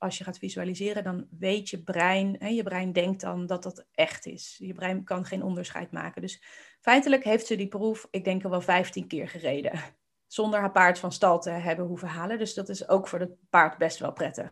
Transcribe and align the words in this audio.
als 0.00 0.18
je 0.18 0.24
gaat 0.24 0.38
visualiseren, 0.38 1.04
dan 1.04 1.26
weet 1.38 1.68
je 1.68 1.82
brein, 1.82 2.36
hè, 2.38 2.48
je 2.48 2.62
brein 2.62 2.92
denkt 2.92 3.20
dan 3.20 3.46
dat 3.46 3.62
dat 3.62 3.86
echt 3.94 4.26
is. 4.26 4.56
Je 4.58 4.74
brein 4.74 5.04
kan 5.04 5.24
geen 5.24 5.42
onderscheid 5.42 5.92
maken. 5.92 6.22
Dus 6.22 6.42
feitelijk 6.80 7.24
heeft 7.24 7.46
ze 7.46 7.56
die 7.56 7.68
proef, 7.68 8.06
ik 8.10 8.24
denk 8.24 8.44
al 8.44 8.50
wel 8.50 8.60
15 8.60 9.06
keer 9.06 9.28
gereden. 9.28 9.72
Zonder 10.26 10.60
haar 10.60 10.72
paard 10.72 10.98
van 10.98 11.12
stal 11.12 11.40
te 11.40 11.50
hebben 11.50 11.86
hoeven 11.86 12.08
halen. 12.08 12.38
Dus 12.38 12.54
dat 12.54 12.68
is 12.68 12.88
ook 12.88 13.08
voor 13.08 13.20
het 13.20 13.30
paard 13.50 13.78
best 13.78 13.98
wel 13.98 14.12
prettig. 14.12 14.50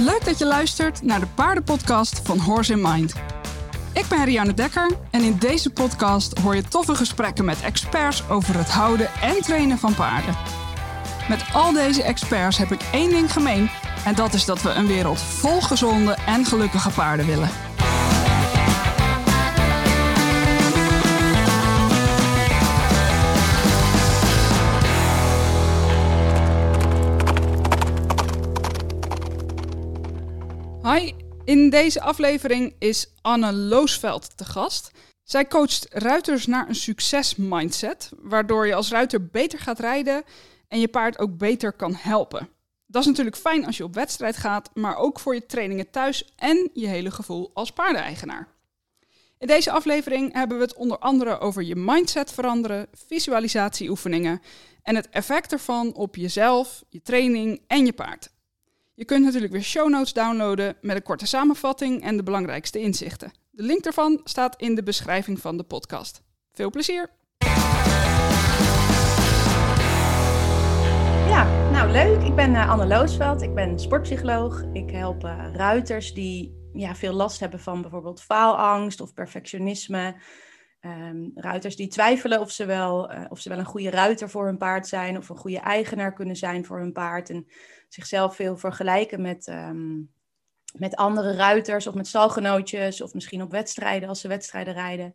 Leuk 0.00 0.24
dat 0.24 0.38
je 0.38 0.46
luistert 0.46 1.02
naar 1.02 1.20
de 1.20 1.28
paardenpodcast 1.34 2.20
van 2.26 2.38
Horse 2.38 2.72
in 2.72 2.80
Mind. 2.82 3.33
Ik 3.94 4.08
ben 4.08 4.24
Rianne 4.24 4.54
Dekker 4.54 4.90
en 5.10 5.22
in 5.22 5.36
deze 5.38 5.70
podcast 5.70 6.38
hoor 6.38 6.54
je 6.54 6.62
toffe 6.62 6.94
gesprekken 6.94 7.44
met 7.44 7.60
experts 7.60 8.28
over 8.28 8.58
het 8.58 8.70
houden 8.70 9.08
en 9.22 9.42
trainen 9.42 9.78
van 9.78 9.94
paarden. 9.94 10.36
Met 11.28 11.44
al 11.52 11.72
deze 11.72 12.02
experts 12.02 12.58
heb 12.58 12.72
ik 12.72 12.80
één 12.92 13.10
ding 13.10 13.32
gemeen 13.32 13.70
en 14.04 14.14
dat 14.14 14.34
is 14.34 14.44
dat 14.44 14.62
we 14.62 14.70
een 14.70 14.86
wereld 14.86 15.20
vol 15.20 15.60
gezonde 15.60 16.16
en 16.26 16.44
gelukkige 16.44 16.90
paarden 16.90 17.26
willen. 17.26 17.48
Hi, 30.82 31.12
in 31.44 31.70
deze 31.70 32.00
aflevering 32.00 32.74
is 32.78 33.08
Anne 33.22 33.52
Loosveld 33.52 34.36
te 34.36 34.44
gast. 34.44 34.90
Zij 35.22 35.46
coacht 35.46 35.86
ruiters 35.90 36.46
naar 36.46 36.68
een 36.68 36.74
succesmindset, 36.74 38.10
waardoor 38.16 38.66
je 38.66 38.74
als 38.74 38.90
ruiter 38.90 39.26
beter 39.26 39.58
gaat 39.58 39.78
rijden 39.78 40.22
en 40.68 40.80
je 40.80 40.88
paard 40.88 41.18
ook 41.18 41.36
beter 41.36 41.72
kan 41.72 41.94
helpen. 41.94 42.48
Dat 42.86 43.02
is 43.02 43.08
natuurlijk 43.08 43.36
fijn 43.36 43.66
als 43.66 43.76
je 43.76 43.84
op 43.84 43.94
wedstrijd 43.94 44.36
gaat, 44.36 44.70
maar 44.74 44.96
ook 44.96 45.20
voor 45.20 45.34
je 45.34 45.46
trainingen 45.46 45.90
thuis 45.90 46.34
en 46.36 46.70
je 46.72 46.86
hele 46.86 47.10
gevoel 47.10 47.50
als 47.54 47.70
paardeneigenaar. 47.70 48.48
In 49.38 49.46
deze 49.46 49.70
aflevering 49.70 50.32
hebben 50.32 50.56
we 50.56 50.62
het 50.62 50.74
onder 50.74 50.98
andere 50.98 51.38
over 51.38 51.62
je 51.62 51.76
mindset 51.76 52.32
veranderen, 52.32 52.86
visualisatieoefeningen 53.08 54.42
en 54.82 54.96
het 54.96 55.08
effect 55.08 55.52
ervan 55.52 55.94
op 55.94 56.16
jezelf, 56.16 56.84
je 56.88 57.02
training 57.02 57.60
en 57.66 57.86
je 57.86 57.92
paard. 57.92 58.33
Je 58.96 59.04
kunt 59.04 59.24
natuurlijk 59.24 59.52
weer 59.52 59.62
show 59.62 59.88
notes 59.88 60.12
downloaden 60.12 60.76
met 60.80 60.96
een 60.96 61.02
korte 61.02 61.26
samenvatting 61.26 62.02
en 62.02 62.16
de 62.16 62.22
belangrijkste 62.22 62.80
inzichten. 62.80 63.32
De 63.50 63.62
link 63.62 63.82
daarvan 63.82 64.20
staat 64.24 64.60
in 64.60 64.74
de 64.74 64.82
beschrijving 64.82 65.40
van 65.40 65.56
de 65.56 65.62
podcast. 65.62 66.22
Veel 66.52 66.70
plezier! 66.70 67.10
Ja, 71.28 71.70
nou 71.70 71.90
leuk. 71.90 72.22
Ik 72.22 72.34
ben 72.34 72.50
uh, 72.50 72.70
Anne 72.70 72.86
Loosveld. 72.86 73.42
Ik 73.42 73.54
ben 73.54 73.78
sportpsycholoog. 73.78 74.62
Ik 74.72 74.90
help 74.90 75.24
uh, 75.24 75.46
ruiters 75.52 76.14
die 76.14 76.68
ja, 76.72 76.94
veel 76.94 77.12
last 77.12 77.40
hebben 77.40 77.60
van 77.60 77.80
bijvoorbeeld 77.80 78.22
faalangst 78.22 79.00
of 79.00 79.14
perfectionisme. 79.14 80.14
Um, 80.80 81.30
ruiters 81.34 81.76
die 81.76 81.88
twijfelen 81.88 82.40
of 82.40 82.50
ze, 82.50 82.64
wel, 82.64 83.12
uh, 83.12 83.24
of 83.28 83.40
ze 83.40 83.48
wel 83.48 83.58
een 83.58 83.64
goede 83.64 83.90
ruiter 83.90 84.30
voor 84.30 84.46
hun 84.46 84.58
paard 84.58 84.86
zijn 84.86 85.16
of 85.16 85.28
een 85.28 85.36
goede 85.36 85.58
eigenaar 85.58 86.12
kunnen 86.12 86.36
zijn 86.36 86.64
voor 86.64 86.78
hun 86.78 86.92
paard. 86.92 87.30
En 87.30 87.46
zichzelf 87.94 88.36
veel 88.36 88.56
vergelijken 88.56 89.22
met, 89.22 89.46
um, 89.46 90.12
met 90.78 90.96
andere 90.96 91.34
ruiters 91.34 91.86
of 91.86 91.94
met 91.94 92.06
stalgenootjes 92.06 93.00
of 93.00 93.14
misschien 93.14 93.42
op 93.42 93.50
wedstrijden 93.50 94.08
als 94.08 94.20
ze 94.20 94.28
wedstrijden 94.28 94.74
rijden. 94.74 95.14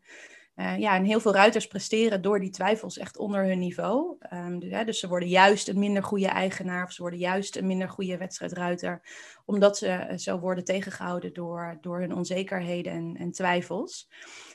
Uh, 0.55 0.77
ja, 0.77 0.95
en 0.95 1.03
heel 1.03 1.19
veel 1.19 1.33
ruiters 1.33 1.67
presteren 1.67 2.21
door 2.21 2.39
die 2.39 2.49
twijfels 2.49 2.97
echt 2.97 3.17
onder 3.17 3.45
hun 3.45 3.59
niveau. 3.59 4.17
Um, 4.33 4.59
dus, 4.59 4.71
hè, 4.71 4.85
dus, 4.85 4.99
ze 4.99 5.07
worden 5.07 5.29
juist 5.29 5.67
een 5.67 5.79
minder 5.79 6.03
goede 6.03 6.27
eigenaar 6.27 6.83
of 6.83 6.91
ze 6.91 7.01
worden 7.01 7.19
juist 7.19 7.55
een 7.55 7.67
minder 7.67 7.89
goede 7.89 8.17
wedstrijdruiter, 8.17 9.01
omdat 9.45 9.77
ze 9.77 10.07
uh, 10.11 10.17
zo 10.17 10.39
worden 10.39 10.63
tegengehouden 10.63 11.33
door, 11.33 11.77
door 11.81 11.99
hun 11.99 12.15
onzekerheden 12.15 12.91
en, 12.91 13.15
en, 13.19 13.31
twijfels. 13.31 14.09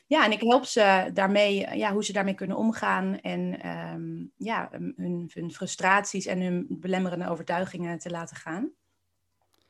Ja, 0.06 0.25
en 0.25 0.32
ik 0.32 0.41
help 0.41 0.65
ze 0.65 1.10
daarmee, 1.15 1.76
ja, 1.76 1.92
hoe 1.92 2.04
ze 2.04 2.12
daarmee 2.12 2.34
kunnen 2.34 2.56
omgaan 2.56 3.20
en 3.20 3.69
um, 3.69 4.32
ja, 4.37 4.69
hun, 4.97 5.31
hun, 5.32 5.53
frustraties 5.53 6.26
en 6.26 6.41
hun 6.41 6.66
belemmerende 6.69 7.28
overtuigingen 7.28 7.98
te 7.98 8.10
laten 8.10 8.37
gaan. 8.37 8.70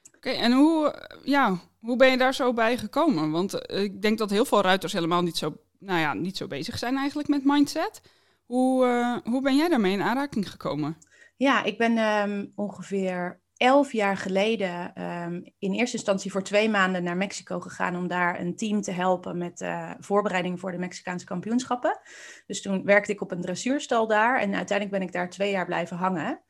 Oké, 0.07 0.17
okay, 0.17 0.35
en 0.35 0.53
hoe, 0.53 1.09
ja, 1.25 1.59
hoe 1.81 1.97
ben 1.97 2.11
je 2.11 2.17
daar 2.17 2.35
zo 2.35 2.53
bij 2.53 2.77
gekomen? 2.77 3.31
Want 3.31 3.55
uh, 3.55 3.83
ik 3.83 4.03
denk 4.03 4.19
dat 4.19 4.31
heel 4.31 4.45
veel 4.45 4.61
ruiters 4.61 4.93
helemaal 4.93 5.23
niet 5.23 5.37
zo 5.37 5.57
nou 5.85 6.01
ja, 6.01 6.15
niet 6.15 6.37
zo 6.37 6.47
bezig 6.47 6.79
zijn 6.79 6.97
eigenlijk 6.97 7.29
met 7.29 7.45
mindset. 7.45 8.03
Hoe, 8.45 8.87
uh, 8.87 9.17
hoe 9.33 9.43
ben 9.43 9.57
jij 9.57 9.69
daarmee 9.69 9.93
in 9.93 10.03
aanraking 10.03 10.51
gekomen? 10.51 10.97
Ja, 11.37 11.63
ik 11.63 11.79
ben 11.79 11.99
um, 11.99 12.53
ongeveer 12.55 13.41
elf 13.57 13.93
jaar 13.93 14.17
geleden 14.17 15.03
um, 15.03 15.45
in 15.59 15.73
eerste 15.73 15.97
instantie 15.97 16.31
voor 16.31 16.43
twee 16.43 16.69
maanden 16.69 17.03
naar 17.03 17.17
Mexico 17.17 17.61
gegaan 17.61 17.97
om 17.97 18.09
daar 18.09 18.41
een 18.41 18.57
team 18.57 18.81
te 18.81 18.91
helpen 18.91 19.39
met 19.39 19.61
uh, 19.61 19.91
voorbereiding 19.99 20.61
voor 20.61 20.73
de 20.73 20.79
Mexicaanse 20.79 21.27
kampioenschappen. 21.27 22.01
Dus 22.47 22.63
toen 22.63 22.85
werkte 22.85 23.13
ik 23.13 23.21
op 23.21 23.31
een 23.31 23.41
dressuurstal 23.41 24.07
daar 24.07 24.41
en 24.41 24.55
uiteindelijk 24.55 24.99
ben 24.99 25.09
ik 25.09 25.13
daar 25.13 25.31
twee 25.31 25.51
jaar 25.51 25.67
blijven 25.67 25.97
hangen. 25.97 26.43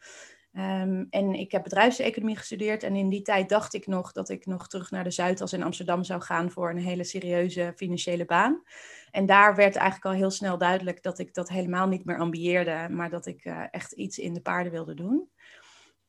Um, 0.57 1.07
en 1.11 1.35
ik 1.35 1.53
heb 1.53 1.63
bedrijfseconomie 1.63 2.37
gestudeerd 2.37 2.83
en 2.83 2.97
in 2.97 3.09
die 3.09 3.23
tijd 3.23 3.49
dacht 3.49 3.75
ik 3.75 3.87
nog 3.87 4.13
dat 4.13 4.29
ik 4.29 4.47
nog 4.47 4.69
terug 4.69 4.91
naar 4.91 5.05
de 5.05 5.11
Zuidas 5.11 5.53
in 5.53 5.63
Amsterdam 5.63 6.05
zou 6.05 6.23
gaan 6.23 6.51
voor 6.51 6.71
een 6.71 6.79
hele 6.79 7.05
serieuze 7.05 7.73
financiële 7.77 8.25
baan. 8.25 8.63
En 9.11 9.27
daar 9.27 9.55
werd 9.55 9.77
eigenlijk 9.77 10.07
al 10.07 10.21
heel 10.21 10.31
snel 10.31 10.59
duidelijk 10.59 11.03
dat 11.03 11.19
ik 11.19 11.35
dat 11.35 11.49
helemaal 11.49 11.89
niet 11.89 12.05
meer 12.05 12.19
ambieerde, 12.19 12.87
maar 12.91 13.11
dat 13.11 13.27
ik 13.27 13.45
uh, 13.45 13.65
echt 13.71 13.93
iets 13.93 14.19
in 14.19 14.33
de 14.33 14.41
paarden 14.41 14.73
wilde 14.73 14.95
doen. 14.95 15.29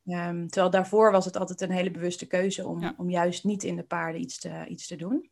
Um, 0.05 0.47
terwijl 0.47 0.69
daarvoor 0.69 1.11
was 1.11 1.25
het 1.25 1.37
altijd 1.37 1.61
een 1.61 1.71
hele 1.71 1.91
bewuste 1.91 2.27
keuze 2.27 2.67
om, 2.67 2.81
ja. 2.81 2.93
om 2.97 3.09
juist 3.09 3.43
niet 3.43 3.63
in 3.63 3.75
de 3.75 3.83
paarden 3.83 4.21
iets 4.21 4.39
te, 4.39 4.65
iets 4.67 4.87
te 4.87 4.95
doen. 4.95 5.29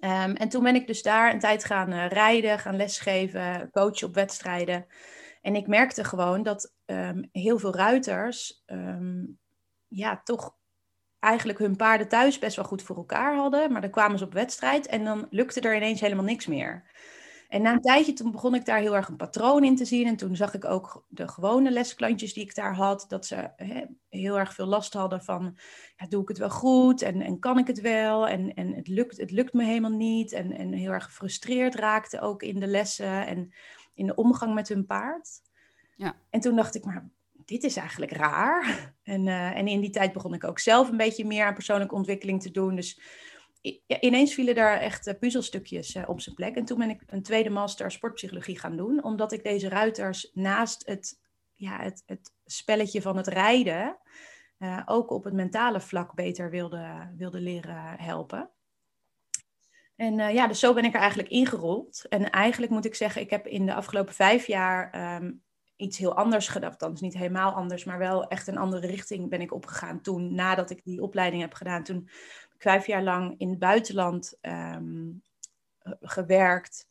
Um, 0.00 0.34
en 0.34 0.48
toen 0.48 0.62
ben 0.62 0.74
ik 0.74 0.86
dus 0.86 1.02
daar 1.02 1.32
een 1.32 1.38
tijd 1.38 1.64
gaan 1.64 1.92
uh, 1.92 2.08
rijden, 2.08 2.58
gaan 2.58 2.76
lesgeven, 2.76 3.70
coachen 3.70 4.06
op 4.06 4.14
wedstrijden. 4.14 4.86
En 5.42 5.54
ik 5.54 5.66
merkte 5.66 6.04
gewoon 6.04 6.42
dat 6.42 6.74
um, 6.86 7.28
heel 7.32 7.58
veel 7.58 7.74
ruiters 7.74 8.64
ja, 9.88 10.20
toch 10.24 10.56
eigenlijk 11.18 11.58
hun 11.58 11.76
paarden 11.76 12.08
thuis 12.08 12.38
best 12.38 12.56
wel 12.56 12.64
goed 12.64 12.82
voor 12.82 12.96
elkaar 12.96 13.36
hadden. 13.36 13.72
Maar 13.72 13.80
dan 13.80 13.90
kwamen 13.90 14.18
ze 14.18 14.24
op 14.24 14.32
wedstrijd 14.32 14.86
en 14.86 15.04
dan 15.04 15.26
lukte 15.30 15.60
er 15.60 15.76
ineens 15.76 16.00
helemaal 16.00 16.24
niks 16.24 16.46
meer. 16.46 16.90
En 17.54 17.62
na 17.62 17.72
een 17.72 17.80
tijdje 17.80 18.12
toen 18.12 18.30
begon 18.30 18.54
ik 18.54 18.64
daar 18.64 18.78
heel 18.78 18.96
erg 18.96 19.08
een 19.08 19.16
patroon 19.16 19.64
in 19.64 19.76
te 19.76 19.84
zien. 19.84 20.06
En 20.06 20.16
toen 20.16 20.36
zag 20.36 20.54
ik 20.54 20.64
ook 20.64 21.04
de 21.08 21.28
gewone 21.28 21.70
lesklantjes 21.70 22.32
die 22.32 22.42
ik 22.42 22.54
daar 22.54 22.74
had, 22.74 23.04
dat 23.08 23.26
ze 23.26 23.50
hè, 23.56 23.84
heel 24.08 24.38
erg 24.38 24.54
veel 24.54 24.66
last 24.66 24.92
hadden 24.92 25.22
van, 25.22 25.56
ja, 25.96 26.06
doe 26.06 26.22
ik 26.22 26.28
het 26.28 26.38
wel 26.38 26.50
goed 26.50 27.02
en, 27.02 27.20
en 27.20 27.38
kan 27.38 27.58
ik 27.58 27.66
het 27.66 27.80
wel? 27.80 28.28
En, 28.28 28.54
en 28.54 28.74
het, 28.74 28.88
lukt, 28.88 29.16
het 29.16 29.30
lukt 29.30 29.52
me 29.52 29.64
helemaal 29.64 29.90
niet. 29.90 30.32
En, 30.32 30.52
en 30.52 30.72
heel 30.72 30.90
erg 30.90 31.04
gefrustreerd 31.04 31.74
raakten 31.74 32.20
ook 32.20 32.42
in 32.42 32.60
de 32.60 32.66
lessen 32.66 33.26
en 33.26 33.54
in 33.94 34.06
de 34.06 34.14
omgang 34.14 34.54
met 34.54 34.68
hun 34.68 34.86
paard. 34.86 35.28
Ja. 35.96 36.16
En 36.30 36.40
toen 36.40 36.56
dacht 36.56 36.74
ik, 36.74 36.84
maar 36.84 37.10
dit 37.44 37.62
is 37.62 37.76
eigenlijk 37.76 38.12
raar. 38.12 38.62
En, 39.04 39.26
uh, 39.26 39.56
en 39.56 39.66
in 39.66 39.80
die 39.80 39.90
tijd 39.90 40.12
begon 40.12 40.34
ik 40.34 40.44
ook 40.44 40.58
zelf 40.58 40.88
een 40.88 40.96
beetje 40.96 41.24
meer 41.24 41.44
aan 41.46 41.54
persoonlijke 41.54 41.94
ontwikkeling 41.94 42.42
te 42.42 42.50
doen. 42.50 42.74
Dus 42.74 43.00
ineens 44.00 44.34
vielen 44.34 44.54
daar 44.54 44.80
echt 44.80 45.06
uh, 45.06 45.14
puzzelstukjes 45.18 45.94
uh, 45.94 46.08
op 46.08 46.20
zijn 46.20 46.34
plek. 46.34 46.56
En 46.56 46.64
toen 46.64 46.78
ben 46.78 46.90
ik 46.90 47.02
een 47.06 47.22
tweede 47.22 47.50
master 47.50 47.90
sportpsychologie 47.90 48.58
gaan 48.58 48.76
doen. 48.76 49.04
Omdat 49.04 49.32
ik 49.32 49.42
deze 49.44 49.68
ruiters 49.68 50.30
naast 50.32 50.86
het, 50.86 51.20
ja, 51.52 51.80
het, 51.80 52.02
het 52.06 52.32
spelletje 52.44 53.02
van 53.02 53.16
het 53.16 53.26
rijden... 53.26 53.98
ook 54.84 55.10
op 55.10 55.24
het 55.24 55.34
mentale 55.34 55.80
vlak 55.80 56.14
beter 56.14 56.50
wilde, 56.50 57.12
wilde 57.16 57.40
leren 57.40 57.98
helpen. 57.98 58.50
En 59.96 60.14
ja, 60.14 60.46
dus 60.46 60.58
zo 60.58 60.74
ben 60.74 60.84
ik 60.84 60.94
er 60.94 61.00
eigenlijk 61.00 61.28
ingerold. 61.28 62.06
En 62.08 62.30
eigenlijk 62.30 62.72
moet 62.72 62.84
ik 62.84 62.94
zeggen, 62.94 63.22
ik 63.22 63.30
heb 63.30 63.46
in 63.46 63.66
de 63.66 63.74
afgelopen 63.74 64.14
vijf 64.14 64.46
jaar 64.46 65.14
um, 65.16 65.42
iets 65.76 65.98
heel 65.98 66.16
anders 66.16 66.48
gedaan. 66.48 66.74
Dan 66.78 66.92
is 66.92 67.00
niet 67.00 67.14
helemaal 67.14 67.52
anders, 67.52 67.84
maar 67.84 67.98
wel 67.98 68.28
echt 68.28 68.46
een 68.46 68.58
andere 68.58 68.86
richting 68.86 69.28
ben 69.28 69.40
ik 69.40 69.52
opgegaan 69.52 70.00
toen, 70.00 70.34
nadat 70.34 70.70
ik 70.70 70.84
die 70.84 71.02
opleiding 71.02 71.42
heb 71.42 71.54
gedaan. 71.54 71.82
Toen 71.82 72.08
vijf 72.58 72.86
jaar 72.86 73.02
lang 73.02 73.34
in 73.38 73.50
het 73.50 73.58
buitenland 73.58 74.38
um, 74.40 75.22
gewerkt. 76.00 76.86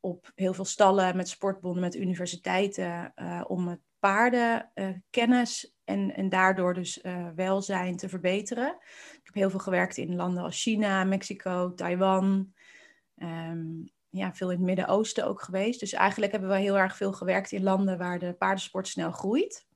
Op 0.00 0.32
heel 0.34 0.54
veel 0.54 0.64
stallen, 0.64 1.16
met 1.16 1.28
sportbonden, 1.28 1.82
met 1.82 1.94
universiteiten. 1.94 3.12
Uh, 3.16 3.44
om 3.46 3.68
het 3.68 3.80
paardenkennis 3.98 5.74
en, 5.84 6.14
en 6.14 6.28
daardoor 6.28 6.74
dus 6.74 7.02
uh, 7.02 7.28
welzijn 7.34 7.96
te 7.96 8.08
verbeteren. 8.08 8.76
Ik 9.12 9.20
heb 9.22 9.34
heel 9.34 9.50
veel 9.50 9.58
gewerkt 9.58 9.96
in 9.96 10.16
landen 10.16 10.42
als 10.42 10.62
China, 10.62 11.04
Mexico, 11.04 11.74
Taiwan. 11.74 12.52
Um, 13.16 13.90
ja, 14.10 14.34
veel 14.34 14.50
in 14.50 14.56
het 14.56 14.66
Midden-Oosten 14.66 15.26
ook 15.26 15.42
geweest. 15.42 15.80
Dus 15.80 15.92
eigenlijk 15.92 16.32
hebben 16.32 16.50
we 16.50 16.58
heel 16.58 16.78
erg 16.78 16.96
veel 16.96 17.12
gewerkt 17.12 17.52
in 17.52 17.62
landen 17.62 17.98
waar 17.98 18.18
de 18.18 18.32
paardensport 18.32 18.88
snel 18.88 19.10
groeit. 19.10 19.66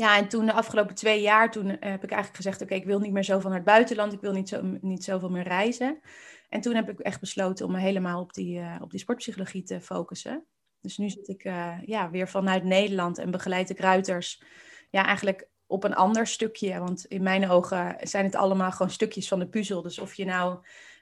Ja, 0.00 0.16
en 0.16 0.28
toen 0.28 0.46
de 0.46 0.52
afgelopen 0.52 0.94
twee 0.94 1.20
jaar, 1.20 1.50
toen 1.50 1.66
heb 1.68 2.04
ik 2.04 2.10
eigenlijk 2.10 2.36
gezegd, 2.36 2.62
oké, 2.62 2.74
ik 2.74 2.84
wil 2.84 2.98
niet 2.98 3.12
meer 3.12 3.22
zo 3.22 3.38
van 3.40 3.52
het 3.52 3.64
buitenland, 3.64 4.12
ik 4.12 4.20
wil 4.20 4.32
niet, 4.32 4.48
zo, 4.48 4.60
niet 4.80 5.04
zoveel 5.04 5.30
meer 5.30 5.42
reizen. 5.42 6.00
En 6.48 6.60
toen 6.60 6.74
heb 6.74 6.90
ik 6.90 6.98
echt 6.98 7.20
besloten 7.20 7.66
om 7.66 7.72
me 7.72 7.78
helemaal 7.78 8.20
op 8.20 8.32
die, 8.32 8.58
uh, 8.58 8.76
op 8.80 8.90
die 8.90 9.00
sportpsychologie 9.00 9.62
te 9.62 9.80
focussen. 9.80 10.44
Dus 10.80 10.98
nu 10.98 11.08
zit 11.08 11.28
ik 11.28 11.42
ja, 11.84 12.10
weer 12.10 12.28
vanuit 12.28 12.64
Nederland 12.64 13.18
en 13.18 13.30
begeleid 13.30 13.70
ik 13.70 13.78
ruiters 13.78 14.42
ja, 14.90 15.04
eigenlijk 15.04 15.48
op 15.66 15.84
een 15.84 15.94
ander 15.94 16.26
stukje. 16.26 16.78
Want 16.78 17.04
in 17.04 17.22
mijn 17.22 17.50
ogen 17.50 17.96
zijn 18.00 18.24
het 18.24 18.34
allemaal 18.34 18.72
gewoon 18.72 18.90
stukjes 18.90 19.28
van 19.28 19.38
de 19.38 19.48
puzzel. 19.48 19.82
Dus 19.82 19.98
of 19.98 20.14
je 20.14 20.24
nou 20.24 20.58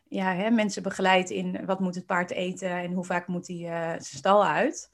ja, 0.08 0.34
hè, 0.34 0.50
mensen 0.50 0.82
begeleidt 0.82 1.30
in 1.30 1.66
wat 1.66 1.80
moet 1.80 1.94
het 1.94 2.06
paard 2.06 2.30
eten 2.30 2.70
en 2.70 2.92
hoe 2.92 3.04
vaak 3.04 3.26
moet 3.26 3.46
hij 3.46 3.58
zijn 3.58 4.02
stal 4.02 4.46
uit. 4.46 4.90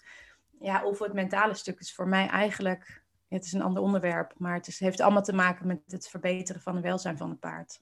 Ja, 0.60 0.84
of 0.84 0.98
het 0.98 1.12
mentale 1.12 1.54
stuk 1.54 1.80
is 1.80 1.94
voor 1.94 2.08
mij 2.08 2.26
eigenlijk, 2.26 3.03
het 3.34 3.44
is 3.44 3.52
een 3.52 3.62
ander 3.62 3.82
onderwerp, 3.82 4.34
maar 4.36 4.54
het 4.54 4.66
is, 4.66 4.80
heeft 4.80 5.00
allemaal 5.00 5.22
te 5.22 5.32
maken 5.32 5.66
met 5.66 5.80
het 5.86 6.08
verbeteren 6.08 6.60
van 6.62 6.74
het 6.74 6.84
welzijn 6.84 7.16
van 7.16 7.30
het 7.30 7.40
paard. 7.40 7.80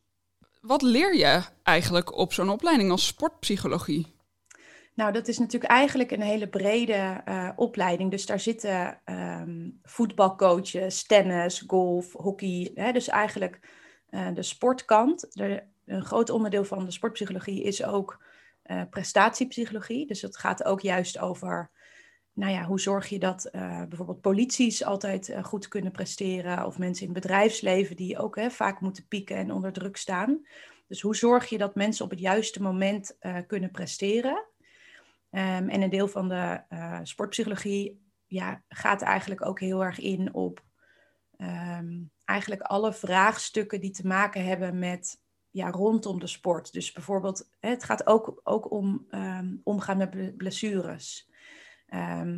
Wat 0.61 0.83
leer 0.83 1.17
je 1.17 1.43
eigenlijk 1.63 2.17
op 2.17 2.33
zo'n 2.33 2.51
opleiding 2.51 2.91
als 2.91 3.07
sportpsychologie? 3.07 4.15
Nou, 4.95 5.13
dat 5.13 5.29
is 5.29 5.39
natuurlijk 5.39 5.73
eigenlijk 5.73 6.11
een 6.11 6.23
hele 6.23 6.49
brede 6.49 7.23
uh, 7.29 7.51
opleiding. 7.57 8.11
Dus 8.11 8.27
daar 8.27 8.41
zitten 8.41 9.01
um, 9.05 9.79
voetbalcoaches, 9.83 11.07
tennis, 11.07 11.65
golf, 11.67 12.13
hockey. 12.13 12.71
Hè? 12.75 12.93
Dus 12.93 13.09
eigenlijk 13.09 13.69
uh, 14.11 14.29
de 14.35 14.43
sportkant. 14.43 15.27
De, 15.31 15.63
een 15.85 16.05
groot 16.05 16.31
onderdeel 16.31 16.65
van 16.65 16.85
de 16.85 16.91
sportpsychologie 16.91 17.63
is 17.63 17.85
ook 17.85 18.25
uh, 18.65 18.83
prestatiepsychologie. 18.91 20.07
Dus 20.07 20.23
het 20.23 20.37
gaat 20.37 20.65
ook 20.65 20.81
juist 20.81 21.19
over, 21.19 21.71
nou 22.33 22.53
ja, 22.53 22.65
hoe 22.65 22.81
zorg 22.81 23.09
je 23.09 23.19
dat 23.19 23.49
bijvoorbeeld 23.89 24.21
polities 24.21 24.85
altijd 24.85 25.35
goed 25.43 25.69
kunnen 25.69 25.93
presteren. 25.93 26.67
Of 26.67 26.79
mensen 26.79 27.07
in 27.07 27.13
het 27.13 27.23
bedrijfsleven 27.23 27.97
die 27.97 28.19
ook 28.19 28.37
hè, 28.37 28.51
vaak 28.51 28.81
moeten 28.81 29.07
pieken 29.07 29.37
en 29.37 29.53
onder 29.53 29.73
druk 29.73 29.97
staan. 29.97 30.47
Dus 30.87 31.01
hoe 31.01 31.17
zorg 31.17 31.49
je 31.49 31.59
dat 31.59 31.75
mensen 31.75 32.05
op 32.05 32.11
het 32.11 32.21
juiste 32.21 32.63
moment 32.63 33.17
kunnen 33.47 33.71
presteren? 33.71 34.47
Um, 35.31 35.69
en 35.69 35.83
een 35.83 35.91
deel 35.91 36.09
van 36.09 36.29
de 36.29 36.61
sportpsychologie 37.03 38.03
ja, 38.27 38.63
gaat 38.69 39.03
eigenlijk 39.03 39.47
ook 39.47 39.61
heel 39.61 39.85
erg 39.85 39.99
in 39.99 40.35
op 40.35 40.65
um, 41.39 42.11
eigenlijk 42.25 42.63
alle 42.63 42.93
vraagstukken 42.93 43.81
die 43.81 43.91
te 43.91 44.07
maken 44.07 44.45
hebben 44.45 44.79
met 44.79 45.21
ja, 45.51 45.71
rondom 45.71 46.21
de 46.21 46.27
sport. 46.27 46.73
Dus 46.73 46.93
bijvoorbeeld, 46.93 47.49
het 47.61 47.85
gaat 47.85 48.07
ook, 48.07 48.41
ook 48.43 48.71
om 48.71 49.07
um, 49.11 49.61
omgaan 49.65 49.97
met 49.97 50.37
blessures. 50.37 51.31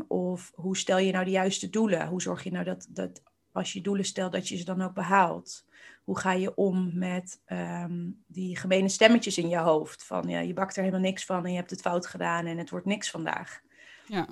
Of 0.08 0.52
hoe 0.54 0.76
stel 0.76 0.98
je 0.98 1.12
nou 1.12 1.24
de 1.24 1.30
juiste 1.30 1.70
doelen? 1.70 2.08
Hoe 2.08 2.22
zorg 2.22 2.44
je 2.44 2.50
nou 2.50 2.64
dat, 2.64 2.86
dat 2.88 3.22
als 3.52 3.72
je 3.72 3.80
doelen 3.80 4.04
stelt, 4.04 4.32
dat 4.32 4.48
je 4.48 4.56
ze 4.56 4.64
dan 4.64 4.82
ook 4.82 4.94
behaalt? 4.94 5.64
Hoe 6.04 6.18
ga 6.18 6.32
je 6.32 6.54
om 6.54 6.98
met 6.98 7.40
um, 7.46 8.22
die 8.26 8.56
gemene 8.56 8.88
stemmetjes 8.88 9.38
in 9.38 9.48
je 9.48 9.58
hoofd? 9.58 10.04
Van 10.04 10.28
ja, 10.28 10.40
je 10.40 10.52
bakt 10.52 10.76
er 10.76 10.82
helemaal 10.82 11.04
niks 11.04 11.24
van 11.24 11.44
en 11.44 11.50
je 11.50 11.56
hebt 11.56 11.70
het 11.70 11.80
fout 11.80 12.06
gedaan 12.06 12.46
en 12.46 12.58
het 12.58 12.70
wordt 12.70 12.86
niks 12.86 13.10
vandaag. 13.10 13.60
Ja. 14.06 14.26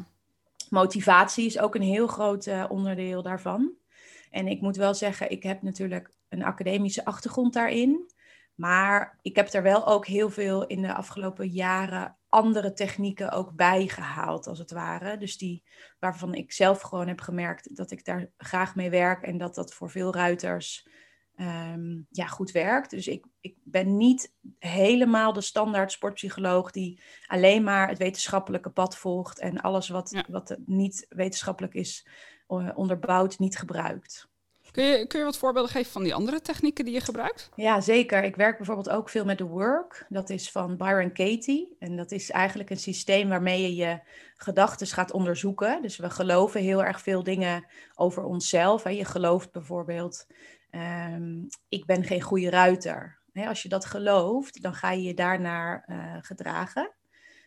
Motivatie 0.71 1.47
is 1.47 1.59
ook 1.59 1.75
een 1.75 1.83
heel 1.83 2.07
groot 2.07 2.47
uh, 2.47 2.65
onderdeel 2.69 3.23
daarvan. 3.23 3.73
En 4.31 4.47
ik 4.47 4.61
moet 4.61 4.77
wel 4.77 4.95
zeggen, 4.95 5.31
ik 5.31 5.43
heb 5.43 5.63
natuurlijk 5.63 6.11
een 6.29 6.45
academische 6.45 7.05
achtergrond 7.05 7.53
daarin. 7.53 8.11
Maar 8.55 9.19
ik 9.23 9.37
heb 9.37 9.53
er 9.53 9.63
wel 9.63 9.87
ook 9.87 10.07
heel 10.07 10.31
veel 10.31 10.67
in 10.67 10.83
de 10.83 10.95
afgelopen 10.95 11.49
jaren 11.49 12.17
andere 12.33 12.73
technieken 12.73 13.31
ook 13.31 13.53
bijgehaald, 13.53 14.47
als 14.47 14.59
het 14.59 14.71
ware. 14.71 15.17
Dus 15.17 15.39
die 15.39 15.63
waarvan 15.99 16.35
ik 16.35 16.53
zelf 16.53 16.81
gewoon 16.81 17.09
heb 17.09 17.21
gemerkt 17.21 17.77
dat 17.77 17.91
ik 17.91 18.05
daar 18.05 18.31
graag 18.37 18.75
mee 18.75 18.91
werk 18.91 19.23
en 19.23 19.39
dat 19.39 19.55
dat 19.55 19.75
voor 19.75 19.91
veel 19.91 20.15
ruiters 20.15 20.87
Ehm, 21.37 22.01
ja, 22.11 22.27
goed 22.27 22.51
werkt. 22.51 22.91
Dus 22.91 23.09
ik, 23.09 23.27
ik 23.41 23.57
ben 23.63 23.97
niet 23.97 24.35
helemaal 24.59 25.33
de 25.33 25.41
standaard 25.41 25.93
sportpsycholoog 25.93 26.71
die 26.71 27.01
alleen 27.27 27.63
maar 27.63 27.89
het 27.89 27.99
wetenschappelijke 27.99 28.71
pad 28.71 28.97
volgt 28.97 29.39
en 29.39 29.61
alles 29.61 29.89
wat, 29.89 30.23
wat 30.29 30.57
niet 30.67 31.07
wetenschappelijk 31.09 31.75
is 31.75 32.09
uh, 32.49 32.71
onderbouwd 32.75 33.39
niet 33.39 33.59
gebruikt. 33.59 34.31
Kun 34.73 34.85
je, 34.85 35.07
kun 35.07 35.19
je 35.19 35.25
wat 35.25 35.37
voorbeelden 35.37 35.71
geven 35.71 35.93
van 35.93 36.03
die 36.03 36.15
andere 36.15 36.41
technieken 36.41 36.85
die 36.85 36.95
je 36.95 37.01
gebruikt? 37.01 37.49
Ja, 37.55 37.81
zeker. 37.81 38.25
Ik 38.25 38.37
werk 38.37 38.57
bijvoorbeeld 38.57 38.91
ook 38.91 39.09
veel 39.09 39.25
met 39.25 39.39
de 39.39 39.45
Work. 39.45 40.07
Dat 40.09 40.31
is 40.31 40.51
van 40.51 40.77
Byron 40.77 41.13
Katie. 41.13 41.77
En 41.79 41.97
dat 41.97 42.13
is 42.13 42.31
eigenlijk 42.31 42.71
een 42.71 42.79
systeem 42.79 43.29
waarmee 43.29 43.63
je 43.63 43.75
je 43.75 44.01
gedachten 44.35 44.87
gaat 44.87 45.13
onderzoeken. 45.13 45.83
Dus 45.83 45.97
we 45.97 46.11
geloven 46.11 46.61
heel 46.61 46.85
erg 46.85 47.01
veel 47.01 47.23
dingen 47.23 47.67
over 47.95 48.25
onszelf. 48.25 48.91
Je 48.91 49.05
gelooft 49.05 49.53
bijvoorbeeld 49.53 50.27
um, 50.71 51.47
ik 51.69 51.87
ben 51.87 52.05
geen 52.05 52.21
goede 52.21 52.51
ruiter. 52.51 53.21
als 53.33 53.63
je 53.63 53.69
dat 53.69 53.85
gelooft, 53.85 54.63
dan 54.63 54.75
ga 54.75 54.91
je 54.91 55.03
je 55.03 55.15
daarnaar 55.15 55.85
uh, 55.87 56.17
gedragen. 56.21 56.95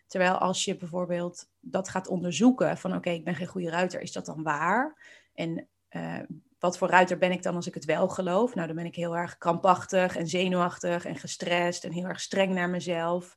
Terwijl 0.07 0.33
als 0.33 0.65
je 0.65 0.77
bijvoorbeeld 0.77 1.49
dat 1.59 1.89
gaat 1.89 2.07
onderzoeken 2.07 2.77
van 2.77 2.95
oké, 2.95 3.09
ik 3.09 3.23
ben 3.23 3.35
geen 3.35 3.47
goede 3.47 3.69
ruiter, 3.69 4.01
is 4.01 4.11
dat 4.11 4.25
dan 4.25 4.43
waar? 4.43 4.95
En 5.33 5.67
uh, 5.89 6.19
wat 6.65 6.77
voor 6.77 6.89
ruiter 6.89 7.17
ben 7.17 7.31
ik 7.31 7.43
dan 7.43 7.55
als 7.55 7.67
ik 7.67 7.73
het 7.73 7.85
wel 7.85 8.07
geloof? 8.07 8.55
Nou, 8.55 8.67
dan 8.67 8.75
ben 8.75 8.85
ik 8.85 8.95
heel 8.95 9.17
erg 9.17 9.37
krampachtig 9.37 10.15
en 10.15 10.27
zenuwachtig 10.27 11.05
en 11.05 11.15
gestrest 11.15 11.83
en 11.83 11.91
heel 11.91 12.05
erg 12.05 12.19
streng 12.19 12.53
naar 12.53 12.69
mezelf 12.69 13.35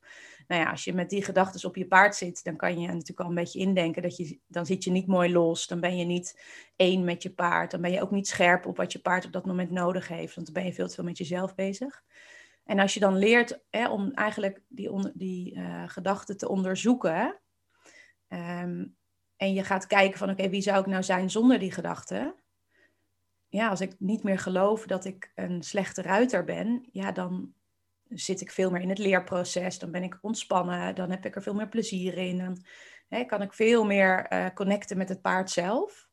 nou 0.49 0.61
ja, 0.61 0.69
als 0.69 0.83
je 0.83 0.93
met 0.93 1.09
die 1.09 1.23
gedachten 1.23 1.69
op 1.69 1.75
je 1.75 1.87
paard 1.87 2.15
zit, 2.15 2.43
dan 2.43 2.55
kan 2.55 2.79
je 2.79 2.87
natuurlijk 2.87 3.19
al 3.19 3.25
een 3.27 3.35
beetje 3.35 3.59
indenken 3.59 4.01
dat 4.01 4.17
je, 4.17 4.39
dan 4.47 4.65
zit 4.65 4.83
je 4.83 4.91
niet 4.91 5.07
mooi 5.07 5.31
los, 5.31 5.67
dan 5.67 5.79
ben 5.79 5.97
je 5.97 6.05
niet 6.05 6.43
één 6.75 7.03
met 7.03 7.23
je 7.23 7.33
paard, 7.33 7.71
dan 7.71 7.81
ben 7.81 7.91
je 7.91 8.01
ook 8.01 8.11
niet 8.11 8.27
scherp 8.27 8.65
op 8.65 8.77
wat 8.77 8.91
je 8.91 8.99
paard 8.99 9.25
op 9.25 9.31
dat 9.31 9.45
moment 9.45 9.71
nodig 9.71 10.07
heeft, 10.07 10.35
want 10.35 10.45
dan 10.45 10.55
ben 10.55 10.65
je 10.65 10.73
veel 10.73 10.87
te 10.87 10.93
veel 10.93 11.03
met 11.03 11.17
jezelf 11.17 11.55
bezig. 11.55 12.03
En 12.63 12.79
als 12.79 12.93
je 12.93 12.99
dan 12.99 13.17
leert 13.17 13.59
hè, 13.69 13.89
om 13.89 14.11
eigenlijk 14.11 14.61
die, 14.67 15.11
die 15.13 15.55
uh, 15.55 15.83
gedachten 15.87 16.37
te 16.37 16.49
onderzoeken, 16.49 17.39
um, 18.27 18.97
en 19.35 19.53
je 19.53 19.63
gaat 19.63 19.87
kijken 19.87 20.17
van 20.17 20.29
oké, 20.29 20.49
wie 20.49 20.61
zou 20.61 20.79
ik 20.79 20.85
nou 20.85 21.03
zijn 21.03 21.29
zonder 21.29 21.59
die 21.59 21.71
gedachten? 21.71 22.35
Ja, 23.49 23.69
als 23.69 23.81
ik 23.81 23.95
niet 23.99 24.23
meer 24.23 24.39
geloof 24.39 24.85
dat 24.85 25.05
ik 25.05 25.31
een 25.35 25.63
slechte 25.63 26.01
ruiter 26.01 26.43
ben, 26.43 26.87
ja, 26.91 27.11
dan 27.11 27.53
zit 28.09 28.41
ik 28.41 28.51
veel 28.51 28.71
meer 28.71 28.81
in 28.81 28.89
het 28.89 28.97
leerproces, 28.97 29.79
dan 29.79 29.91
ben 29.91 30.03
ik 30.03 30.17
ontspannen, 30.21 30.95
dan 30.95 31.09
heb 31.09 31.25
ik 31.25 31.35
er 31.35 31.41
veel 31.41 31.53
meer 31.53 31.69
plezier 31.69 32.17
in. 32.17 32.37
Dan 32.37 32.63
hè, 33.07 33.23
kan 33.23 33.41
ik 33.41 33.53
veel 33.53 33.85
meer 33.85 34.33
uh, 34.33 34.45
connecten 34.53 34.97
met 34.97 35.09
het 35.09 35.21
paard 35.21 35.49
zelf. 35.49 36.07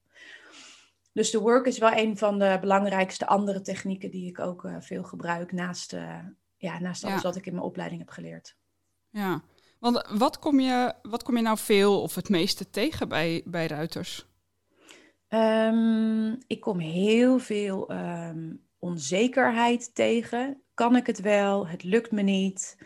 Dus 1.12 1.30
de 1.30 1.40
work 1.40 1.66
is 1.66 1.78
wel 1.78 1.92
een 1.92 2.18
van 2.18 2.38
de 2.38 2.58
belangrijkste 2.60 3.26
andere 3.26 3.60
technieken 3.60 4.10
die 4.10 4.28
ik 4.28 4.38
ook 4.38 4.64
uh, 4.64 4.76
veel 4.80 5.02
gebruik 5.02 5.52
naast, 5.52 5.92
uh, 5.92 6.18
ja, 6.56 6.78
naast 6.78 7.04
alles 7.04 7.22
wat 7.22 7.36
ik 7.36 7.46
in 7.46 7.52
mijn 7.52 7.64
opleiding 7.64 8.00
heb 8.00 8.10
geleerd. 8.10 8.56
Ja, 9.10 9.42
want 9.78 10.08
wat 10.10 10.38
kom 10.38 10.60
je, 10.60 10.94
wat 11.02 11.22
kom 11.22 11.36
je 11.36 11.42
nou 11.42 11.58
veel 11.58 12.02
of 12.02 12.14
het 12.14 12.28
meeste 12.28 12.70
tegen 12.70 13.08
bij, 13.08 13.42
bij 13.44 13.66
ruiters? 13.66 14.26
Um, 15.28 16.38
ik 16.46 16.60
kom 16.60 16.78
heel 16.78 17.38
veel 17.38 17.92
um, 17.92 18.66
onzekerheid 18.78 19.94
tegen 19.94 20.60
kan 20.76 20.96
ik 20.96 21.06
het 21.06 21.20
wel? 21.20 21.68
Het 21.68 21.82
lukt 21.82 22.10
me 22.10 22.22
niet. 22.22 22.78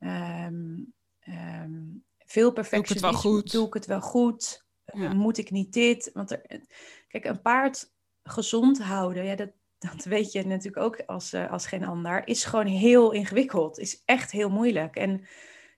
Um, 0.00 0.94
um, 1.28 2.04
veel 2.18 2.52
perfectionisme. 2.52 3.10
Doe 3.10 3.18
ik 3.18 3.22
het 3.22 3.22
wel 3.22 3.32
goed? 3.32 3.52
Doe 3.52 3.66
ik 3.66 3.74
het 3.74 3.86
wel 3.86 4.00
goed? 4.00 4.66
Ja. 4.84 5.14
moet 5.14 5.38
ik 5.38 5.50
niet 5.50 5.72
dit? 5.72 6.10
Want 6.12 6.30
er, 6.30 6.66
kijk, 7.08 7.24
een 7.24 7.42
paard 7.42 7.92
gezond 8.22 8.82
houden, 8.82 9.24
ja, 9.24 9.34
dat, 9.34 9.50
dat 9.94 10.04
weet 10.04 10.32
je 10.32 10.46
natuurlijk 10.46 10.84
ook 10.84 11.02
als, 11.06 11.34
uh, 11.34 11.50
als 11.50 11.66
geen 11.66 11.84
ander, 11.84 12.26
is 12.26 12.44
gewoon 12.44 12.66
heel 12.66 13.12
ingewikkeld. 13.12 13.78
Is 13.78 14.02
echt 14.04 14.30
heel 14.30 14.50
moeilijk. 14.50 14.96
En 14.96 15.26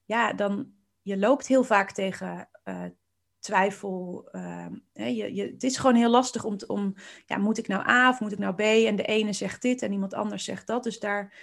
ja, 0.04 0.32
dan, 0.32 0.72
je 1.02 1.18
loopt 1.18 1.46
heel 1.46 1.64
vaak 1.64 1.92
tegen, 1.92 2.48
uh, 2.64 2.84
twijfel. 3.40 4.28
Uh, 4.32 4.66
je, 4.92 5.34
je, 5.34 5.42
het 5.42 5.62
is 5.62 5.76
gewoon 5.76 5.96
heel 5.96 6.10
lastig 6.10 6.44
om, 6.44 6.56
te, 6.56 6.66
om, 6.66 6.94
ja, 7.26 7.38
moet 7.38 7.58
ik 7.58 7.68
nou 7.68 7.88
A 7.88 8.08
of 8.08 8.20
moet 8.20 8.32
ik 8.32 8.38
nou 8.38 8.54
B? 8.54 8.60
En 8.60 8.96
de 8.96 9.04
ene 9.04 9.32
zegt 9.32 9.62
dit 9.62 9.82
en 9.82 9.92
iemand 9.92 10.14
anders 10.14 10.44
zegt 10.44 10.66
dat. 10.66 10.82
Dus 10.82 10.98
daar, 10.98 11.34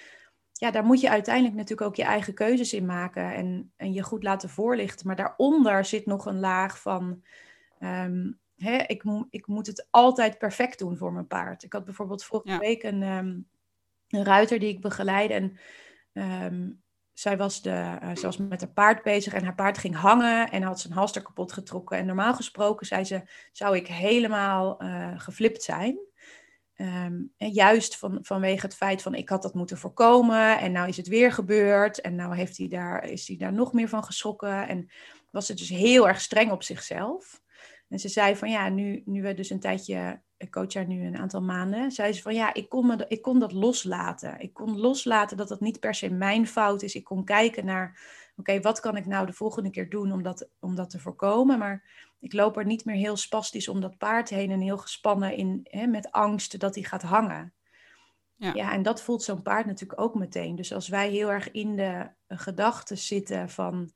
ja, 0.53 0.71
daar 0.71 0.85
moet 0.85 1.01
je 1.01 1.09
uiteindelijk 1.09 1.55
natuurlijk 1.55 1.87
ook 1.87 1.95
je 1.95 2.03
eigen 2.03 2.33
keuzes 2.33 2.73
in 2.73 2.85
maken 2.85 3.33
en, 3.33 3.71
en 3.75 3.93
je 3.93 4.03
goed 4.03 4.23
laten 4.23 4.49
voorlichten. 4.49 5.07
Maar 5.07 5.15
daaronder 5.15 5.85
zit 5.85 6.05
nog 6.05 6.25
een 6.25 6.39
laag 6.39 6.81
van, 6.81 7.23
um, 7.79 8.39
hè, 8.57 8.77
ik, 8.77 9.03
ik 9.29 9.47
moet 9.47 9.67
het 9.67 9.87
altijd 9.89 10.37
perfect 10.37 10.79
doen 10.79 10.97
voor 10.97 11.13
mijn 11.13 11.27
paard. 11.27 11.63
Ik 11.63 11.73
had 11.73 11.85
bijvoorbeeld 11.85 12.23
vorige 12.23 12.59
week 12.59 12.83
een, 12.83 13.01
um, 13.01 13.47
een 14.07 14.23
ruiter 14.23 14.59
die 14.59 14.69
ik 14.69 14.81
begeleid 14.81 15.29
en 15.29 15.57
um, 16.13 16.81
zij 17.19 17.37
was, 17.37 17.61
de, 17.61 17.97
uh, 18.23 18.47
met 18.47 18.61
haar 18.61 18.71
paard 18.73 19.03
bezig 19.03 19.33
en 19.33 19.43
haar 19.43 19.55
paard 19.55 19.77
ging 19.77 19.95
hangen 19.95 20.51
en 20.51 20.61
had 20.61 20.79
zijn 20.79 20.93
halster 20.93 21.21
kapot 21.21 21.51
getrokken. 21.51 21.97
En 21.97 22.05
normaal 22.05 22.33
gesproken, 22.33 22.85
zei 22.85 23.03
ze, 23.03 23.21
zou 23.51 23.75
ik 23.75 23.87
helemaal 23.87 24.83
uh, 24.83 25.19
geflipt 25.19 25.63
zijn. 25.63 25.99
Um, 26.75 27.33
en 27.37 27.49
juist 27.49 27.97
van, 27.97 28.19
vanwege 28.21 28.65
het 28.65 28.75
feit 28.75 29.01
van 29.01 29.15
ik 29.15 29.29
had 29.29 29.41
dat 29.41 29.53
moeten 29.53 29.77
voorkomen 29.77 30.59
en 30.59 30.71
nou 30.71 30.87
is 30.87 30.97
het 30.97 31.07
weer 31.07 31.31
gebeurd 31.31 32.01
en 32.01 32.15
nou 32.15 32.35
heeft 32.35 32.57
hij 32.57 32.67
daar, 32.67 33.03
is 33.03 33.27
hij 33.27 33.37
daar 33.37 33.53
nog 33.53 33.73
meer 33.73 33.89
van 33.89 34.03
geschrokken 34.03 34.67
en 34.67 34.89
was 35.31 35.47
het 35.47 35.57
dus 35.57 35.69
heel 35.69 36.07
erg 36.07 36.21
streng 36.21 36.51
op 36.51 36.63
zichzelf. 36.63 37.41
En 37.89 37.99
ze 37.99 38.09
zei 38.09 38.35
van 38.35 38.49
ja, 38.49 38.69
nu, 38.69 39.01
nu 39.05 39.21
we 39.21 39.33
dus 39.33 39.49
een 39.49 39.59
tijdje, 39.59 40.21
ik 40.37 40.51
coach 40.51 40.73
haar 40.73 40.87
nu 40.87 41.05
een 41.05 41.17
aantal 41.17 41.41
maanden, 41.41 41.91
zei 41.91 42.13
ze 42.13 42.21
van 42.21 42.33
ja, 42.33 42.53
ik 42.53 42.69
kon, 42.69 42.87
me, 42.87 43.05
ik 43.07 43.21
kon 43.21 43.39
dat 43.39 43.51
loslaten. 43.51 44.39
Ik 44.39 44.53
kon 44.53 44.79
loslaten 44.79 45.37
dat 45.37 45.47
dat 45.47 45.59
niet 45.59 45.79
per 45.79 45.95
se 45.95 46.09
mijn 46.09 46.47
fout 46.47 46.81
is. 46.81 46.95
Ik 46.95 47.03
kon 47.03 47.23
kijken 47.23 47.65
naar 47.65 47.99
oké, 48.35 48.59
wat 48.61 48.79
kan 48.79 48.97
ik 48.97 49.05
nou 49.05 49.25
de 49.25 49.33
volgende 49.33 49.69
keer 49.69 49.89
doen 49.89 50.11
om 50.11 50.23
dat, 50.23 50.49
om 50.59 50.75
dat 50.75 50.89
te 50.89 50.99
voorkomen? 50.99 51.59
Maar 51.59 51.83
ik 52.19 52.33
loop 52.33 52.57
er 52.57 52.65
niet 52.65 52.85
meer 52.85 52.95
heel 52.95 53.17
spastisch 53.17 53.67
om 53.67 53.81
dat 53.81 53.97
paard 53.97 54.29
heen 54.29 54.51
en 54.51 54.61
heel 54.61 54.77
gespannen 54.77 55.35
in, 55.35 55.59
hè, 55.63 55.87
met 55.87 56.11
angst 56.11 56.59
dat 56.59 56.75
hij 56.75 56.83
gaat 56.83 57.01
hangen. 57.01 57.53
Ja. 58.35 58.53
ja, 58.53 58.71
en 58.71 58.83
dat 58.83 59.01
voelt 59.01 59.23
zo'n 59.23 59.41
paard 59.41 59.65
natuurlijk 59.65 60.01
ook 60.01 60.15
meteen. 60.15 60.55
Dus 60.55 60.73
als 60.73 60.87
wij 60.87 61.09
heel 61.09 61.31
erg 61.31 61.51
in 61.51 61.75
de 61.75 62.09
gedachten 62.27 62.97
zitten 62.97 63.49
van, 63.49 63.91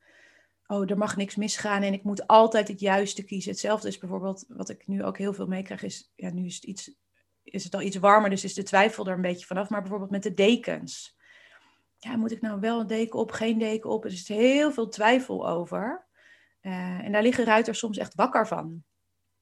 oh, 0.72 0.90
er 0.90 0.98
mag 0.98 1.16
niks 1.16 1.36
misgaan 1.36 1.82
en 1.82 1.94
ik 1.94 2.04
moet 2.04 2.28
altijd 2.28 2.68
het 2.68 2.80
juiste 2.80 3.24
kiezen. 3.24 3.52
Hetzelfde 3.52 3.88
is 3.88 3.98
bijvoorbeeld, 3.98 4.46
wat 4.48 4.70
ik 4.70 4.88
nu 4.88 5.04
ook 5.04 5.18
heel 5.18 5.34
veel 5.34 5.48
meekrijg, 5.48 5.84
is, 5.84 6.12
ja, 6.16 6.30
nu 6.30 6.46
is 6.46 6.56
het, 6.56 6.64
iets, 6.64 6.92
is 7.44 7.64
het 7.64 7.74
al 7.74 7.82
iets 7.82 7.98
warmer, 7.98 8.30
dus 8.30 8.44
is 8.44 8.54
de 8.54 8.64
twijfel 8.64 9.08
er 9.08 9.14
een 9.14 9.22
beetje 9.22 9.46
vanaf. 9.46 9.70
Maar 9.70 9.82
bijvoorbeeld 9.82 10.12
met 10.12 10.24
de 10.24 10.34
dekens. 10.34 11.18
Ja, 11.98 12.16
moet 12.16 12.32
ik 12.32 12.42
nou 12.42 12.60
wel 12.60 12.80
een 12.80 12.88
deken 12.88 13.20
op, 13.20 13.32
geen 13.32 13.58
deken 13.58 13.90
op? 13.90 14.06
Er 14.06 14.12
is 14.12 14.28
heel 14.28 14.72
veel 14.72 14.88
twijfel 14.90 15.50
over. 15.50 16.08
Uh, 16.62 17.06
en 17.06 17.12
daar 17.12 17.22
liggen 17.22 17.46
ruiters 17.46 17.80
soms 17.80 17.98
echt 17.98 18.16
wakker 18.16 18.48
van. 18.48 18.84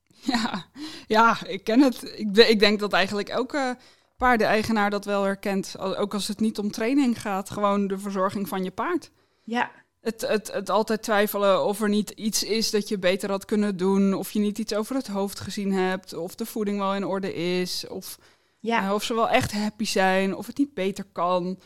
Ja, 0.08 0.66
ja 1.08 1.46
ik 1.46 1.64
ken 1.64 1.82
het. 1.82 2.04
Ik, 2.04 2.38
ik 2.38 2.60
denk 2.60 2.80
dat 2.80 2.94
eigenlijk 2.94 3.30
elke 3.30 3.78
paardeneigenaar 4.18 4.90
dat 4.90 5.06
wel 5.06 5.24
herkent. 5.24 5.78
Ook 5.80 6.14
als 6.14 6.28
het 6.28 6.40
niet 6.40 6.60
om 6.60 6.72
training 6.72 7.22
gaat, 7.22 7.50
gewoon 7.50 7.88
de 7.88 7.98
verzorging 7.98 8.48
van 8.48 8.64
je 8.64 8.72
paard. 8.72 9.12
Ja. 9.44 9.72
Het, 10.10 10.22
het, 10.22 10.52
het 10.52 10.70
altijd 10.70 11.04
twijfelen 11.04 11.66
of 11.66 11.82
er 11.82 11.90
niet 11.90 12.10
iets 12.10 12.44
is 12.44 12.72
dat 12.72 12.88
je 12.88 13.00
beter 13.00 13.30
had 13.30 13.46
kunnen 13.46 13.78
doen. 13.78 14.14
Of 14.14 14.32
je 14.32 14.40
niet 14.40 14.58
iets 14.58 14.74
over 14.74 14.96
het 14.96 15.08
hoofd 15.08 15.40
gezien 15.40 15.72
hebt. 15.72 16.14
Of 16.14 16.36
de 16.36 16.46
voeding 16.46 16.78
wel 16.78 16.96
in 16.96 17.06
orde 17.06 17.34
is. 17.34 17.88
Of, 17.88 18.20
ja. 18.60 18.84
Uh, 18.84 18.94
of 18.94 19.04
ze 19.04 19.14
wel 19.14 19.30
echt 19.30 19.52
happy 19.52 19.86
zijn. 19.86 20.36
Of 20.36 20.48
het 20.48 20.58
niet 20.58 20.74
beter 20.74 21.06
kan. 21.12 21.60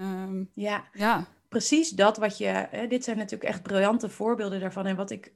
Um, 0.00 0.50
ja. 0.54 0.84
ja, 0.92 1.26
precies 1.48 1.90
dat 1.90 2.16
wat 2.16 2.38
je. 2.38 2.46
Hè, 2.46 2.86
dit 2.86 3.04
zijn 3.04 3.16
natuurlijk 3.16 3.50
echt 3.50 3.62
briljante 3.62 4.08
voorbeelden 4.08 4.60
daarvan. 4.60 4.86
En 4.86 4.96
wat 4.96 5.10
ik. 5.10 5.32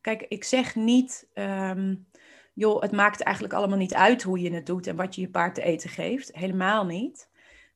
Kijk, 0.00 0.22
ik 0.28 0.44
zeg 0.44 0.74
niet. 0.74 1.26
Um, 1.34 2.06
joh, 2.54 2.82
het 2.82 2.92
maakt 2.92 3.22
eigenlijk 3.22 3.54
allemaal 3.54 3.78
niet 3.78 3.94
uit 3.94 4.22
hoe 4.22 4.40
je 4.40 4.52
het 4.52 4.66
doet 4.66 4.86
en 4.86 4.96
wat 4.96 5.14
je 5.14 5.20
je 5.20 5.30
paard 5.30 5.54
te 5.54 5.62
eten 5.62 5.90
geeft. 5.90 6.34
Helemaal 6.34 6.84
niet. 6.84 7.28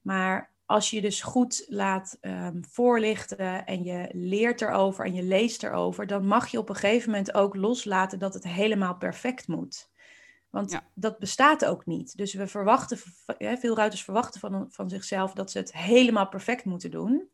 Maar 0.03 0.54
als 0.67 0.91
je 0.91 1.01
dus 1.01 1.23
goed 1.23 1.65
laat 1.69 2.19
um, 2.21 2.65
voorlichten 2.69 3.65
en 3.67 3.85
je 3.85 4.09
leert 4.13 4.61
erover 4.61 5.05
en 5.05 5.15
je 5.15 5.23
leest 5.23 5.63
erover, 5.63 6.07
dan 6.07 6.27
mag 6.27 6.49
je 6.49 6.59
op 6.59 6.69
een 6.69 6.75
gegeven 6.75 7.11
moment 7.11 7.35
ook 7.35 7.57
loslaten 7.57 8.19
dat 8.19 8.35
het 8.35 8.45
helemaal 8.45 8.97
perfect 8.97 9.49
moet. 9.49 9.93
Want 10.51 10.81
dat 10.95 11.19
bestaat 11.19 11.65
ook 11.65 11.87
niet. 11.87 12.17
Dus 12.17 12.35
we 12.35 12.47
verwachten, 12.47 12.99
veel 13.59 13.77
ruiters 13.77 14.05
verwachten 14.05 14.41
van, 14.41 14.67
van 14.71 14.89
zichzelf 14.89 15.33
dat 15.33 15.51
ze 15.51 15.59
het 15.59 15.73
helemaal 15.73 16.29
perfect 16.29 16.65
moeten 16.65 16.91
doen. 16.91 17.31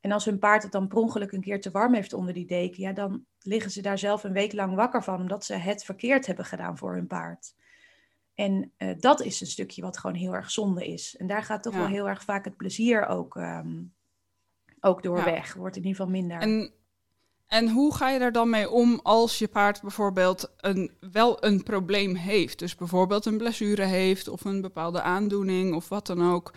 En 0.00 0.12
als 0.12 0.24
hun 0.24 0.38
paard 0.38 0.62
het 0.62 0.72
dan 0.72 0.88
per 0.88 0.98
ongeluk 0.98 1.32
een 1.32 1.40
keer 1.40 1.60
te 1.60 1.70
warm 1.70 1.94
heeft 1.94 2.12
onder 2.12 2.34
die 2.34 2.46
deken, 2.46 2.82
ja, 2.82 2.92
dan 2.92 3.24
liggen 3.38 3.70
ze 3.70 3.82
daar 3.82 3.98
zelf 3.98 4.24
een 4.24 4.32
week 4.32 4.52
lang 4.52 4.74
wakker 4.74 5.02
van, 5.02 5.20
omdat 5.20 5.44
ze 5.44 5.54
het 5.54 5.84
verkeerd 5.84 6.26
hebben 6.26 6.44
gedaan 6.44 6.78
voor 6.78 6.94
hun 6.94 7.06
paard. 7.06 7.54
En 8.40 8.72
uh, 8.78 8.88
dat 8.98 9.20
is 9.22 9.40
een 9.40 9.46
stukje 9.46 9.82
wat 9.82 9.98
gewoon 9.98 10.16
heel 10.16 10.34
erg 10.34 10.50
zonde 10.50 10.86
is. 10.86 11.16
En 11.16 11.26
daar 11.26 11.42
gaat 11.42 11.62
toch 11.62 11.74
wel 11.74 11.86
heel 11.86 12.08
erg 12.08 12.24
vaak 12.24 12.44
het 12.44 12.56
plezier 12.56 13.06
ook, 13.06 13.34
um, 13.34 13.92
ook 14.80 15.02
door 15.02 15.24
weg. 15.24 15.54
Wordt 15.54 15.76
in 15.76 15.82
ieder 15.82 15.96
geval 15.96 16.12
minder. 16.12 16.38
En, 16.40 16.72
en 17.46 17.68
hoe 17.68 17.94
ga 17.94 18.10
je 18.10 18.18
daar 18.18 18.32
dan 18.32 18.50
mee 18.50 18.70
om 18.70 19.00
als 19.02 19.38
je 19.38 19.48
paard 19.48 19.80
bijvoorbeeld 19.80 20.52
een, 20.56 20.90
wel 21.12 21.44
een 21.44 21.62
probleem 21.62 22.14
heeft? 22.14 22.58
Dus 22.58 22.74
bijvoorbeeld 22.74 23.26
een 23.26 23.38
blessure 23.38 23.84
heeft 23.84 24.28
of 24.28 24.44
een 24.44 24.60
bepaalde 24.60 25.02
aandoening 25.02 25.74
of 25.74 25.88
wat 25.88 26.06
dan 26.06 26.32
ook. 26.32 26.52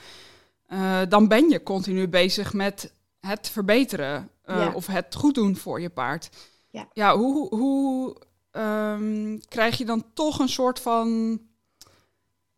Uh, 0.70 1.02
dan 1.10 1.28
ben 1.28 1.50
je 1.50 1.64
continu 1.64 2.08
bezig 2.08 2.54
met 2.54 2.94
het 3.20 3.50
verbeteren 3.50 4.30
uh, 4.46 4.72
of 4.74 4.88
het 4.88 5.16
goed 5.16 5.36
doen 5.36 5.56
voor 5.56 5.82
je 5.82 5.90
paard. 5.90 6.30
Ja, 6.70 6.88
ja 6.94 7.18
hoe, 7.18 7.56
hoe 7.56 8.18
um, 8.52 9.40
krijg 9.48 9.78
je 9.78 9.86
dan 9.86 10.04
toch 10.14 10.40
een 10.40 10.50
soort 10.50 10.80
van 10.80 11.40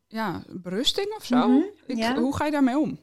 ja, 0.08 0.44
berusting 0.50 1.16
of 1.16 1.26
zo? 1.26 1.48
Mm 1.48 1.66
Ik, 1.86 2.04
hoe 2.04 2.36
ga 2.36 2.46
je 2.46 2.52
daarmee 2.52 2.78
om? 2.78 3.00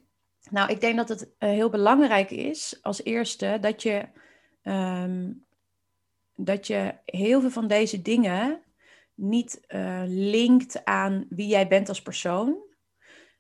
Nou, 0.51 0.71
ik 0.71 0.81
denk 0.81 0.97
dat 0.97 1.09
het 1.09 1.23
uh, 1.23 1.49
heel 1.49 1.71
belangrijk 1.71 2.31
is 2.31 2.79
als 2.83 3.05
eerste 3.05 3.59
dat 3.61 3.83
je, 3.83 4.09
um, 4.63 5.47
dat 6.35 6.67
je 6.67 6.95
heel 7.05 7.41
veel 7.41 7.51
van 7.51 7.67
deze 7.67 8.03
dingen 8.03 8.63
niet 9.15 9.65
uh, 9.69 10.03
linkt 10.07 10.85
aan 10.85 11.27
wie 11.29 11.47
jij 11.47 11.69
bent 11.69 11.89
als 11.89 12.03
persoon. 12.03 12.49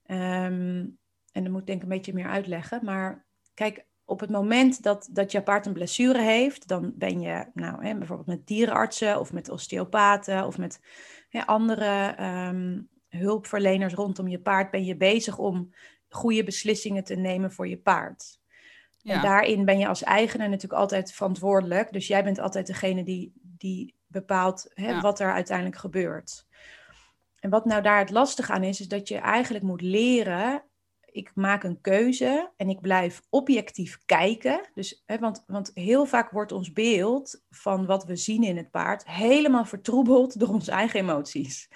Um, 0.06 0.98
en 1.32 1.42
dat 1.42 1.48
moet 1.48 1.60
ik 1.60 1.66
denk 1.66 1.78
ik 1.78 1.82
een 1.82 1.96
beetje 1.96 2.14
meer 2.14 2.28
uitleggen. 2.28 2.84
Maar 2.84 3.26
kijk, 3.54 3.86
op 4.04 4.20
het 4.20 4.30
moment 4.30 4.82
dat, 4.82 5.08
dat 5.12 5.32
je 5.32 5.42
paard 5.42 5.66
een 5.66 5.72
blessure 5.72 6.20
heeft, 6.20 6.68
dan 6.68 6.92
ben 6.94 7.20
je 7.20 7.46
nou, 7.54 7.86
hè, 7.86 7.96
bijvoorbeeld 7.98 8.28
met 8.28 8.46
dierenartsen 8.46 9.20
of 9.20 9.32
met 9.32 9.48
osteopaten 9.48 10.46
of 10.46 10.58
met 10.58 10.80
hè, 11.28 11.46
andere 11.46 12.16
um, 12.48 12.88
hulpverleners 13.18 13.94
rondom 13.94 14.28
je 14.28 14.38
paard, 14.38 14.70
ben 14.70 14.84
je 14.84 14.96
bezig 14.96 15.38
om 15.38 15.74
goede 16.08 16.44
beslissingen 16.44 17.04
te 17.04 17.14
nemen 17.14 17.52
voor 17.52 17.68
je 17.68 17.78
paard. 17.78 18.40
Ja. 19.02 19.14
En 19.14 19.22
daarin 19.22 19.64
ben 19.64 19.78
je 19.78 19.88
als 19.88 20.02
eigenaar 20.02 20.48
natuurlijk 20.48 20.80
altijd 20.80 21.12
verantwoordelijk. 21.12 21.92
Dus 21.92 22.06
jij 22.06 22.24
bent 22.24 22.38
altijd 22.38 22.66
degene 22.66 23.04
die, 23.04 23.32
die 23.42 23.94
bepaalt 24.06 24.70
hè, 24.74 25.00
wat 25.00 25.20
er 25.20 25.32
uiteindelijk 25.32 25.76
gebeurt. 25.76 26.46
En 27.40 27.50
wat 27.50 27.64
nou 27.64 27.82
daar 27.82 27.98
het 27.98 28.10
lastig 28.10 28.50
aan 28.50 28.62
is, 28.62 28.80
is 28.80 28.88
dat 28.88 29.08
je 29.08 29.16
eigenlijk 29.16 29.64
moet 29.64 29.80
leren 29.80 30.62
ik 31.12 31.30
maak 31.34 31.62
een 31.62 31.80
keuze 31.80 32.50
en 32.56 32.68
ik 32.68 32.80
blijf 32.80 33.22
objectief 33.28 33.98
kijken. 34.06 34.68
Dus, 34.74 35.02
hè, 35.06 35.18
want, 35.18 35.44
want 35.46 35.70
heel 35.74 36.06
vaak 36.06 36.30
wordt 36.30 36.52
ons 36.52 36.72
beeld 36.72 37.42
van 37.50 37.86
wat 37.86 38.04
we 38.04 38.16
zien 38.16 38.42
in 38.42 38.56
het 38.56 38.70
paard 38.70 39.06
helemaal 39.06 39.64
vertroebeld 39.64 40.38
door 40.38 40.48
onze 40.48 40.70
eigen 40.70 41.00
emoties. 41.00 41.68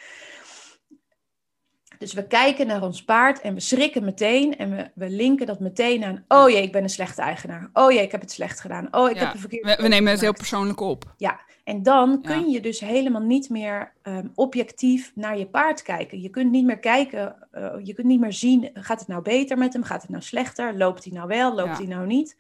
Dus 1.99 2.13
we 2.13 2.27
kijken 2.27 2.67
naar 2.67 2.83
ons 2.83 3.05
paard 3.05 3.41
en 3.41 3.55
we 3.55 3.61
schrikken 3.61 4.05
meteen 4.05 4.57
en 4.57 4.77
we, 4.77 4.91
we 4.95 5.11
linken 5.11 5.47
dat 5.47 5.61
meteen 5.61 6.05
aan. 6.05 6.25
Oh 6.29 6.51
jee, 6.51 6.63
ik 6.63 6.73
ben 6.73 6.83
een 6.83 6.89
slechte 6.89 7.23
eigenaar. 7.23 7.71
Oh 7.73 7.93
jee, 7.93 8.03
ik 8.03 8.13
heb 8.13 8.21
het 8.21 8.31
slecht 8.31 8.61
gedaan. 8.61 8.89
Oh, 8.91 9.11
ik 9.11 9.17
heb 9.17 9.33
een 9.33 9.41
verkeerd. 9.41 9.77
We, 9.77 9.83
we 9.83 9.89
nemen 9.89 10.11
het 10.11 10.21
heel 10.21 10.33
persoonlijk 10.33 10.81
op. 10.81 11.15
Ja, 11.17 11.41
en 11.65 11.83
dan 11.83 12.23
kun 12.23 12.51
je 12.51 12.61
dus 12.61 12.81
helemaal 12.81 13.23
niet 13.23 13.49
meer 13.51 13.93
um, 14.03 14.31
objectief 14.35 15.13
naar 15.15 15.39
je 15.39 15.47
paard 15.47 15.83
kijken. 15.83 16.21
Je 16.21 16.29
kunt 16.29 16.51
niet 16.51 16.65
meer 16.65 16.79
kijken, 16.79 17.49
uh, 17.53 17.75
je 17.83 17.95
kunt 17.95 18.07
niet 18.07 18.21
meer 18.21 18.33
zien, 18.33 18.71
gaat 18.75 18.99
het 18.99 19.09
nou 19.09 19.23
beter 19.23 19.59
met 19.59 19.73
hem? 19.73 19.83
Gaat 19.83 20.03
het 20.03 20.11
nou 20.11 20.23
slechter? 20.23 20.77
Loopt 20.77 21.05
hij 21.05 21.13
nou 21.13 21.29
wel? 21.29 21.55
Loopt 21.55 21.79
hij 21.79 21.87
nou 21.87 22.07
niet? 22.07 22.37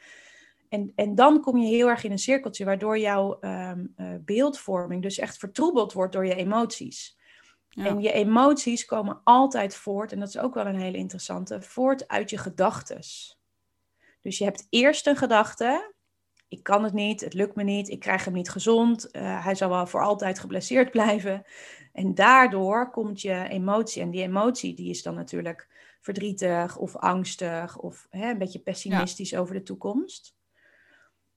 En, 0.69 0.93
en 0.95 1.15
dan 1.15 1.41
kom 1.41 1.59
je 1.59 1.67
heel 1.67 1.89
erg 1.89 2.05
in 2.05 2.11
een 2.11 2.19
cirkeltje, 2.19 2.65
waardoor 2.65 2.99
jouw 2.99 3.39
um, 3.41 3.95
uh, 3.97 4.07
beeldvorming 4.25 5.03
dus 5.03 5.19
echt 5.19 5.39
vertroebeld 5.39 5.93
wordt 5.93 6.13
door 6.13 6.27
je 6.27 6.35
emoties. 6.35 7.17
Ja. 7.77 7.85
En 7.85 8.01
je 8.01 8.13
emoties 8.13 8.85
komen 8.85 9.21
altijd 9.25 9.75
voort, 9.75 10.13
en 10.13 10.19
dat 10.19 10.29
is 10.29 10.39
ook 10.39 10.55
wel 10.55 10.67
een 10.67 10.81
hele 10.81 10.97
interessante, 10.97 11.63
voort 11.63 12.09
uit 12.09 12.31
je 12.31 12.39
gedachtes. 12.39 13.39
Dus 14.21 14.39
je 14.39 14.45
hebt 14.45 14.67
eerst 14.71 15.07
een 15.07 15.17
gedachte, 15.17 15.95
ik 16.49 16.63
kan 16.63 16.85
het 16.85 16.93
niet, 16.93 17.21
het 17.21 17.35
lukt 17.35 17.57
me 17.57 17.63
niet, 17.63 17.89
ik 17.89 18.01
krijg 18.01 18.25
hem 18.25 18.35
niet 18.35 18.51
gezond, 18.51 19.09
uh, 19.13 19.45
hij 19.45 19.55
zal 19.55 19.69
wel 19.69 19.87
voor 19.87 20.03
altijd 20.03 20.39
geblesseerd 20.39 20.91
blijven. 20.91 21.45
En 21.93 22.15
daardoor 22.15 22.91
komt 22.91 23.21
je 23.21 23.49
emotie, 23.49 24.03
en 24.03 24.11
die 24.11 24.23
emotie 24.23 24.75
die 24.75 24.91
is 24.91 25.03
dan 25.03 25.15
natuurlijk 25.15 25.69
verdrietig 26.01 26.77
of 26.77 26.97
angstig 26.97 27.79
of 27.79 28.07
hè, 28.11 28.31
een 28.31 28.39
beetje 28.39 28.59
pessimistisch 28.59 29.31
ja. 29.31 29.39
over 29.39 29.55
de 29.55 29.63
toekomst. 29.63 30.36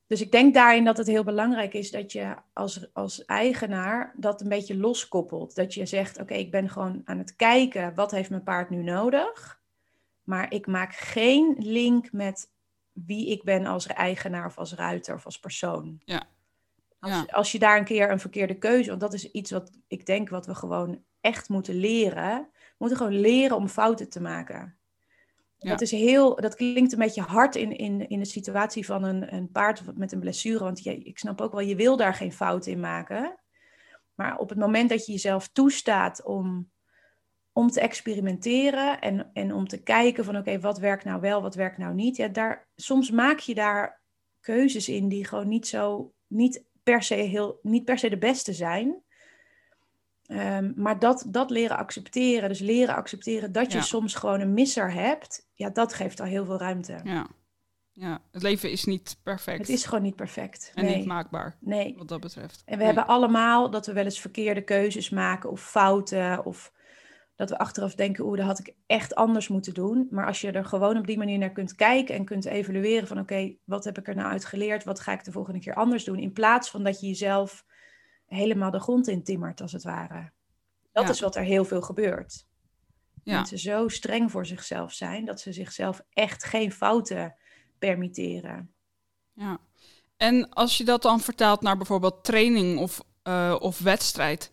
Dus 0.09 0.21
ik 0.21 0.31
denk 0.31 0.53
daarin 0.53 0.83
dat 0.83 0.97
het 0.97 1.07
heel 1.07 1.23
belangrijk 1.23 1.73
is 1.73 1.91
dat 1.91 2.11
je 2.11 2.35
als, 2.53 2.93
als 2.93 3.25
eigenaar 3.25 4.13
dat 4.17 4.41
een 4.41 4.49
beetje 4.49 4.77
loskoppelt. 4.77 5.55
Dat 5.55 5.73
je 5.73 5.85
zegt, 5.85 6.13
oké, 6.13 6.21
okay, 6.21 6.37
ik 6.37 6.51
ben 6.51 6.69
gewoon 6.69 7.01
aan 7.05 7.17
het 7.17 7.35
kijken, 7.35 7.95
wat 7.95 8.11
heeft 8.11 8.29
mijn 8.29 8.43
paard 8.43 8.69
nu 8.69 8.83
nodig? 8.83 9.61
Maar 10.23 10.53
ik 10.53 10.67
maak 10.67 10.93
geen 10.93 11.55
link 11.57 12.11
met 12.11 12.51
wie 12.91 13.29
ik 13.29 13.43
ben 13.43 13.65
als 13.65 13.87
eigenaar 13.87 14.45
of 14.45 14.57
als 14.57 14.73
ruiter 14.73 15.15
of 15.15 15.25
als 15.25 15.39
persoon. 15.39 16.01
Ja. 16.05 16.27
Als, 16.99 17.11
ja. 17.11 17.25
als 17.31 17.51
je 17.51 17.59
daar 17.59 17.77
een 17.77 17.85
keer 17.85 18.11
een 18.11 18.19
verkeerde 18.19 18.57
keuze, 18.57 18.89
want 18.89 19.01
dat 19.01 19.13
is 19.13 19.31
iets 19.31 19.51
wat 19.51 19.71
ik 19.87 20.05
denk 20.05 20.29
wat 20.29 20.45
we 20.45 20.55
gewoon 20.55 21.03
echt 21.21 21.49
moeten 21.49 21.75
leren. 21.75 22.47
We 22.51 22.75
moeten 22.77 22.97
gewoon 22.97 23.19
leren 23.19 23.57
om 23.57 23.67
fouten 23.67 24.09
te 24.09 24.21
maken. 24.21 24.78
Dat, 25.59 25.81
is 25.81 25.91
heel, 25.91 26.35
dat 26.35 26.55
klinkt 26.55 26.91
een 26.91 26.99
beetje 26.99 27.21
hard 27.21 27.55
in, 27.55 27.77
in, 27.77 28.09
in 28.09 28.19
de 28.19 28.25
situatie 28.25 28.85
van 28.85 29.03
een, 29.03 29.33
een 29.33 29.51
paard 29.51 29.97
met 29.97 30.11
een 30.11 30.19
blessure. 30.19 30.63
Want 30.63 30.83
je, 30.83 30.97
ik 30.97 31.17
snap 31.17 31.41
ook 31.41 31.51
wel, 31.51 31.61
je 31.61 31.75
wil 31.75 31.97
daar 31.97 32.13
geen 32.13 32.31
fouten 32.31 32.71
in 32.71 32.79
maken. 32.79 33.39
Maar 34.15 34.37
op 34.37 34.49
het 34.49 34.57
moment 34.57 34.89
dat 34.89 35.05
je 35.05 35.11
jezelf 35.11 35.47
toestaat 35.47 36.23
om 36.23 36.71
om 37.59 37.69
te 37.69 37.81
experimenteren 37.81 38.99
en, 38.99 39.29
en 39.33 39.53
om 39.53 39.67
te 39.67 39.83
kijken 39.83 40.25
van 40.25 40.37
oké, 40.37 40.59
wat 40.59 40.79
werkt 40.79 41.03
nou 41.03 41.21
wel, 41.21 41.41
wat 41.41 41.55
werkt 41.55 41.77
nou 41.77 41.93
niet. 41.93 42.15
Ja, 42.15 42.27
daar, 42.27 42.69
soms 42.75 43.11
maak 43.11 43.39
je 43.39 43.55
daar 43.55 44.01
keuzes 44.39 44.89
in 44.89 45.07
die 45.07 45.25
gewoon 45.25 45.47
niet 45.47 45.67
zo, 45.67 46.13
niet 46.27 46.63
per 46.83 47.03
se, 47.03 47.13
heel, 47.13 47.59
niet 47.61 47.85
per 47.85 47.97
se 47.97 48.09
de 48.09 48.17
beste 48.17 48.53
zijn. 48.53 49.03
Um, 50.31 50.73
maar 50.75 50.99
dat, 50.99 51.25
dat 51.27 51.49
leren 51.49 51.77
accepteren, 51.77 52.49
dus 52.49 52.59
leren 52.59 52.95
accepteren 52.95 53.51
dat 53.51 53.71
je 53.71 53.77
ja. 53.77 53.83
soms 53.83 54.15
gewoon 54.15 54.39
een 54.39 54.53
misser 54.53 54.93
hebt, 54.93 55.47
ja, 55.53 55.69
dat 55.69 55.93
geeft 55.93 56.19
al 56.19 56.25
heel 56.25 56.45
veel 56.45 56.57
ruimte. 56.57 56.99
Ja. 57.03 57.27
Ja, 57.91 58.21
het 58.31 58.41
leven 58.41 58.71
is 58.71 58.85
niet 58.85 59.19
perfect. 59.23 59.57
Het 59.57 59.69
is 59.69 59.85
gewoon 59.85 60.03
niet 60.03 60.15
perfect. 60.15 60.71
En 60.75 60.85
nee. 60.85 60.95
niet 60.95 61.05
maakbaar, 61.05 61.57
Nee. 61.59 61.95
wat 61.97 62.07
dat 62.07 62.19
betreft. 62.19 62.61
En 62.65 62.71
we 62.71 62.77
Nee. 62.77 62.85
hebben 62.85 63.07
allemaal 63.07 63.69
dat 63.69 63.85
we 63.85 63.93
wel 63.93 64.03
eens 64.03 64.19
verkeerde 64.21 64.61
keuzes 64.61 65.09
maken 65.09 65.49
of 65.49 65.61
fouten. 65.61 66.45
Of 66.45 66.71
dat 67.35 67.49
we 67.49 67.57
achteraf 67.57 67.95
denken, 67.95 68.25
oeh, 68.25 68.37
dat 68.37 68.45
had 68.45 68.59
ik 68.59 68.73
echt 68.85 69.15
anders 69.15 69.47
moeten 69.47 69.73
doen. 69.73 70.07
Maar 70.09 70.25
als 70.25 70.41
je 70.41 70.51
er 70.51 70.65
gewoon 70.65 70.97
op 70.97 71.07
die 71.07 71.17
manier 71.17 71.37
naar 71.37 71.51
kunt 71.51 71.75
kijken 71.75 72.15
en 72.15 72.25
kunt 72.25 72.45
evalueren 72.45 73.07
van 73.07 73.19
oké, 73.19 73.55
wat 73.63 73.83
heb 73.83 73.97
ik 73.97 74.07
er 74.07 74.15
nou 74.15 74.31
uit 74.31 74.45
geleerd? 74.45 74.83
Wat 74.83 74.99
ga 74.99 75.11
ik 75.11 75.23
de 75.23 75.31
volgende 75.31 75.59
keer 75.59 75.73
anders 75.73 76.03
doen? 76.03 76.19
In 76.19 76.33
plaats 76.33 76.69
van 76.69 76.83
dat 76.83 76.99
je 76.99 77.07
jezelf 77.07 77.65
helemaal 78.29 78.71
de 78.71 78.79
grond 78.79 79.07
in 79.07 79.23
timmert, 79.23 79.61
als 79.61 79.71
het 79.71 79.83
ware. 79.83 80.31
Dat 80.91 81.03
Ja. 81.03 81.09
is 81.09 81.19
wat 81.19 81.35
er 81.35 81.43
heel 81.43 81.65
veel 81.65 81.81
gebeurt. 81.81 82.45
Ja. 83.23 83.35
Mensen 83.35 83.59
zo 83.59 83.87
streng 83.87 84.31
voor 84.31 84.45
zichzelf 84.45 84.93
zijn 84.93 85.25
dat 85.25 85.39
ze 85.41 85.53
zichzelf 85.53 86.01
echt 86.13 86.43
geen 86.43 86.71
fouten 86.71 87.35
permitteren. 87.79 88.73
Ja. 89.33 89.57
En 90.17 90.49
als 90.49 90.77
je 90.77 90.83
dat 90.83 91.01
dan 91.01 91.19
vertaalt 91.19 91.61
naar 91.61 91.77
bijvoorbeeld 91.77 92.23
training 92.23 92.79
of, 92.79 93.01
eh, 93.23 93.55
of 93.59 93.79
wedstrijd, 93.79 94.51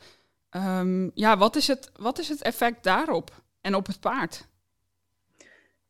ehm, 0.51 1.11
ja, 1.15 1.37
wat 1.37 1.57
is, 1.57 1.67
het, 1.67 1.91
wat 1.95 2.19
is 2.19 2.29
het 2.29 2.43
effect 2.43 2.83
daarop 2.85 3.43
en 3.61 3.75
op 3.75 3.87
het 3.87 4.01
paard? 4.01 4.49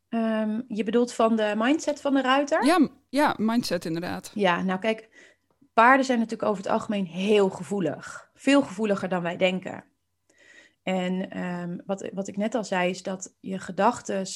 Ehm, 0.09 0.61
je 0.69 0.85
bedoelt 0.85 1.13
van 1.13 1.37
de 1.37 1.55
mindset 1.57 2.01
van 2.01 2.15
de 2.15 2.23
ruiter? 2.23 2.65
Ja, 2.65 2.89
ja, 3.09 3.35
mindset 3.39 3.85
inderdaad. 3.85 4.31
Ja, 4.35 4.63
nou 4.63 4.79
kijk, 4.79 5.09
paarden 5.77 6.07
zijn 6.07 6.19
natuurlijk 6.19 6.49
over 6.49 6.63
het 6.63 6.73
algemeen 6.73 7.07
heel 7.07 7.51
gevoelig. 7.51 8.31
Veel 8.35 8.63
gevoeliger 8.63 9.09
dan 9.09 9.23
wij 9.23 9.37
denken. 9.37 9.85
En 10.83 11.31
ehm, 11.31 11.79
wat, 11.87 12.11
wat 12.13 12.29
ik 12.29 12.37
net 12.37 12.55
al 12.55 12.65
zei, 12.65 12.91
is 12.91 13.03
dat 13.03 13.35
je 13.41 13.59
gedachten 13.59 14.27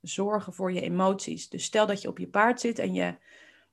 zorgen 0.00 0.54
voor 0.54 0.72
je 0.72 0.80
emoties. 0.80 1.48
Dus 1.48 1.64
stel 1.64 1.86
dat 1.86 2.02
je 2.02 2.08
op 2.08 2.18
je 2.18 2.28
paard 2.28 2.60
zit 2.60 2.78
en 2.78 2.94
je 2.94 3.16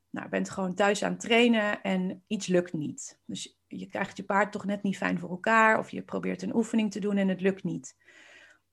nou, 0.10 0.30
bent 0.30 0.50
gewoon 0.50 0.76
thuis 0.76 1.04
aan 1.04 1.12
het 1.12 1.20
trainen 1.20 1.82
en 1.82 2.24
iets 2.28 2.48
lukt 2.48 2.74
niet. 2.74 3.20
Dus 3.26 3.58
je 3.68 3.86
krijgt 3.86 4.18
je 4.18 4.24
paard 4.24 4.52
toch 4.52 4.66
net 4.66 4.84
niet 4.84 4.98
fijn 4.98 5.20
voor 5.20 5.30
elkaar, 5.30 5.80
of 5.80 5.90
je 5.90 6.02
probeert 6.02 6.42
een 6.42 6.56
oefening 6.56 6.92
te 6.92 7.00
doen 7.00 7.18
en 7.18 7.28
het 7.28 7.42
lukt 7.42 7.64
niet. 7.64 7.98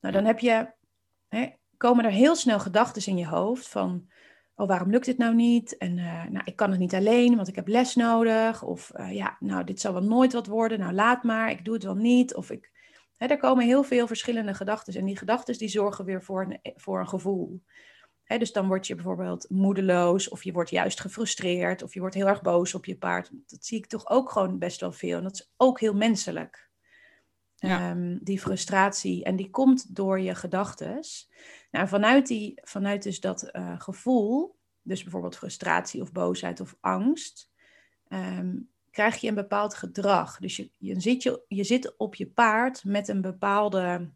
Nou, 0.00 0.14
dan 0.14 0.24
heb 0.24 0.38
je, 0.38 0.72
hè, 1.28 1.50
komen 1.76 2.04
er 2.04 2.10
heel 2.10 2.36
snel 2.36 2.60
gedachten 2.60 3.06
in 3.06 3.18
je 3.18 3.26
hoofd 3.26 3.68
van, 3.68 4.08
oh, 4.54 4.68
waarom 4.68 4.90
lukt 4.90 5.06
dit 5.06 5.18
nou 5.18 5.34
niet? 5.34 5.76
En 5.76 5.98
eh, 5.98 6.24
nou, 6.24 6.44
ik 6.44 6.56
kan 6.56 6.70
het 6.70 6.80
niet 6.80 6.94
alleen, 6.94 7.36
want 7.36 7.48
ik 7.48 7.54
heb 7.54 7.68
les 7.68 7.94
nodig. 7.94 8.62
Of 8.62 8.90
eh, 8.90 9.12
ja, 9.12 9.36
nou, 9.40 9.64
dit 9.64 9.80
zal 9.80 9.92
wel 9.92 10.02
nooit 10.02 10.32
wat 10.32 10.46
worden. 10.46 10.78
Nou, 10.78 10.92
laat 10.92 11.22
maar, 11.22 11.50
ik 11.50 11.64
doe 11.64 11.74
het 11.74 11.82
wel 11.82 11.94
niet. 11.94 12.34
Of 12.34 12.50
ik, 12.50 12.70
hè, 13.16 13.26
er 13.26 13.38
komen 13.38 13.64
heel 13.64 13.82
veel 13.82 14.06
verschillende 14.06 14.54
gedachten. 14.54 14.94
En 14.94 15.04
die 15.04 15.18
gedachten 15.18 15.58
die 15.58 15.68
zorgen 15.68 16.04
weer 16.04 16.22
voor 16.22 16.42
een, 16.42 16.74
voor 16.76 17.00
een 17.00 17.08
gevoel. 17.08 17.62
Hè, 18.24 18.38
dus 18.38 18.52
dan 18.52 18.66
word 18.66 18.86
je 18.86 18.94
bijvoorbeeld 18.94 19.50
moedeloos, 19.50 20.28
of 20.28 20.44
je 20.44 20.52
wordt 20.52 20.70
juist 20.70 21.00
gefrustreerd, 21.00 21.82
of 21.82 21.94
je 21.94 22.00
wordt 22.00 22.14
heel 22.14 22.26
erg 22.26 22.42
boos 22.42 22.74
op 22.74 22.84
je 22.84 22.98
paard. 22.98 23.30
Dat 23.46 23.64
zie 23.64 23.78
ik 23.78 23.86
toch 23.86 24.08
ook 24.08 24.30
gewoon 24.30 24.58
best 24.58 24.80
wel 24.80 24.92
veel. 24.92 25.16
En 25.16 25.22
dat 25.22 25.34
is 25.34 25.52
ook 25.56 25.80
heel 25.80 25.94
menselijk. 25.94 26.70
Ehm, 27.64 28.18
die 28.20 28.40
frustratie. 28.40 29.24
En 29.24 29.36
die 29.36 29.50
komt 29.50 29.96
door 29.96 30.20
je 30.20 30.34
gedachtes. 30.34 31.30
Nou, 31.70 31.88
vanuit, 31.88 32.26
die, 32.26 32.60
vanuit 32.62 33.02
dus 33.02 33.20
dat 33.20 33.42
eh, 33.42 33.80
gevoel, 33.80 34.58
dus 34.82 35.02
bijvoorbeeld 35.02 35.36
frustratie 35.36 36.02
of 36.02 36.12
boosheid 36.12 36.60
of 36.60 36.76
angst, 36.80 37.50
ehm, 38.08 38.56
krijg 38.90 39.16
je 39.16 39.28
een 39.28 39.34
bepaald 39.34 39.74
gedrag. 39.74 40.38
Dus 40.38 40.56
je, 40.56 40.70
je, 40.78 41.00
zit 41.00 41.22
je, 41.22 41.44
je 41.48 41.64
zit 41.64 41.96
op 41.96 42.14
je 42.14 42.26
paard 42.26 42.84
met 42.84 43.08
een 43.08 43.20
bepaalde, 43.20 44.10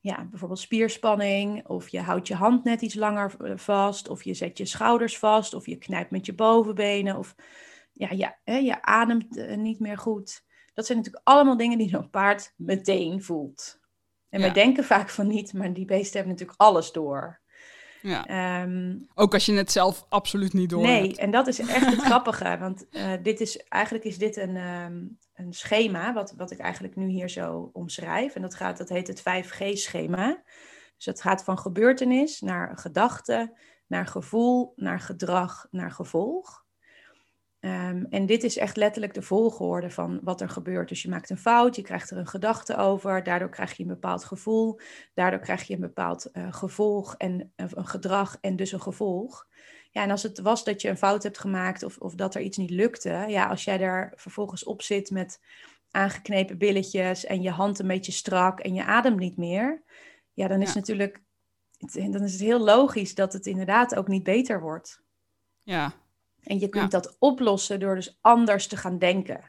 ja, 0.00 0.24
bijvoorbeeld 0.24 0.60
spierspanning, 0.60 1.66
of 1.66 1.88
je 1.88 2.00
houdt 2.00 2.28
je 2.28 2.34
hand 2.34 2.64
net 2.64 2.82
iets 2.82 2.94
langer 2.94 3.34
eh, 3.38 3.56
vast, 3.56 4.08
of 4.08 4.24
je 4.24 4.34
zet 4.34 4.58
je 4.58 4.66
schouders 4.66 5.18
vast, 5.18 5.54
of 5.54 5.66
je 5.66 5.76
knijpt 5.76 6.10
met 6.10 6.26
je 6.26 6.34
bovenbenen, 6.34 7.16
of 7.16 7.34
ja, 7.92 8.10
ja, 8.10 8.56
je 8.56 8.82
ademt 8.82 9.36
eh, 9.36 9.56
niet 9.56 9.80
meer 9.80 9.98
goed. 9.98 10.48
Dat 10.80 10.88
zijn 10.88 10.98
natuurlijk 10.98 11.28
allemaal 11.28 11.56
dingen 11.56 11.78
die 11.78 11.88
zo'n 11.88 12.10
paard 12.10 12.52
meteen 12.56 13.22
voelt. 13.22 13.78
En 14.28 14.38
wij 14.40 14.48
Ja. 14.48 14.54
denken 14.54 14.84
vaak 14.84 15.08
van 15.08 15.26
niet, 15.26 15.52
maar 15.52 15.72
die 15.72 15.84
beesten 15.84 16.12
hebben 16.16 16.32
natuurlijk 16.32 16.60
alles 16.60 16.92
door. 16.92 17.40
Ja. 18.02 18.26
Ehm, 18.26 18.98
Ook 19.14 19.34
als 19.34 19.46
je 19.46 19.52
het 19.52 19.72
zelf 19.72 20.06
absoluut 20.08 20.52
niet 20.52 20.70
door 20.70 20.82
nee, 20.82 21.02
hebt. 21.06 21.18
en 21.18 21.30
dat 21.30 21.46
is 21.46 21.58
echt 21.58 21.86
het 21.86 22.02
grappige. 22.10 22.56
Want 22.60 22.88
eh, 22.88 23.12
dit 23.22 23.40
is, 23.40 23.56
eigenlijk 23.56 24.04
is 24.04 24.18
dit 24.18 24.36
een, 24.36 24.56
ehm, 24.56 25.02
een 25.34 25.52
schema, 25.52 26.12
wat, 26.12 26.34
wat 26.36 26.50
ik 26.50 26.58
eigenlijk 26.58 26.96
nu 26.96 27.08
hier 27.08 27.28
zo 27.28 27.70
omschrijf. 27.72 28.34
En 28.34 28.42
dat, 28.42 28.54
gaat, 28.54 28.78
dat 28.78 28.88
heet 28.88 29.06
het 29.06 29.20
5G-schema. 29.20 30.42
Dus 30.96 31.04
dat 31.04 31.20
gaat 31.20 31.44
van 31.44 31.58
gebeurtenis 31.58 32.40
naar 32.40 32.78
gedachte, 32.78 33.56
naar 33.86 34.06
gevoel, 34.06 34.72
naar 34.76 35.00
gedrag, 35.00 35.66
naar 35.70 35.90
gevolg. 35.90 36.59
Ehm, 37.60 38.04
en 38.10 38.26
dit 38.26 38.44
is 38.44 38.56
echt 38.56 38.76
letterlijk 38.76 39.14
de 39.14 39.22
volgorde 39.22 39.90
van 39.90 40.20
wat 40.22 40.40
er 40.40 40.48
gebeurt. 40.48 40.88
Dus 40.88 41.02
je 41.02 41.08
maakt 41.08 41.30
een 41.30 41.38
fout, 41.38 41.76
je 41.76 41.82
krijgt 41.82 42.10
er 42.10 42.16
een 42.16 42.26
gedachte 42.26 42.76
over, 42.76 43.22
daardoor 43.22 43.48
krijg 43.48 43.76
je 43.76 43.82
een 43.82 43.88
bepaald 43.88 44.24
gevoel, 44.24 44.80
daardoor 45.14 45.40
krijg 45.40 45.62
je 45.62 45.74
een 45.74 45.80
bepaald 45.80 46.30
eh, 46.30 46.52
gevolg 46.52 47.14
en 47.16 47.52
een 47.56 47.86
gedrag 47.86 48.38
en 48.40 48.56
dus 48.56 48.72
een 48.72 48.80
gevolg. 48.82 49.46
Ja, 49.90 50.02
en 50.02 50.10
als 50.10 50.22
het 50.22 50.38
was 50.40 50.64
dat 50.64 50.82
je 50.82 50.88
een 50.88 50.96
fout 50.96 51.22
hebt 51.22 51.38
gemaakt 51.38 51.82
of, 51.82 51.98
of 51.98 52.14
dat 52.14 52.34
er 52.34 52.40
iets 52.40 52.56
niet 52.56 52.70
lukte, 52.70 53.24
ja, 53.28 53.46
als 53.46 53.64
jij 53.64 53.78
daar 53.78 54.12
vervolgens 54.16 54.64
op 54.64 54.82
zit 54.82 55.10
met 55.10 55.40
aangeknepen 55.90 56.58
billetjes 56.58 57.24
en 57.26 57.42
je 57.42 57.50
hand 57.50 57.78
een 57.78 57.86
beetje 57.86 58.12
strak 58.12 58.60
en 58.60 58.74
je 58.74 58.84
adem 58.84 59.16
niet 59.16 59.36
meer, 59.36 59.82
ja, 60.32 60.48
dan 60.48 60.62
is 60.62 60.68
Ja. 60.72 60.78
natuurlijk, 60.78 61.22
het- 61.78 62.12
dan 62.12 62.22
is 62.22 62.32
het 62.32 62.40
heel 62.40 62.60
logisch 62.60 63.14
dat 63.14 63.32
het 63.32 63.46
inderdaad 63.46 63.94
ook 63.94 64.08
niet 64.08 64.22
beter 64.22 64.60
wordt. 64.60 65.02
Ja, 65.62 65.92
En 66.44 66.58
je 66.58 66.68
kunt 66.68 66.90
dat 66.90 67.16
oplossen 67.18 67.80
door 67.80 67.94
dus 67.94 68.18
anders 68.20 68.66
te 68.66 68.76
gaan 68.76 68.98
denken. 68.98 69.40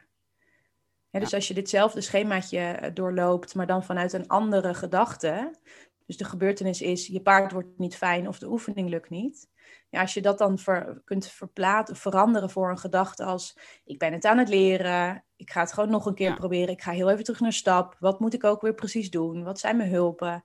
Dus 1.10 1.34
als 1.34 1.48
je 1.48 1.54
ditzelfde 1.54 2.00
schemaatje 2.00 2.58
eh, 2.58 2.90
doorloopt, 2.94 3.54
maar 3.54 3.66
dan 3.66 3.84
vanuit 3.84 4.12
een 4.12 4.28
andere 4.28 4.74
gedachte. 4.74 5.60
Dus 6.06 6.16
de 6.16 6.24
gebeurtenis 6.24 6.80
is, 6.80 7.06
je 7.06 7.20
paard 7.20 7.52
wordt 7.52 7.78
niet 7.78 7.96
fijn 7.96 8.28
of 8.28 8.38
de 8.38 8.50
oefening 8.50 8.88
lukt 8.88 9.10
niet. 9.10 9.48
Ja, 9.90 10.00
als 10.00 10.14
je 10.14 10.22
dat 10.22 10.38
dan 10.38 10.58
ver- 10.58 11.02
kunt 11.04 11.26
verplaatsen, 11.26 11.96
veranderen 11.96 12.50
voor 12.50 12.70
een 12.70 12.78
gedachte 12.78 13.24
als, 13.24 13.56
ik 13.84 13.98
ben 13.98 14.12
het 14.12 14.24
aan 14.24 14.38
het 14.38 14.48
leren, 14.48 15.24
ik 15.36 15.50
ga 15.50 15.60
het 15.60 15.72
gewoon 15.72 15.90
nog 15.90 16.06
een 16.06 16.14
keer 16.14 16.28
Ja. 16.28 16.34
proberen, 16.34 16.68
ik 16.68 16.82
ga 16.82 16.90
heel 16.90 17.10
even 17.10 17.24
terug 17.24 17.40
naar 17.40 17.52
stap. 17.52 17.96
Wat 17.98 18.20
moet 18.20 18.34
ik 18.34 18.44
ook 18.44 18.60
weer 18.60 18.74
precies 18.74 19.10
doen? 19.10 19.44
Wat 19.44 19.58
zijn 19.60 19.76
mijn 19.76 19.90
hulpen? 19.90 20.44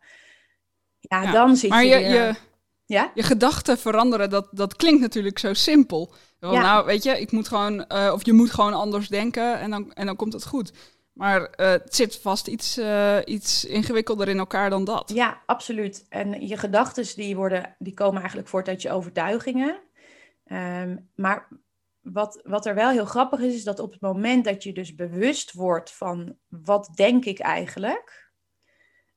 Ja, 1.00 1.22
Ja, 1.24 1.32
dan 1.32 1.56
zit 1.56 1.70
maar 1.70 1.86
je, 1.86 1.98
je, 2.00 2.36
Ja? 2.88 3.12
je 3.14 3.24
gedachten 3.24 3.78
veranderen, 3.78 4.30
dat, 4.30 4.48
dat 4.52 4.76
klinkt 4.76 5.02
natuurlijk 5.02 5.40
zo 5.40 5.54
simpel. 5.54 6.14
Ja. 6.40 6.62
Nou, 6.62 6.86
weet 6.86 7.04
je, 7.04 7.20
ik 7.20 7.32
moet 7.32 7.48
gewoon, 7.48 7.88
eh, 7.88 8.12
of 8.14 8.26
je 8.26 8.34
moet 8.34 8.52
gewoon 8.52 8.74
anders 8.74 9.08
denken 9.08 9.60
en 9.60 9.70
dan, 9.70 9.94
en 9.94 10.06
dan 10.06 10.16
komt 10.16 10.34
het 10.34 10.46
goed. 10.46 10.74
Maar 11.14 11.42
eh, 11.44 11.70
het 11.70 11.96
zit 11.96 12.18
vast 12.18 12.48
iets, 12.48 12.78
eh, 12.78 13.18
iets 13.26 13.66
ingewikkelder 13.66 14.28
in 14.28 14.38
elkaar 14.38 14.70
dan 14.70 14.84
dat. 14.84 15.12
Ja, 15.14 15.42
absoluut. 15.46 16.06
En 16.10 16.48
je 16.48 16.58
gedachten 16.58 17.16
die 17.16 17.36
worden, 17.36 17.76
die 17.80 17.94
komen 17.94 18.20
eigenlijk 18.20 18.50
voort 18.50 18.68
uit 18.68 18.82
je 18.82 18.92
overtuigingen. 18.92 19.80
Ehm, 20.46 20.98
maar 21.16 21.48
wat, 22.02 22.42
wat 22.44 22.66
er 22.66 22.76
wel 22.76 22.90
heel 22.90 23.06
grappig 23.06 23.40
is, 23.40 23.54
is 23.54 23.64
dat 23.64 23.80
op 23.80 23.92
het 23.92 24.02
moment 24.02 24.46
dat 24.46 24.64
je 24.64 24.74
dus 24.74 24.96
bewust 24.96 25.54
wordt 25.54 25.92
van 25.92 26.38
wat 26.48 26.90
denk 26.96 27.26
ik 27.26 27.40
eigenlijk, 27.40 28.32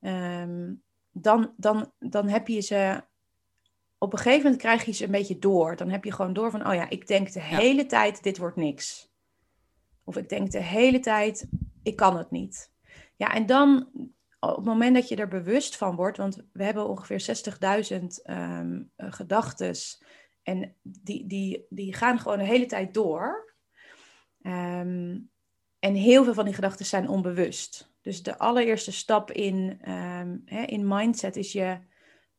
ehm, 0.01 0.73
dan, 1.11 1.55
dan, 1.57 1.93
dan 1.99 2.29
heb 2.29 2.49
je 2.49 2.61
ze, 2.61 3.03
op 4.03 4.13
een 4.13 4.19
gegeven 4.19 4.43
moment 4.43 4.61
krijg 4.61 4.85
je 4.85 4.93
ze 4.93 5.05
een 5.05 5.11
beetje 5.11 5.39
door. 5.39 5.77
Dan 5.77 5.89
heb 5.89 6.05
je 6.05 6.13
gewoon 6.13 6.33
door 6.33 6.51
van, 6.51 6.67
oh 6.67 6.75
ja, 6.75 6.91
ik 6.91 7.07
denk 7.07 7.33
de 7.33 7.41
hele 7.41 7.87
tijd, 7.87 8.23
dit 8.23 8.39
wordt 8.39 8.57
niks. 8.57 9.13
Of 10.05 10.17
ik 10.17 10.29
denk 10.29 10.51
de 10.51 10.63
hele 10.63 11.01
tijd, 11.01 11.49
ik 11.83 11.97
kan 11.97 12.17
het 12.17 12.31
niet. 12.31 12.73
Ja, 13.17 13.35
en 13.35 13.47
dan 13.47 13.89
op 14.41 14.57
het 14.57 14.65
moment 14.65 14.95
dat 14.95 15.09
je 15.09 15.17
er 15.17 15.29
bewust 15.29 15.77
van 15.77 15.97
wordt, 15.97 16.17
want 16.17 16.43
we 16.53 16.65
hebben 16.65 16.89
ongeveer 16.89 17.45
60.000 18.01 18.07
ehm 18.23 18.83
gedachten 18.97 19.75
en 20.43 20.75
die, 20.83 21.27
die, 21.27 21.67
die 21.69 21.95
gaan 21.95 22.19
gewoon 22.19 22.39
de 22.39 22.45
hele 22.45 22.67
tijd 22.67 22.95
door. 22.95 23.55
Ehm, 24.43 25.19
en 25.79 25.95
heel 25.95 26.25
veel 26.25 26.35
van 26.35 26.45
die 26.45 26.55
gedachten 26.55 26.87
zijn 26.87 27.09
onbewust. 27.09 27.93
Dus 28.01 28.23
de 28.23 28.39
allereerste 28.39 28.93
stap 28.93 29.31
in, 29.31 29.79
ehm, 29.81 30.37
hè, 30.45 30.63
in 30.63 30.89
mindset 30.89 31.37
is 31.37 31.53
je 31.53 31.79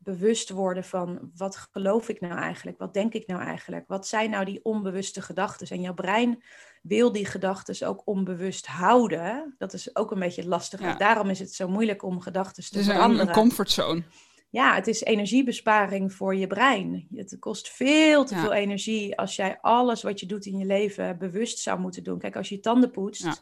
bewust 0.03 0.49
worden 0.49 0.83
van 0.83 1.31
wat 1.35 1.55
geloof 1.71 2.09
ik 2.09 2.21
nou 2.21 2.33
eigenlijk? 2.33 2.77
Wat 2.77 2.93
denk 2.93 3.13
ik 3.13 3.27
nou 3.27 3.41
eigenlijk? 3.41 3.87
Wat 3.87 4.07
zijn 4.07 4.29
nou 4.29 4.45
die 4.45 4.59
onbewuste 4.63 5.21
gedachten? 5.21 5.67
En 5.67 5.81
jouw 5.81 5.93
brein 5.93 6.43
wil 6.81 7.11
die 7.11 7.25
gedachten 7.25 7.87
ook 7.87 8.01
onbewust 8.05 8.67
houden. 8.67 9.55
Dat 9.57 9.73
is 9.73 9.95
ook 9.95 10.11
een 10.11 10.19
beetje 10.19 10.47
lastig. 10.47 10.79
Ja. 10.79 10.95
Daarom 10.95 11.29
is 11.29 11.39
het 11.39 11.53
zo 11.53 11.67
moeilijk 11.67 12.03
om 12.03 12.19
gedachten 12.19 12.63
te 12.71 12.79
is 12.79 12.87
een, 12.87 12.93
veranderen. 12.93 13.27
een 13.27 13.33
comfortzone. 13.33 14.03
Ja, 14.49 14.75
het 14.75 14.87
is 14.87 15.01
energiebesparing 15.03 16.13
voor 16.13 16.35
je 16.35 16.47
brein. 16.47 17.07
Het 17.15 17.35
kost 17.39 17.69
veel 17.69 18.25
te 18.25 18.35
Ja. 18.35 18.41
veel 18.41 18.53
energie 18.53 19.17
als 19.17 19.35
jij 19.35 19.57
alles 19.61 20.01
wat 20.03 20.19
je 20.19 20.25
doet 20.25 20.45
in 20.45 20.57
je 20.57 20.65
leven 20.65 21.17
bewust 21.17 21.59
zou 21.59 21.79
moeten 21.79 22.03
doen. 22.03 22.19
Kijk, 22.19 22.35
als 22.35 22.49
je 22.49 22.55
je 22.55 22.61
tanden 22.61 22.91
poetst, 22.91 23.23
Ja. 23.23 23.35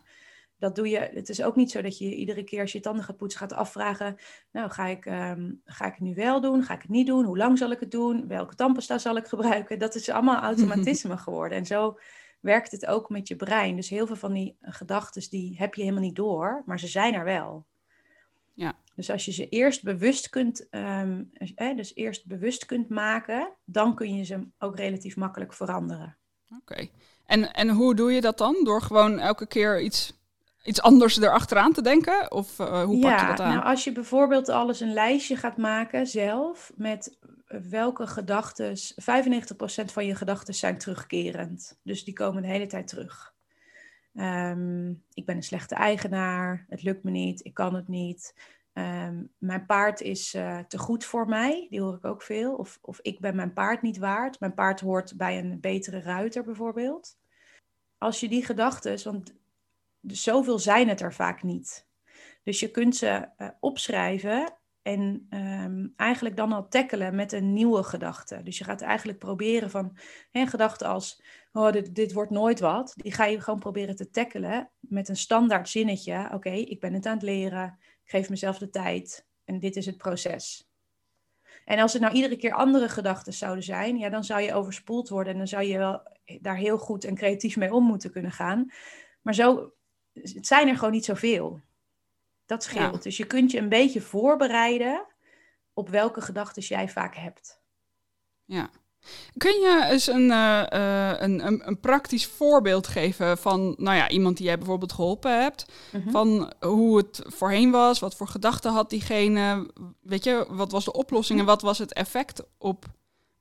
Dat 0.60 0.76
doe 0.76 0.90
je. 0.90 1.10
Het 1.14 1.30
is 1.30 1.44
ook 1.44 1.56
niet 1.56 1.72
zo 1.72 1.82
dat 1.82 1.98
je 1.98 2.16
iedere 2.16 2.44
keer 2.44 2.62
als 2.62 2.72
je 2.72 2.80
tanden 2.80 3.04
gaat 3.04 3.18
poetsen 3.18 3.40
gaat 3.40 3.54
afvragen. 3.54 4.18
Nou, 4.52 4.70
ga 4.70 4.86
ik, 4.86 5.06
ehm, 5.06 5.52
ga 5.66 5.86
ik 5.86 5.92
het 5.92 6.02
nu 6.02 6.14
wel 6.14 6.42
doen? 6.42 6.64
Ga 6.64 6.74
ik 6.74 6.82
het 6.82 6.92
niet 6.92 7.08
doen? 7.08 7.26
Hoe 7.26 7.38
lang 7.38 7.58
zal 7.58 7.72
ik 7.72 7.80
het 7.80 7.92
doen? 7.92 8.28
Welke 8.28 8.56
tandpasta 8.56 8.98
zal 8.98 9.18
ik 9.18 9.28
gebruiken? 9.28 9.80
Dat 9.80 9.96
is 9.96 10.10
allemaal 10.10 10.42
automatisme 10.50 11.18
geworden. 11.18 11.58
En 11.58 11.66
zo 11.66 12.00
werkt 12.40 12.72
het 12.72 12.86
ook 12.86 13.10
met 13.10 13.28
je 13.28 13.36
brein. 13.36 13.76
Dus 13.76 13.90
heel 13.90 14.08
veel 14.08 14.16
van 14.16 14.34
die 14.34 14.58
gedachten 14.62 15.30
die 15.30 15.56
heb 15.58 15.76
je 15.76 15.82
helemaal 15.82 16.04
niet 16.04 16.16
door, 16.16 16.64
maar 16.66 16.80
ze 16.80 16.88
zijn 16.88 17.14
er 17.14 17.24
wel. 17.24 17.66
Ja. 18.54 18.74
Dus 18.96 19.12
als 19.12 19.26
je 19.26 19.32
ze 19.32 19.50
eerst 19.50 19.84
bewust 19.84 20.30
kunt, 20.30 20.68
um, 20.72 21.32
dus 21.76 21.96
eerst 21.96 22.26
bewust 22.26 22.66
kunt 22.66 22.90
maken, 22.90 23.52
dan 23.66 23.96
kun 23.96 24.16
je 24.16 24.24
ze 24.24 24.48
ook 24.58 24.78
relatief 24.78 25.16
makkelijk 25.16 25.54
veranderen. 25.54 26.18
Oké. 26.62 26.88
En, 27.26 27.54
en 27.54 27.70
hoe 27.70 27.96
doe 27.96 28.12
je 28.12 28.22
dat 28.22 28.38
dan? 28.38 28.64
Door 28.64 28.82
gewoon 28.82 29.20
elke 29.20 29.48
keer 29.48 29.82
iets, 29.82 30.19
iets 30.64 30.82
anders 30.82 31.20
erachteraan 31.20 31.74
te 31.74 31.82
denken? 31.82 32.32
Of 32.32 32.60
uh, 32.60 32.84
hoe 32.84 33.00
pak 33.00 33.20
je 33.20 33.26
dat 33.26 33.40
aan? 33.40 33.54
Nou, 33.54 33.66
als 33.66 33.84
je 33.84 33.92
bijvoorbeeld 33.92 34.50
alles 34.50 34.80
een 34.80 34.94
lijstje 34.94 35.36
gaat 35.36 35.58
maken 35.58 36.08
zelf 36.08 36.72
met 36.76 37.18
welke 37.70 38.08
gedachten, 38.08 38.78
95% 38.78 38.82
van 39.86 40.06
je 40.06 40.16
gedachten 40.16 40.54
zijn 40.54 40.78
terugkerend. 40.78 41.80
Dus 41.84 42.04
die 42.04 42.14
komen 42.14 42.42
de 42.42 42.48
hele 42.48 42.68
tijd 42.68 42.88
terug. 42.88 43.34
Um, 44.14 45.04
ik 45.14 45.26
ben 45.26 45.36
een 45.36 45.44
slechte 45.44 45.76
eigenaar, 45.76 46.66
het 46.70 46.84
lukt 46.84 47.04
me 47.04 47.12
niet, 47.12 47.46
ik 47.46 47.54
kan 47.54 47.76
het 47.76 47.88
niet. 47.88 48.34
Um, 48.74 49.32
mijn 49.38 49.66
paard 49.66 50.02
is 50.02 50.34
uh, 50.34 50.60
te 50.60 50.78
goed 50.78 51.06
voor 51.06 51.28
mij, 51.28 51.68
die 51.70 51.82
hoor 51.82 51.96
ik 51.96 52.06
ook 52.06 52.22
veel. 52.22 52.56
Of, 52.56 52.80
of 52.82 53.00
ik 53.02 53.20
ben 53.20 53.36
mijn 53.36 53.54
paard 53.54 53.82
niet 53.82 53.98
waard. 53.98 54.40
Mijn 54.40 54.54
paard 54.54 54.80
hoort 54.80 55.18
bij 55.18 55.40
een 55.40 55.60
betere 55.60 56.02
ruiter 56.02 56.44
bijvoorbeeld. 56.44 57.18
Als 57.98 58.20
je 58.20 58.30
die 58.30 58.46
gedachten, 58.46 59.04
want 59.04 59.34
zoveel 60.02 60.60
zijn 60.60 60.88
het 60.88 61.02
er 61.02 61.14
vaak 61.14 61.44
niet. 61.44 61.88
Dus 62.44 62.60
je 62.60 62.72
kunt 62.72 62.96
ze 62.96 63.30
uh, 63.38 63.50
opschrijven 63.60 64.60
en 64.82 65.28
um, 65.30 65.94
eigenlijk 65.96 66.36
dan 66.36 66.52
al 66.52 66.68
tackelen 66.68 67.16
met 67.16 67.32
een 67.32 67.54
nieuwe 67.54 67.84
gedachte. 67.84 68.44
Dus 68.44 68.58
je 68.58 68.64
gaat 68.64 68.82
eigenlijk 68.82 69.20
proberen 69.20 69.70
van 69.70 69.98
een 70.32 70.48
gedachte 70.48 70.88
als: 70.88 71.24
oh, 71.52 71.72
dit, 71.72 71.96
dit, 71.96 72.14
wordt 72.14 72.32
nooit 72.32 72.60
wat. 72.60 72.94
Die 72.96 73.12
ga 73.12 73.26
je 73.26 73.42
gewoon 73.42 73.60
proberen 73.60 73.96
te 73.96 74.10
tackelen 74.10 74.70
met 74.80 75.10
een 75.10 75.18
standaard 75.18 75.70
zinnetje. 75.70 76.30
Oké, 76.34 76.50
ik 76.50 76.80
ben 76.80 76.94
het 76.94 77.06
aan 77.06 77.14
het 77.14 77.24
leren. 77.24 77.78
Ik 78.04 78.10
geef 78.10 78.30
mezelf 78.30 78.58
de 78.58 78.70
tijd. 78.70 79.28
En 79.46 79.60
dit 79.60 79.76
is 79.76 79.86
het 79.86 79.98
proces. 79.98 80.70
En 81.66 81.80
als 81.80 81.94
het 81.94 82.02
nou 82.02 82.14
iedere 82.14 82.38
keer 82.38 82.54
andere 82.54 82.90
gedachten 82.90 83.34
zouden 83.34 83.64
zijn, 83.64 83.98
ja, 83.98 84.10
dan 84.10 84.24
zou 84.24 84.42
je 84.42 84.54
overspoeld 84.54 85.10
worden. 85.10 85.32
En 85.32 85.38
dan 85.38 85.48
zou 85.48 85.64
je 85.64 85.78
wel 85.78 86.02
daar 86.42 86.56
heel 86.56 86.78
goed 86.78 87.04
en 87.04 87.16
creatief 87.16 87.58
mee 87.58 87.74
om 87.74 87.84
moeten 87.84 88.12
kunnen 88.12 88.32
gaan. 88.32 88.72
Maar 89.22 89.34
zo, 89.34 89.74
het 90.24 90.48
zijn 90.48 90.68
er 90.68 90.76
gewoon 90.76 90.94
niet 90.94 91.06
zoveel. 91.06 91.62
Dat 92.46 92.64
scheelt. 92.64 93.04
Dus 93.04 93.18
je 93.18 93.26
kunt 93.26 93.52
je 93.52 93.58
een 93.58 93.70
beetje 93.70 94.02
voorbereiden 94.02 95.06
op 95.74 95.90
welke 95.90 96.22
gedachten 96.22 96.64
jij 96.64 96.90
vaak 96.90 97.16
hebt. 97.16 97.62
Ja. 98.46 98.70
Kun 99.38 99.60
je 99.60 99.88
eens 99.90 100.08
een, 100.08 100.30
uh, 100.30 100.64
een, 101.18 101.46
een, 101.46 101.68
een, 101.68 101.80
praktisch 101.80 102.26
voorbeeld 102.26 102.88
geven 102.88 103.38
van 103.38 103.76
nou 103.78 103.98
ja, 103.98 104.10
iemand 104.10 104.38
die 104.38 104.46
jij 104.46 104.58
bijvoorbeeld 104.58 104.94
geholpen 104.94 105.42
hebt? 105.42 105.66
Mhm. 105.92 106.10
Van 106.10 106.54
hoe 106.60 106.98
het 106.98 107.22
voorheen 107.26 107.72
was, 107.72 108.00
wat 108.00 108.16
voor 108.16 108.28
gedachten 108.28 108.72
had 108.72 108.90
diegene? 108.90 109.70
Weet 110.02 110.24
je, 110.24 110.46
wat 110.50 110.72
was 110.72 110.86
de 110.86 110.94
oplossing 110.94 111.40
en 111.40 111.46
wat 111.46 111.62
was 111.62 111.78
het 111.78 111.94
effect 111.94 112.44
op 112.58 112.86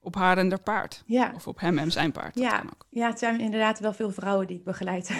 op 0.08 0.14
haar 0.14 0.38
en 0.38 0.48
haar 0.48 0.60
paard. 0.60 1.02
Ja. 1.06 1.32
Of 1.34 1.46
op 1.46 1.60
hem 1.60 1.78
en 1.78 1.90
zijn 1.90 2.12
paard. 2.12 2.38
Ja. 2.38 2.62
ja, 2.90 3.08
het 3.08 3.18
zijn 3.18 3.40
inderdaad 3.40 3.78
wel 3.78 3.92
veel 3.92 4.10
vrouwen 4.10 4.46
die 4.46 4.56
ik 4.56 4.64
begeleid. 4.64 5.10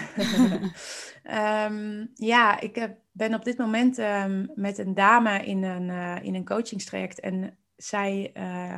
um, 1.70 2.10
ja, 2.32 2.60
ik 2.60 2.74
heb, 2.74 2.98
ben 3.12 3.34
op 3.34 3.44
dit 3.44 3.58
moment 3.58 3.98
um, 3.98 4.50
met 4.54 4.78
een 4.78 4.94
dame 4.94 5.44
in 5.44 5.62
een, 5.62 5.88
uh, 5.88 6.16
in 6.22 6.34
een 6.34 6.44
coachingstraject. 6.44 7.20
En 7.20 7.58
zij 7.76 8.32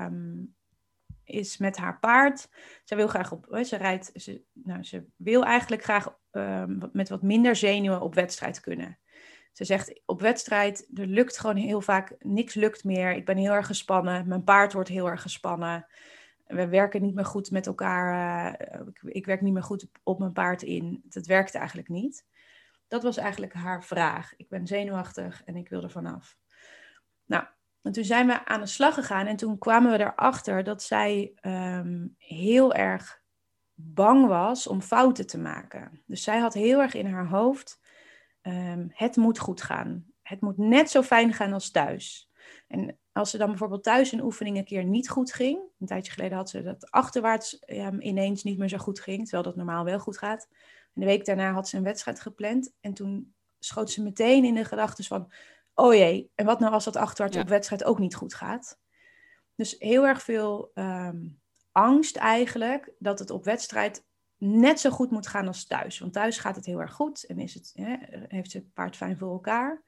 um, 0.06 0.54
is 1.24 1.58
met 1.58 1.76
haar 1.76 1.98
paard. 1.98 2.48
Zij 2.84 2.96
wil 2.96 3.08
graag 3.08 3.32
op. 3.32 3.58
Ze 3.62 3.76
rijdt. 3.76 4.10
Ze, 4.14 4.42
nou, 4.52 4.82
ze 4.82 5.06
wil 5.16 5.44
eigenlijk 5.44 5.82
graag 5.82 6.18
met 6.92 7.08
wat 7.08 7.22
minder 7.22 7.56
zenuwen 7.56 8.00
op 8.00 8.14
wedstrijd 8.14 8.60
kunnen. 8.60 8.98
Ze 9.60 9.66
zegt 9.66 10.00
op 10.06 10.20
wedstrijd, 10.20 10.88
er 10.94 11.06
lukt 11.06 11.38
gewoon 11.38 11.56
heel 11.56 11.80
vaak, 11.80 12.14
niks 12.18 12.54
lukt 12.54 12.84
meer. 12.84 13.12
Ik 13.12 13.24
ben 13.24 13.36
heel 13.36 13.52
erg 13.52 13.66
gespannen. 13.66 14.28
Mijn 14.28 14.44
paard 14.44 14.72
wordt 14.72 14.88
heel 14.88 15.08
erg 15.08 15.22
gespannen. 15.22 15.86
We 16.46 16.68
werken 16.68 17.02
niet 17.02 17.14
meer 17.14 17.24
goed 17.24 17.50
met 17.50 17.66
elkaar. 17.66 18.56
Uh, 18.80 18.86
ik, 19.02 19.26
werk 19.26 19.40
niet 19.40 19.52
meer 19.52 19.62
goed 19.62 19.86
op 20.02 20.18
mijn 20.18 20.32
paard 20.32 20.62
in. 20.62 21.02
Dat 21.04 21.26
werkt 21.26 21.54
eigenlijk 21.54 21.88
niet. 21.88 22.26
Dat 22.88 23.02
was 23.02 23.16
eigenlijk 23.16 23.52
haar 23.52 23.84
vraag. 23.84 24.36
Ik 24.36 24.48
ben 24.48 24.66
zenuwachtig 24.66 25.42
en 25.44 25.56
ik 25.56 25.68
wil 25.68 25.82
er 25.82 25.90
vanaf. 25.90 26.36
Nou, 27.26 27.44
en 27.82 27.92
toen 27.92 28.04
zijn 28.04 28.26
we 28.26 28.44
aan 28.44 28.60
de 28.60 28.66
slag 28.66 28.94
gegaan 28.94 29.26
en 29.26 29.36
toen 29.36 29.58
kwamen 29.58 29.92
we 29.92 29.98
erachter 29.98 30.64
dat 30.64 30.82
zij 30.82 31.32
um, 31.42 32.14
heel 32.18 32.74
erg 32.74 33.22
bang 33.74 34.26
was 34.26 34.66
om 34.66 34.82
fouten 34.82 35.26
te 35.26 35.38
maken. 35.38 36.02
Dus 36.06 36.22
zij 36.22 36.38
had 36.38 36.54
heel 36.54 36.80
erg 36.80 36.94
in 36.94 37.06
haar 37.06 37.28
hoofd 37.28 37.79
Ehm, 38.50 38.86
het 38.88 39.16
moet 39.16 39.38
goed 39.38 39.62
gaan. 39.62 40.04
Het 40.22 40.40
moet 40.40 40.58
net 40.58 40.90
zo 40.90 41.02
fijn 41.02 41.32
gaan 41.32 41.52
als 41.52 41.70
thuis. 41.70 42.30
En 42.68 42.98
als 43.12 43.30
ze 43.30 43.38
dan 43.38 43.48
bijvoorbeeld 43.48 43.82
thuis 43.82 44.12
een 44.12 44.22
oefening 44.22 44.56
een 44.56 44.64
keer 44.64 44.84
niet 44.84 45.08
goed 45.08 45.32
ging, 45.32 45.60
een 45.78 45.86
tijdje 45.86 46.12
geleden 46.12 46.36
had 46.36 46.50
ze 46.50 46.62
dat 46.62 46.90
achterwaarts 46.90 47.58
ineens 47.98 48.42
niet 48.42 48.58
meer 48.58 48.68
zo 48.68 48.78
goed 48.78 49.00
ging, 49.00 49.22
terwijl 49.22 49.42
dat 49.42 49.56
normaal 49.56 49.84
wel 49.84 49.98
goed 49.98 50.18
gaat. 50.18 50.48
En 50.94 51.00
de 51.00 51.06
week 51.06 51.24
daarna 51.24 51.52
had 51.52 51.68
ze 51.68 51.76
een 51.76 51.82
wedstrijd 51.82 52.20
gepland 52.20 52.72
en 52.80 52.94
toen 52.94 53.34
schoot 53.58 53.90
ze 53.90 54.02
meteen 54.02 54.44
in 54.44 54.54
de 54.54 54.64
gedachten 54.64 55.04
van, 55.04 55.32
oh 55.74 55.94
jee, 55.94 56.30
en 56.34 56.46
wat 56.46 56.60
nou 56.60 56.72
als 56.72 56.84
dat 56.84 56.96
achterwaarts 56.96 57.38
op 57.38 57.48
wedstrijd 57.48 57.84
ook 57.84 57.98
niet 57.98 58.14
goed 58.14 58.34
gaat? 58.34 58.78
Dus 59.54 59.76
heel 59.78 60.06
erg 60.06 60.22
veel 60.22 60.70
ehm, 60.74 61.18
angst 61.72 62.16
eigenlijk 62.16 62.92
dat 62.98 63.18
het 63.18 63.30
op 63.30 63.44
wedstrijd 63.44 64.04
net 64.40 64.80
zo 64.80 64.90
goed 64.90 65.10
moet 65.10 65.26
gaan 65.26 65.46
als 65.46 65.66
thuis. 65.66 65.98
Want 65.98 66.12
thuis 66.12 66.38
gaat 66.38 66.56
het 66.56 66.66
heel 66.66 66.80
erg 66.80 66.92
goed 66.92 67.24
en 67.26 67.38
is 67.38 67.54
het, 67.54 67.72
hè, 67.74 67.96
heeft 68.28 68.52
het 68.52 68.72
paard 68.72 68.96
fijn 68.96 69.18
voor 69.18 69.32
elkaar. 69.32 69.82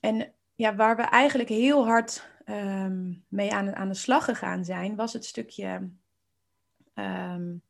En 0.00 0.34
ja, 0.54 0.74
waar 0.74 0.96
we 0.96 1.02
eigenlijk 1.02 1.48
heel 1.48 1.86
hard 1.86 2.28
ehm, 2.44 3.12
mee 3.28 3.52
aan, 3.52 3.74
aan 3.74 3.88
de 3.88 3.94
slag 3.94 4.24
gegaan 4.24 4.64
zijn, 4.64 4.96
was 4.96 5.12
het 5.12 5.24
stukje 5.24 5.90
um, 6.94 7.62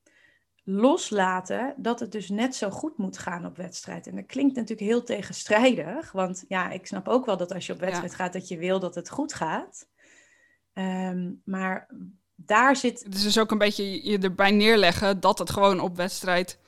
loslaten 0.65 1.75
dat 1.77 2.01
het 2.01 2.13
dus 2.13 2.29
net 2.29 2.55
zo 2.55 2.71
goed 2.71 2.99
moet 2.99 3.19
gaan 3.19 3.47
op 3.47 3.57
wedstrijd. 3.57 4.07
En 4.07 4.17
dat 4.17 4.27
klinkt 4.27 4.55
natuurlijk 4.55 4.89
heel 4.89 5.03
tegenstrijdig, 5.03 6.13
want 6.13 6.45
ja, 6.49 6.71
ik 6.71 6.87
snap 6.87 7.09
ook 7.09 7.27
wel 7.27 7.37
dat 7.37 7.53
als 7.53 7.67
je 7.67 7.73
op 7.73 7.81
wedstrijd 7.81 8.15
gaat, 8.15 8.33
dat 8.33 8.49
je 8.49 8.59
wil 8.59 8.81
dat 8.81 8.95
het 8.95 9.11
goed 9.11 9.35
gaat. 9.35 9.89
Um, 10.73 11.43
maar 11.45 11.91
daar 12.35 12.77
zit. 12.77 13.05
Het 13.05 13.15
is 13.15 13.23
dus 13.23 13.39
ook 13.39 13.51
een 13.51 13.59
beetje 13.59 14.11
je 14.11 14.19
erbij 14.19 14.51
neerleggen 14.51 15.21
dat 15.21 15.39
het 15.39 15.51
gewoon 15.51 15.81
op 15.81 15.97
wedstrijd 15.97 16.59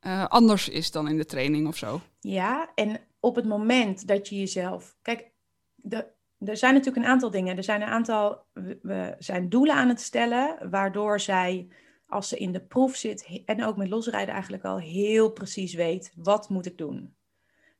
uh, 0.00 0.26
anders 0.26 0.68
is 0.68 0.90
dan 0.90 1.08
in 1.08 1.16
de 1.16 1.24
training 1.24 1.66
of 1.66 1.76
zo. 1.76 2.00
Ja, 2.20 2.70
en 2.74 3.00
op 3.20 3.36
het 3.36 3.44
moment 3.44 4.06
dat 4.06 4.28
je 4.28 4.38
jezelf. 4.38 4.96
Kijk, 5.02 5.30
de, 5.74 6.06
er 6.38 6.56
zijn 6.56 6.74
natuurlijk 6.74 7.04
een 7.04 7.12
aantal 7.12 7.30
dingen. 7.30 7.56
Er 7.56 7.64
zijn 7.64 7.82
een 7.82 7.88
aantal. 7.88 8.44
We 8.82 9.14
zijn 9.18 9.48
doelen 9.48 9.74
aan 9.74 9.88
het 9.88 10.00
stellen, 10.00 10.70
waardoor 10.70 11.20
zij. 11.20 11.68
Als 12.06 12.28
ze 12.28 12.38
in 12.38 12.52
de 12.52 12.60
proef 12.60 12.96
zit 12.96 13.42
en 13.44 13.64
ook 13.64 13.76
met 13.76 13.88
losrijden 13.88 14.34
eigenlijk 14.34 14.64
al 14.64 14.78
heel 14.78 15.30
precies 15.30 15.74
weet 15.74 16.12
wat 16.16 16.48
moet 16.48 16.66
ik 16.66 16.78
doen. 16.78 17.14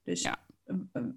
Dus 0.04 0.22
ja. 0.22 0.38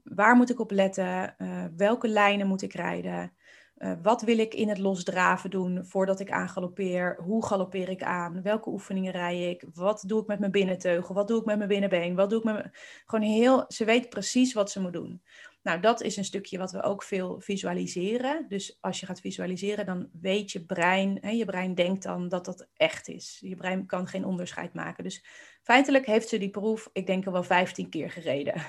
waar 0.04 0.36
moet 0.36 0.50
ik 0.50 0.60
op 0.60 0.72
letten? 0.72 1.36
Uh, 1.38 1.66
welke 1.78 2.08
lijnen 2.08 2.48
moet 2.48 2.62
ik 2.62 2.74
rijden? 2.74 3.34
Uh, 3.78 3.94
wat 4.02 4.22
wil 4.22 4.38
ik 4.38 4.54
in 4.54 4.70
het 4.70 4.78
losdraven 4.78 5.50
doen 5.50 5.86
voordat 5.86 6.20
ik 6.20 6.32
aangaloppeer? 6.32 7.18
Hoe 7.22 7.46
galoppeer 7.46 7.90
ik 7.90 8.04
aan? 8.04 8.42
Welke 8.42 8.70
oefeningen 8.70 9.12
rij 9.12 9.50
ik? 9.50 9.66
Wat 9.74 10.04
doe 10.08 10.22
ik 10.22 10.28
met 10.28 10.40
mijn 10.40 10.52
binnenteugel? 10.52 11.16
Wat 11.16 11.28
doe 11.28 11.40
ik 11.40 11.46
met 11.46 11.58
mijn 11.58 11.70
binnenbeen? 11.70 12.16
Wat 12.16 12.30
doe 12.30 12.40
ik 12.40 12.46
met. 12.46 12.70
Gewoon 13.06 13.26
heel... 13.26 13.66
Ze 13.68 13.86
weet 13.86 14.10
precies 14.10 14.54
wat 14.54 14.72
ze 14.72 14.82
moet 14.82 14.94
doen. 14.94 15.22
Nou, 15.64 15.80
dat 15.80 16.02
is 16.02 16.18
een 16.18 16.26
stukje 16.26 16.58
wat 16.58 16.72
we 16.72 16.82
ook 16.82 17.04
veel 17.04 17.40
visualiseren. 17.42 18.46
Dus 18.48 18.78
als 18.82 19.00
je 19.00 19.06
gaat 19.06 19.20
visualiseren, 19.20 19.86
dan 19.86 20.10
weet 20.22 20.52
je 20.52 20.66
brein... 20.66 21.18
Hè, 21.22 21.30
je 21.30 21.46
brein 21.46 21.76
denkt 21.76 22.04
dan 22.04 22.28
dat 22.28 22.46
dat 22.46 22.68
echt 22.74 23.08
is. 23.08 23.38
Je 23.42 23.56
brein 23.56 23.86
kan 23.86 24.08
geen 24.08 24.26
onderscheid 24.26 24.74
maken. 24.74 25.04
Dus 25.04 25.26
feitelijk 25.62 26.06
heeft 26.06 26.30
ze 26.30 26.38
die 26.38 26.50
proef, 26.50 26.90
ik 26.94 27.08
denk 27.08 27.26
al 27.26 27.32
wel 27.32 27.44
15 27.44 27.90
keer 27.90 28.12
gereden. 28.12 28.62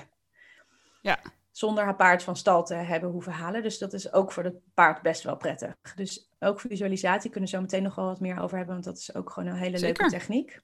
Ja 1.01 1.19
zonder 1.57 1.83
haar 1.83 1.95
paard 1.95 2.23
van 2.23 2.35
stal 2.35 2.65
te 2.65 2.73
hebben 2.73 3.09
hoeven 3.09 3.31
halen. 3.31 3.63
Dus 3.63 3.77
dat 3.77 3.93
is 3.93 4.13
ook 4.13 4.31
voor 4.31 4.43
het 4.43 4.55
paard 4.73 5.01
best 5.01 5.23
wel 5.23 5.37
prettig. 5.37 5.75
Dus 5.95 6.29
ook 6.39 6.59
visualisatie 6.59 7.29
kunnen 7.31 7.49
we 7.49 7.55
zo 7.55 7.61
meteen 7.61 7.83
nog 7.83 7.95
wel 7.95 8.05
wat 8.05 8.19
meer 8.19 8.39
over 8.39 8.57
hebben, 8.57 8.73
want 8.73 8.85
dat 8.85 8.97
is 8.97 9.15
ook 9.15 9.29
gewoon 9.29 9.49
een 9.49 9.55
hele 9.55 9.79
leuke 9.79 10.09
techniek. 10.09 10.61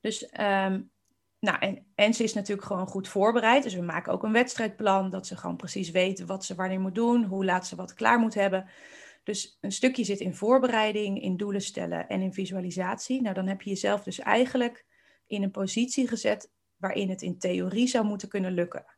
Dus, 0.00 0.28
ehm, 0.28 0.82
nou, 1.40 1.58
en, 1.58 1.86
en 1.94 2.14
ze 2.14 2.22
is 2.22 2.34
natuurlijk 2.34 2.66
gewoon 2.66 2.86
goed 2.86 3.08
voorbereid. 3.08 3.62
Dus 3.62 3.74
we 3.74 3.82
maken 3.82 4.12
ook 4.12 4.22
een 4.22 4.32
wedstrijdplan, 4.32 5.10
dat 5.10 5.26
ze 5.26 5.36
gewoon 5.36 5.56
precies 5.56 5.90
weet 5.90 6.24
wat 6.24 6.44
ze 6.44 6.54
wanneer 6.54 6.80
moet 6.80 6.94
doen, 6.94 7.24
hoe 7.24 7.44
laat 7.44 7.66
ze 7.66 7.76
wat 7.76 7.94
klaar 7.94 8.18
moet 8.18 8.34
hebben. 8.34 8.68
Dus 9.24 9.58
een 9.60 9.72
stukje 9.72 10.04
zit 10.04 10.20
in 10.20 10.34
voorbereiding, 10.34 11.22
in 11.22 11.36
doelen 11.36 11.62
stellen 11.62 12.08
en 12.08 12.20
in 12.20 12.32
visualisatie. 12.32 13.22
Nou, 13.22 13.34
dan 13.34 13.46
heb 13.46 13.62
je 13.62 13.70
jezelf 13.70 14.02
dus 14.02 14.18
eigenlijk 14.18 14.84
in 15.26 15.42
een 15.42 15.50
positie 15.50 16.08
gezet 16.08 16.50
waarin 16.76 17.10
het 17.10 17.22
in 17.22 17.38
theorie 17.38 17.86
zou 17.86 18.04
moeten 18.04 18.28
kunnen 18.28 18.52
lukken. 18.52 18.95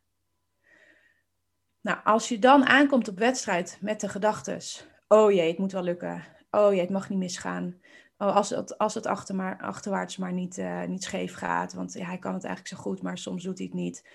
Nou, 1.81 1.99
als 2.05 2.29
je 2.29 2.39
dan 2.39 2.67
aankomt 2.67 3.09
op 3.09 3.19
wedstrijd 3.19 3.79
met 3.81 4.01
de 4.01 4.09
gedachtes, 4.09 4.87
oh 5.09 5.33
jee, 5.33 5.49
het 5.49 5.59
moet 5.59 5.73
wel 5.73 5.83
lukken. 5.83 6.25
Oh 6.51 6.73
jee, 6.73 6.81
het 6.81 6.91
mag 6.91 7.09
niet 7.09 7.19
misgaan. 7.19 7.81
Oh, 8.19 8.37
als 8.37 8.51
het, 8.51 8.79
als 8.79 8.95
het 8.95 9.07
achter 9.07 9.35
maar, 9.35 9.59
achterwaarts 9.61 10.17
maar 10.17 10.33
niet, 10.33 10.59
uh, 10.59 10.85
niet 10.85 11.05
scheef 11.05 11.35
gaat, 11.35 11.73
want 11.73 11.93
ja, 11.93 12.07
hij 12.07 12.19
kan 12.19 12.35
het 12.35 12.45
eigenlijk 12.45 12.75
zo 12.75 12.83
goed, 12.83 13.03
maar 13.03 13.19
soms 13.19 13.43
doet 13.43 13.59
hij 13.59 13.67
het 13.67 13.77
niet. 13.77 14.09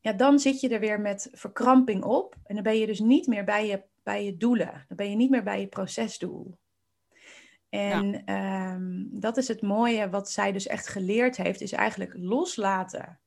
Ja, 0.00 0.12
dan 0.12 0.38
zit 0.38 0.60
je 0.60 0.68
er 0.68 0.80
weer 0.80 1.00
met 1.00 1.28
verkramping 1.32 2.04
op 2.04 2.36
en 2.44 2.54
dan 2.54 2.64
ben 2.64 2.78
je 2.78 2.86
dus 2.86 3.00
niet 3.00 3.26
meer 3.26 3.44
bij 3.44 3.66
je, 3.66 3.82
bij 4.02 4.24
je 4.24 4.36
doelen. 4.36 4.84
Dan 4.88 4.96
ben 4.96 5.10
je 5.10 5.16
niet 5.16 5.30
meer 5.30 5.42
bij 5.42 5.60
je 5.60 5.66
procesdoel. 5.66 6.58
En 7.68 8.24
ehm, 8.24 9.04
dat 9.20 9.36
is 9.36 9.48
het 9.48 9.62
mooie 9.62 10.10
wat 10.10 10.30
zij 10.30 10.52
dus 10.52 10.66
echt 10.66 10.88
geleerd 10.88 11.36
heeft, 11.36 11.60
is 11.60 11.72
eigenlijk 11.72 12.12
loslaten 12.16 13.20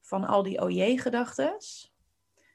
van 0.00 0.24
al 0.24 0.42
die 0.42 0.60
OJ-gedachtes. 0.60 1.93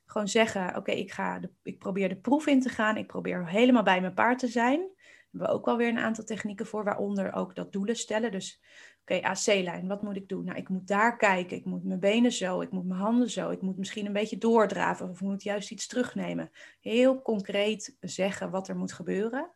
Gewoon 0.09 0.27
zeggen, 0.27 0.75
oké, 0.75 0.91
ik 0.91 1.17
ik, 1.17 1.49
ik 1.63 1.79
probeer 1.79 2.09
de 2.09 2.15
proef 2.15 2.47
in 2.47 2.61
te 2.61 2.69
gaan, 2.69 2.97
ik 2.97 3.07
probeer 3.07 3.47
helemaal 3.47 3.83
bij 3.83 4.01
mijn 4.01 4.13
paard 4.13 4.39
te 4.39 4.47
zijn. 4.47 4.79
Daar 4.79 5.17
hebben 5.31 5.49
we 5.49 5.55
ook 5.55 5.65
wel 5.65 5.77
weer 5.77 5.87
een 5.87 5.97
aantal 5.97 6.23
technieken 6.23 6.65
voor, 6.65 6.83
waaronder 6.83 7.33
ook 7.33 7.55
dat 7.55 7.71
doelen 7.71 7.95
stellen. 7.95 8.31
Dus, 8.31 8.61
oké, 9.01 9.21
AC-lijn, 9.21 9.87
wat 9.87 10.01
moet 10.01 10.15
ik 10.15 10.27
doen? 10.27 10.45
Nou, 10.45 10.57
ik 10.57 10.69
moet 10.69 10.87
daar 10.87 11.17
kijken, 11.17 11.57
ik 11.57 11.65
moet 11.65 11.83
mijn 11.83 11.99
benen 11.99 12.31
zo, 12.31 12.61
ik 12.61 12.71
moet 12.71 12.85
mijn 12.85 12.99
handen 12.99 13.29
zo, 13.29 13.49
ik 13.49 13.61
moet 13.61 13.77
misschien 13.77 14.05
een 14.05 14.13
beetje 14.13 14.37
doordraven 14.37 15.09
of 15.09 15.21
ik 15.21 15.27
moet 15.27 15.43
juist 15.43 15.71
iets 15.71 15.87
terugnemen. 15.87 16.51
Heel 16.81 17.21
concreet 17.21 17.97
zeggen 17.99 18.49
wat 18.49 18.67
er 18.67 18.77
moet 18.77 18.93
gebeuren. 18.93 19.51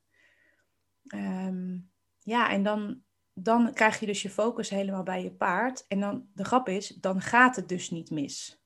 Ehm, 1.08 1.78
ja, 2.20 2.50
en 2.50 2.64
dan, 2.64 3.02
dan 3.34 3.74
krijg 3.74 4.00
je 4.00 4.06
dus 4.06 4.22
je 4.22 4.30
focus 4.30 4.70
helemaal 4.70 5.04
bij 5.04 5.24
je 5.24 5.32
paard. 5.32 5.86
En 5.88 6.00
dan, 6.00 6.28
de 6.34 6.46
grap 6.46 6.70
is, 6.70 6.88
dan 6.88 7.22
gaat 7.22 7.56
het 7.56 7.70
dus 7.70 7.90
niet 7.90 8.10
mis. 8.10 8.63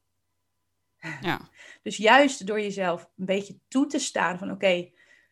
Ja. 1.22 1.40
Dus 1.82 1.98
juist 1.98 2.48
door 2.48 2.62
jezelf 2.62 3.10
een 3.18 3.26
beetje 3.26 3.60
toe 3.68 3.86
te 3.86 4.00
staan 4.00 4.38
van 4.38 4.52
oké, 4.52 4.90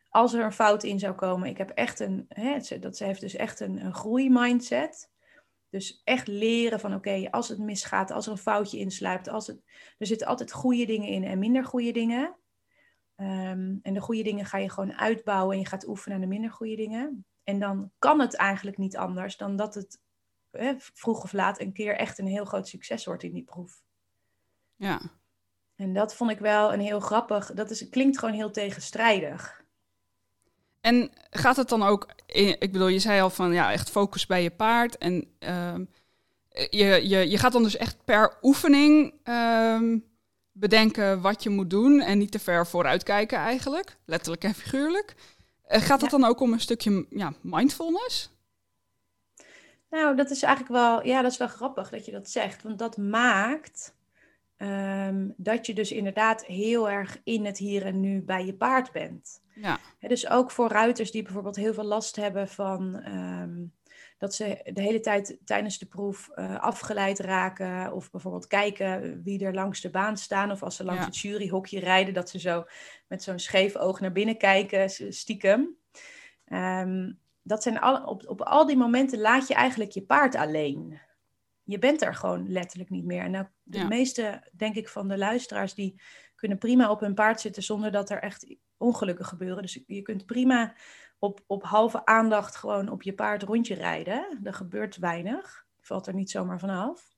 als 0.09 0.33
er 0.33 0.43
een 0.43 0.51
fout 0.51 0.83
in 0.83 0.99
zou 0.99 1.15
komen, 1.15 1.49
ik 1.49 1.57
heb 1.57 1.69
echt 1.69 1.99
een, 1.99 2.25
hè, 2.27 2.79
dat 2.79 2.97
ze 2.97 3.03
heeft 3.03 3.21
dus 3.21 3.35
echt 3.35 3.59
een, 3.59 3.85
een 3.85 3.93
groeimindset. 3.93 5.09
Dus 5.69 6.01
echt 6.03 6.27
leren 6.27 6.79
van 6.79 6.93
oké, 6.93 7.27
als 7.31 7.49
het 7.49 7.59
misgaat, 7.59 8.11
als 8.11 8.25
er 8.25 8.31
een 8.31 8.37
foutje 8.37 8.77
insluipt, 8.77 9.27
als 9.27 9.47
het, 9.47 9.61
er 9.97 10.07
zitten 10.07 10.27
altijd 10.27 10.51
goede 10.51 10.85
dingen 10.85 11.07
in 11.07 11.23
en 11.23 11.39
minder 11.39 11.65
goede 11.65 11.91
dingen. 11.91 12.35
Ehm, 13.15 13.75
en 13.81 13.93
de 13.93 14.01
goede 14.01 14.23
dingen 14.23 14.45
ga 14.45 14.57
je 14.57 14.69
gewoon 14.69 14.93
uitbouwen 14.93 15.53
en 15.53 15.61
je 15.61 15.67
gaat 15.67 15.87
oefenen 15.87 16.15
aan 16.15 16.21
de 16.21 16.27
minder 16.27 16.51
goede 16.51 16.75
dingen. 16.75 17.25
En 17.43 17.59
dan 17.59 17.91
kan 17.99 18.19
het 18.19 18.35
eigenlijk 18.35 18.77
niet 18.77 18.97
anders 18.97 19.37
dan 19.37 19.55
dat 19.55 19.75
het 19.75 19.99
vroeg 20.93 21.23
of 21.23 21.33
laat 21.33 21.59
een 21.59 21.73
keer 21.73 21.95
echt 21.95 22.17
een 22.17 22.27
heel 22.27 22.45
groot 22.45 22.67
succes 22.67 23.05
wordt 23.05 23.23
in 23.23 23.33
die 23.33 23.43
proef. 23.43 23.83
Ja. 24.75 25.01
En 25.75 25.93
dat 25.93 26.15
vond 26.15 26.31
ik 26.31 26.39
wel 26.39 26.73
een 26.73 26.79
heel 26.79 26.99
grappig. 26.99 27.53
Dat 27.53 27.69
is, 27.69 27.89
klinkt 27.89 28.19
gewoon 28.19 28.35
heel 28.35 28.51
tegenstrijdig. 28.51 29.63
En 30.81 31.11
gaat 31.29 31.55
het 31.55 31.69
dan 31.69 31.83
ook, 31.83 32.07
in, 32.25 32.55
ik 32.59 32.71
bedoel, 32.71 32.87
je 32.87 32.99
zei 32.99 33.21
al 33.21 33.29
van 33.29 33.53
ja, 33.53 33.71
echt 33.71 33.89
focus 33.89 34.25
bij 34.25 34.43
je 34.43 34.51
paard. 34.51 34.97
En 34.97 35.27
ehm, 35.39 35.85
je, 36.69 37.09
je, 37.09 37.29
je 37.29 37.37
gaat 37.37 37.51
dan 37.51 37.63
dus 37.63 37.77
echt 37.77 37.97
per 38.05 38.37
oefening 38.41 39.13
ehm, 39.23 39.97
bedenken 40.51 41.21
wat 41.21 41.43
je 41.43 41.49
moet 41.49 41.69
doen 41.69 42.01
en 42.01 42.17
niet 42.17 42.31
te 42.31 42.39
ver 42.39 42.67
vooruit 42.67 43.03
kijken 43.03 43.37
eigenlijk, 43.37 43.97
letterlijk 44.05 44.43
en 44.43 44.53
figuurlijk. 44.53 45.15
Uh, 45.69 45.81
gaat 45.81 46.01
het 46.01 46.09
dan 46.09 46.23
ook 46.23 46.39
om 46.39 46.53
een 46.53 46.59
stukje 46.59 47.05
ja, 47.09 47.33
mindfulness? 47.41 48.33
Nou, 49.89 50.15
dat 50.15 50.29
is 50.29 50.43
eigenlijk 50.43 50.73
wel, 50.73 51.05
ja, 51.05 51.21
dat 51.21 51.31
is 51.31 51.37
wel 51.37 51.47
grappig 51.47 51.89
dat 51.89 52.05
je 52.05 52.11
dat 52.11 52.29
zegt, 52.29 52.63
want 52.63 52.79
dat 52.79 52.97
maakt 52.97 53.94
um, 54.57 55.33
dat 55.37 55.65
je 55.65 55.73
dus 55.73 55.91
inderdaad 55.91 56.45
heel 56.45 56.89
erg 56.89 57.21
in 57.23 57.45
het 57.45 57.57
hier 57.57 57.85
en 57.85 57.99
nu 57.99 58.21
bij 58.21 58.45
je 58.45 58.53
paard 58.53 58.91
bent. 58.91 59.43
Ja. 59.53 59.79
dus 59.99 60.29
ook 60.29 60.51
voor 60.51 60.69
ruiters 60.69 61.11
die 61.11 61.23
bijvoorbeeld 61.23 61.55
heel 61.55 61.73
veel 61.73 61.83
last 61.83 62.15
hebben 62.15 62.47
van 62.47 63.05
um, 63.07 63.73
dat 64.17 64.33
ze 64.33 64.69
de 64.73 64.81
hele 64.81 64.99
tijd 64.99 65.37
tijdens 65.45 65.77
de 65.77 65.85
proef 65.85 66.29
uh, 66.35 66.59
afgeleid 66.59 67.19
raken. 67.19 67.93
Of 67.93 68.11
bijvoorbeeld 68.11 68.47
kijken 68.47 69.21
wie 69.23 69.45
er 69.45 69.53
langs 69.53 69.81
de 69.81 69.89
baan 69.89 70.17
staan. 70.17 70.51
Of 70.51 70.63
als 70.63 70.75
ze 70.75 70.83
langs 70.83 71.05
het 71.05 71.17
juryhokje 71.17 71.79
rijden, 71.79 72.13
dat 72.13 72.29
ze 72.29 72.39
zo 72.39 72.65
met 73.07 73.23
zo'n 73.23 73.39
scheef 73.39 73.75
oog 73.75 73.99
naar 73.99 74.11
binnen 74.11 74.37
kijken, 74.37 74.89
stiekem. 75.13 75.77
Um, 76.47 77.19
dat 77.41 77.63
zijn 77.63 77.79
al, 77.79 78.03
op, 78.03 78.29
op 78.29 78.41
al 78.41 78.65
die 78.65 78.77
momenten 78.77 79.19
laat 79.19 79.47
je 79.47 79.53
eigenlijk 79.53 79.91
je 79.91 80.01
paard 80.01 80.35
alleen. 80.35 80.99
Je 81.65 81.79
bent 81.79 82.01
er 82.01 82.15
gewoon 82.15 82.51
letterlijk 82.51 82.89
niet 82.89 83.05
meer. 83.05 83.23
En 83.23 83.31
nou, 83.31 83.45
de 83.63 83.83
meeste, 83.83 84.49
denk 84.51 84.75
ik, 84.75 84.89
van 84.89 85.07
de 85.07 85.17
luisteraars, 85.17 85.73
die 85.73 86.01
kunnen 86.35 86.57
prima 86.57 86.89
op 86.89 86.99
hun 86.99 87.13
paard 87.13 87.41
zitten 87.41 87.63
zonder 87.63 87.91
dat 87.91 88.09
er 88.09 88.21
echt 88.21 88.55
ongelukken 88.77 89.25
gebeuren. 89.25 89.61
Dus 89.61 89.83
je 89.87 90.01
kunt 90.01 90.25
prima 90.25 90.75
op, 91.19 91.43
op 91.47 91.63
halve 91.63 92.05
aandacht 92.05 92.55
gewoon 92.55 92.89
op 92.89 93.03
je 93.03 93.13
paard 93.13 93.43
rondje 93.43 93.75
rijden. 93.75 94.39
Er 94.43 94.53
gebeurt 94.53 94.97
weinig. 94.97 95.65
Valt 95.79 96.07
er 96.07 96.13
niet 96.13 96.31
zomaar 96.31 96.59
vanaf. 96.59 97.13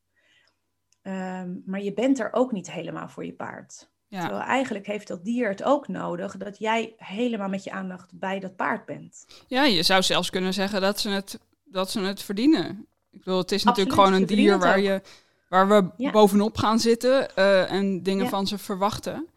Um, 1.01 1.63
maar 1.65 1.81
je 1.81 1.93
bent 1.93 2.19
er 2.19 2.33
ook 2.33 2.51
niet 2.51 2.71
helemaal 2.71 3.09
voor 3.09 3.25
je 3.25 3.33
paard. 3.33 3.91
Ja. 4.07 4.19
Terwijl 4.19 4.41
eigenlijk 4.41 4.85
heeft 4.85 5.07
dat 5.07 5.23
dier 5.25 5.49
het 5.49 5.63
ook 5.63 5.87
nodig 5.87 6.37
dat 6.37 6.57
jij 6.57 6.93
helemaal 6.97 7.49
met 7.49 7.63
je 7.63 7.71
aandacht 7.71 8.19
bij 8.19 8.39
dat 8.39 8.55
paard 8.55 8.85
bent. 8.85 9.25
Ja, 9.47 9.63
je 9.63 9.83
zou 9.83 10.03
zelfs 10.03 10.29
kunnen 10.29 10.53
zeggen 10.53 10.81
dat 10.81 10.99
ze 10.99 11.09
het, 11.09 11.39
dat 11.63 11.91
ze 11.91 11.99
het 11.99 12.23
verdienen. 12.23 12.87
Ik 13.17 13.23
bedoel, 13.23 13.39
het 13.39 13.51
is 13.51 13.63
natuurlijk 13.63 13.95
gewoon 13.95 14.13
een 14.13 14.25
dier 14.25 14.59
waar, 14.59 14.79
je, 14.79 15.01
waar 15.49 15.67
we 15.67 16.09
bovenop 16.11 16.57
gaan 16.57 16.79
zitten 16.79 17.27
uh, 17.35 17.71
en 17.71 18.03
dingen 18.03 18.29
van 18.29 18.47
ze 18.47 18.57
verwachten. 18.57 19.27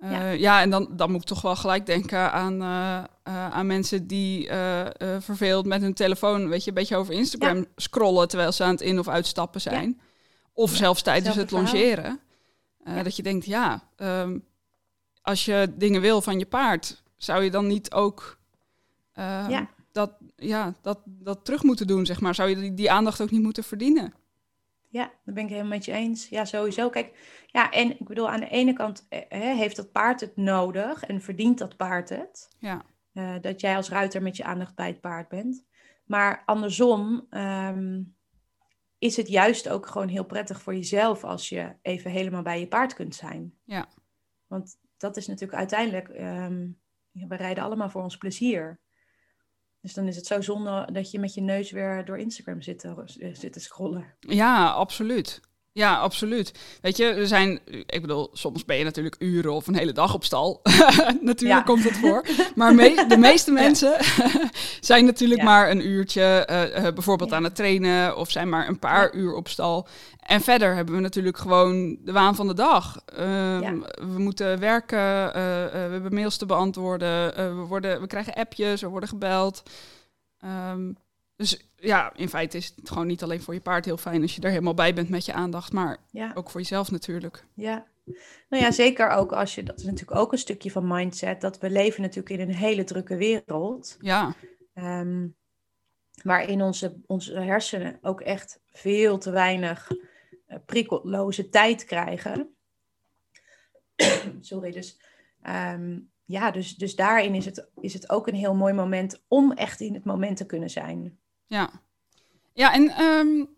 Ja. 0.00 0.10
Eh, 0.10 0.38
ja. 0.38 0.60
en 0.60 0.70
dan, 0.70 0.88
dan 0.90 1.10
moet 1.10 1.20
ik 1.20 1.26
toch 1.26 1.42
wel 1.42 1.56
gelijk 1.56 1.86
denken 1.86 2.32
aan, 2.32 2.62
uh, 2.62 3.04
aan 3.50 3.66
mensen 3.66 4.06
die 4.06 4.48
verveeld 5.18 5.66
met 5.66 5.80
hun 5.80 5.94
telefoon, 5.94 6.48
weet 6.48 6.64
je, 6.64 6.68
een 6.68 6.76
beetje 6.76 6.96
over 6.96 7.14
Instagram 7.14 7.66
scrollen 7.76 8.28
terwijl 8.28 8.52
ze 8.52 8.64
aan 8.64 8.70
het 8.70 8.80
in- 8.80 8.98
of 8.98 9.08
uitstappen 9.08 9.60
zijn. 9.60 10.00
Of 10.52 10.70
zelfs 10.70 11.02
tijdens 11.02 11.36
het 11.36 11.50
longeren. 11.50 12.20
Dat 13.02 13.16
je 13.16 13.22
denkt, 13.22 13.46
ja, 13.46 13.82
um, 13.96 14.44
als 15.22 15.44
je 15.44 15.72
dingen 15.74 16.00
wil 16.00 16.22
van 16.22 16.38
je 16.38 16.46
paard, 16.46 17.02
zou 17.16 17.42
je 17.44 17.50
dan 17.50 17.66
niet 17.66 17.92
ook 17.92 18.38
dat, 19.14 19.44
ja, 19.48 19.68
dat, 20.82 21.02
dat 21.04 21.44
terug 21.44 21.62
moeten 21.62 21.86
doen, 21.86 22.06
zeg 22.06 22.20
maar? 22.20 22.34
Zou 22.34 22.48
je 22.48 22.56
die, 22.56 22.74
die 22.74 22.90
aandacht 22.90 23.20
ook 23.22 23.30
niet 23.30 23.42
moeten 23.42 23.64
verdienen? 23.64 24.14
Ja, 24.88 25.12
dat 25.24 25.34
ben 25.34 25.44
ik 25.44 25.50
helemaal 25.50 25.70
met 25.70 25.84
je 25.84 25.92
eens. 25.92 26.28
Ja, 26.28 26.44
sowieso. 26.44 26.88
Kijk, 26.90 27.18
ja, 27.46 27.70
en 27.70 27.90
ik 27.90 28.06
bedoel, 28.06 28.30
aan 28.30 28.40
de 28.40 28.48
ene 28.48 28.72
kant 28.72 29.06
eh, 29.08 29.40
heeft 29.40 29.76
dat 29.76 29.92
paard 29.92 30.20
het 30.20 30.36
nodig 30.36 31.04
en 31.04 31.20
verdient 31.20 31.58
dat 31.58 31.76
paard 31.76 32.08
het. 32.08 32.48
Ja. 32.58 32.84
Uh, 33.12 33.34
dat 33.40 33.60
jij 33.60 33.76
als 33.76 33.88
ruiter 33.88 34.22
met 34.22 34.36
je 34.36 34.44
aandacht 34.44 34.74
bij 34.74 34.86
het 34.86 35.00
paard 35.00 35.28
bent. 35.28 35.64
Maar 36.04 36.42
andersom 36.46 37.26
um, 37.30 38.16
is 38.98 39.16
het 39.16 39.28
juist 39.28 39.68
ook 39.68 39.86
gewoon 39.86 40.08
heel 40.08 40.24
prettig 40.24 40.62
voor 40.62 40.74
jezelf 40.74 41.24
als 41.24 41.48
je 41.48 41.76
even 41.82 42.10
helemaal 42.10 42.42
bij 42.42 42.60
je 42.60 42.68
paard 42.68 42.94
kunt 42.94 43.14
zijn. 43.14 43.54
Ja. 43.64 43.88
Want 44.46 44.78
dat 44.96 45.16
is 45.16 45.26
natuurlijk 45.26 45.58
uiteindelijk, 45.58 46.08
um, 46.08 46.80
we 47.12 47.36
rijden 47.36 47.64
allemaal 47.64 47.90
voor 47.90 48.02
ons 48.02 48.16
plezier. 48.16 48.80
Dus 49.84 49.94
dan 49.94 50.06
is 50.06 50.16
het 50.16 50.26
zo 50.26 50.40
zonde 50.40 50.88
dat 50.92 51.10
je 51.10 51.18
met 51.18 51.34
je 51.34 51.40
neus 51.40 51.70
weer 51.70 52.04
door 52.04 52.18
Instagram 52.18 52.62
zit 52.62 52.78
te, 52.78 53.02
zit 53.32 53.52
te 53.52 53.60
scrollen. 53.60 54.14
Ja, 54.20 54.70
absoluut. 54.70 55.40
Ja, 55.74 55.96
absoluut. 55.96 56.52
Weet 56.80 56.96
je, 56.96 57.04
er 57.04 57.26
zijn, 57.26 57.60
ik 57.86 58.00
bedoel, 58.00 58.30
soms 58.32 58.64
ben 58.64 58.76
je 58.76 58.84
natuurlijk 58.84 59.16
uren 59.18 59.52
of 59.52 59.66
een 59.66 59.76
hele 59.76 59.92
dag 59.92 60.14
op 60.14 60.24
stal. 60.24 60.60
natuurlijk 61.20 61.64
komt 61.64 61.84
het 61.84 61.96
voor. 61.96 62.26
Maar 62.54 62.76
de 63.08 63.16
meeste 63.18 63.52
mensen 63.52 63.96
zijn 64.80 65.04
natuurlijk 65.04 65.42
maar 65.42 65.70
een 65.70 65.86
uurtje 65.86 66.48
uh, 66.50 66.92
bijvoorbeeld 66.92 67.32
aan 67.32 67.44
het 67.44 67.54
trainen 67.54 68.16
of 68.16 68.30
zijn 68.30 68.48
maar 68.48 68.68
een 68.68 68.78
paar 68.78 69.14
uur 69.14 69.34
op 69.34 69.48
stal. 69.48 69.86
En 70.20 70.40
verder 70.40 70.74
hebben 70.74 70.94
we 70.94 71.00
natuurlijk 71.00 71.38
gewoon 71.38 71.98
de 72.04 72.12
waan 72.12 72.34
van 72.34 72.46
de 72.46 72.54
dag. 72.54 73.00
Ehm, 73.06 73.80
we 73.94 74.18
moeten 74.18 74.58
werken, 74.58 75.26
uh, 75.26 75.32
we 75.32 75.88
hebben 75.90 76.14
mails 76.14 76.36
te 76.36 76.46
beantwoorden, 76.46 77.34
we, 77.34 77.64
worden, 77.68 78.00
we 78.00 78.06
krijgen 78.06 78.34
appjes, 78.34 78.80
we 78.80 78.88
worden 78.88 79.08
gebeld. 79.08 79.62
Um, 80.70 80.96
dus 81.50 81.68
ja, 81.76 82.12
in 82.16 82.28
feite 82.28 82.56
is 82.56 82.72
het 82.76 82.88
gewoon 82.88 83.06
niet 83.06 83.22
alleen 83.22 83.42
voor 83.42 83.54
je 83.54 83.60
paard 83.60 83.84
heel 83.84 83.96
fijn 83.96 84.22
als 84.22 84.34
je 84.34 84.42
er 84.42 84.50
helemaal 84.50 84.74
bij 84.74 84.94
bent 84.94 85.08
met 85.08 85.24
je 85.24 85.32
aandacht, 85.32 85.72
maar 85.72 85.98
ook 86.34 86.50
voor 86.50 86.60
jezelf 86.60 86.90
natuurlijk. 86.90 87.44
Ja, 87.54 87.86
nou 88.48 88.62
ja, 88.62 88.70
zeker 88.70 89.08
ook 89.08 89.32
als 89.32 89.54
je, 89.54 89.62
dat 89.62 89.78
is 89.78 89.84
natuurlijk 89.84 90.20
ook 90.20 90.32
een 90.32 90.38
stukje 90.38 90.70
van 90.70 90.86
mindset, 90.86 91.40
dat 91.40 91.58
we 91.58 91.70
leven 91.70 92.02
natuurlijk 92.02 92.28
in 92.28 92.40
een 92.40 92.54
hele 92.54 92.84
drukke 92.84 93.16
wereld. 93.16 93.96
Ja. 94.00 94.34
Um, 94.74 95.36
waarin 96.22 96.62
onze, 96.62 96.96
onze 97.06 97.40
hersenen 97.40 97.98
ook 98.02 98.20
echt 98.20 98.60
veel 98.72 99.18
te 99.18 99.30
weinig 99.30 99.90
uh, 99.90 100.56
prikkelloze 100.66 101.48
tijd 101.48 101.84
krijgen. 101.84 102.54
Sorry, 104.40 104.70
dus 104.70 105.00
um, 105.46 106.10
ja, 106.24 106.50
dus, 106.50 106.76
dus 106.76 106.96
daarin 106.96 107.34
is 107.34 107.44
het, 107.44 107.68
is 107.80 107.94
het 107.94 108.10
ook 108.10 108.26
een 108.26 108.34
heel 108.34 108.54
mooi 108.54 108.72
moment 108.72 109.24
om 109.28 109.52
echt 109.52 109.80
in 109.80 109.94
het 109.94 110.04
moment 110.04 110.36
te 110.36 110.46
kunnen 110.46 110.70
zijn. 110.70 111.18
Ja, 111.46 111.70
ja 112.52 112.72
en 112.72 113.02
um, 113.02 113.48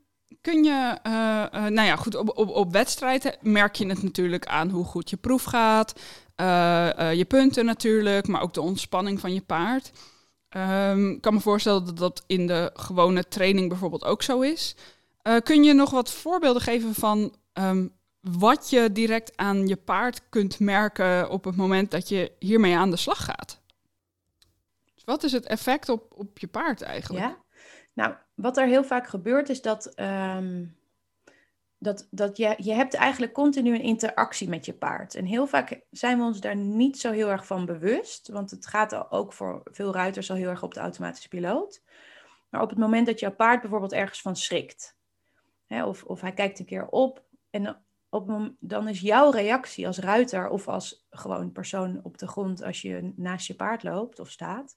kun 0.40 0.64
je, 0.64 0.98
uh, 1.06 1.62
uh, 1.62 1.70
nou 1.70 1.86
ja, 1.86 1.96
goed, 1.96 2.14
op, 2.14 2.38
op, 2.38 2.48
op 2.48 2.72
wedstrijden 2.72 3.36
merk 3.40 3.74
je 3.74 3.86
het 3.86 4.02
natuurlijk 4.02 4.46
aan 4.46 4.70
hoe 4.70 4.84
goed 4.84 5.10
je 5.10 5.16
proef 5.16 5.42
gaat. 5.42 6.00
Uh, 6.40 7.14
je 7.14 7.24
punten 7.28 7.64
natuurlijk, 7.64 8.26
maar 8.26 8.40
ook 8.42 8.54
de 8.54 8.60
ontspanning 8.60 9.20
van 9.20 9.34
je 9.34 9.40
paard. 9.40 9.92
Um, 10.56 11.10
ik 11.10 11.20
kan 11.20 11.34
me 11.34 11.40
voorstellen 11.40 11.84
dat 11.84 11.96
dat 11.96 12.24
in 12.26 12.46
de 12.46 12.70
gewone 12.74 13.28
training 13.28 13.68
bijvoorbeeld 13.68 14.04
ook 14.04 14.22
zo 14.22 14.40
is. 14.40 14.76
kun 15.42 15.64
je 15.64 15.72
nog 15.72 15.90
wat 15.90 16.12
voorbeelden 16.12 16.62
geven 16.62 16.94
van 16.94 17.34
um, 17.52 17.92
wat 18.20 18.70
je 18.70 18.92
direct 18.92 19.36
aan 19.36 19.66
je 19.66 19.76
paard 19.76 20.28
kunt 20.28 20.58
merken 20.58 21.30
op 21.30 21.44
het 21.44 21.56
moment 21.56 21.90
dat 21.90 22.08
je 22.08 22.32
hiermee 22.38 22.76
aan 22.76 22.90
de 22.90 22.96
slag 22.96 23.24
gaat? 23.24 23.60
Wat 25.04 25.22
is 25.22 25.32
het 25.32 25.46
effect 25.46 25.88
op, 25.88 26.12
op 26.14 26.38
je 26.38 26.46
paard 26.46 26.82
eigenlijk? 26.82 27.24
Ja, 27.24 27.36
nou, 27.96 28.14
wat 28.34 28.56
er 28.56 28.66
heel 28.66 28.84
vaak 28.84 29.06
gebeurt 29.06 29.48
is 29.48 29.62
dat, 29.62 30.00
um, 30.00 30.76
dat, 31.78 32.08
dat 32.10 32.36
je, 32.36 32.54
je 32.56 32.72
hebt 32.72 32.94
eigenlijk 32.94 33.32
continu 33.32 33.74
een 33.74 33.82
interactie 33.82 34.48
met 34.48 34.64
je 34.64 34.74
paard. 34.74 35.14
En 35.14 35.24
heel 35.24 35.46
vaak 35.46 35.80
zijn 35.90 36.18
we 36.18 36.24
ons 36.24 36.40
daar 36.40 36.56
niet 36.56 36.98
zo 36.98 37.10
heel 37.12 37.30
erg 37.30 37.46
van 37.46 37.66
bewust, 37.66 38.28
want 38.28 38.50
het 38.50 38.66
gaat 38.66 39.10
ook 39.10 39.32
voor 39.32 39.60
veel 39.64 39.92
ruiters 39.92 40.30
al 40.30 40.36
heel 40.36 40.48
erg 40.48 40.62
op 40.62 40.74
de 40.74 40.80
automatische 40.80 41.28
piloot. 41.28 41.82
Maar 42.50 42.62
op 42.62 42.70
het 42.70 42.78
moment 42.78 43.06
dat 43.06 43.20
jouw 43.20 43.34
paard 43.34 43.60
bijvoorbeeld 43.60 43.92
ergens 43.92 44.20
van 44.20 44.36
schrikt, 44.36 44.96
hè, 45.66 45.84
of, 45.84 46.04
of 46.04 46.20
hij 46.20 46.32
kijkt 46.32 46.58
een 46.58 46.66
keer 46.66 46.88
op 46.88 47.24
en 47.50 47.84
op, 48.08 48.52
dan 48.60 48.88
is 48.88 49.00
jouw 49.00 49.30
reactie 49.30 49.86
als 49.86 49.98
ruiter 49.98 50.48
of 50.48 50.68
als 50.68 51.06
gewoon 51.10 51.52
persoon 51.52 52.00
op 52.02 52.18
de 52.18 52.28
grond 52.28 52.62
als 52.62 52.82
je 52.82 53.12
naast 53.16 53.46
je 53.46 53.54
paard 53.54 53.82
loopt 53.82 54.18
of 54.18 54.30
staat, 54.30 54.76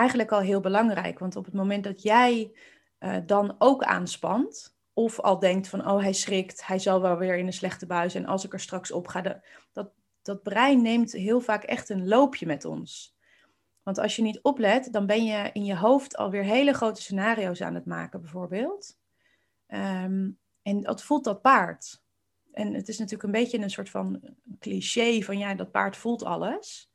eigenlijk 0.00 0.32
al 0.32 0.40
heel 0.40 0.60
belangrijk. 0.60 1.18
Want 1.18 1.36
op 1.36 1.44
het 1.44 1.54
moment 1.54 1.84
dat 1.84 2.02
jij 2.02 2.52
uh, 3.00 3.16
dan 3.26 3.54
ook 3.58 3.82
aanspant, 3.82 4.78
of 4.92 5.20
al 5.20 5.38
denkt 5.38 5.68
van, 5.68 5.88
oh 5.88 6.00
hij 6.00 6.12
schrikt, 6.12 6.66
hij 6.66 6.78
zal 6.78 7.00
wel 7.00 7.16
weer 7.16 7.36
in 7.36 7.46
een 7.46 7.52
slechte 7.52 7.86
bui 7.86 8.10
zijn 8.10 8.26
als 8.26 8.44
ik 8.44 8.52
er 8.52 8.60
straks 8.60 8.90
op 8.90 9.06
ga, 9.06 9.20
de, 9.20 9.40
dat, 9.72 9.90
dat 10.22 10.42
brein 10.42 10.82
neemt 10.82 11.12
heel 11.12 11.40
vaak 11.40 11.62
echt 11.62 11.88
een 11.88 12.08
loopje 12.08 12.46
met 12.46 12.64
ons. 12.64 13.16
Want 13.82 13.98
als 13.98 14.16
je 14.16 14.22
niet 14.22 14.42
oplet, 14.42 14.92
dan 14.92 15.06
ben 15.06 15.24
je 15.24 15.50
in 15.52 15.64
je 15.64 15.76
hoofd 15.76 16.16
alweer 16.16 16.42
hele 16.42 16.72
grote 16.72 17.02
scenario's 17.02 17.60
aan 17.60 17.74
het 17.74 17.86
maken, 17.86 18.20
bijvoorbeeld. 18.20 18.98
Um, 19.68 20.38
en 20.62 20.80
dat 20.80 21.02
voelt 21.02 21.24
dat 21.24 21.42
paard. 21.42 22.02
En 22.52 22.74
het 22.74 22.88
is 22.88 22.98
natuurlijk 22.98 23.24
een 23.24 23.40
beetje 23.40 23.58
een 23.58 23.70
soort 23.70 23.90
van 23.90 24.20
cliché 24.58 25.20
van 25.20 25.38
ja, 25.38 25.54
dat 25.54 25.70
paard 25.70 25.96
voelt 25.96 26.24
alles. 26.24 26.90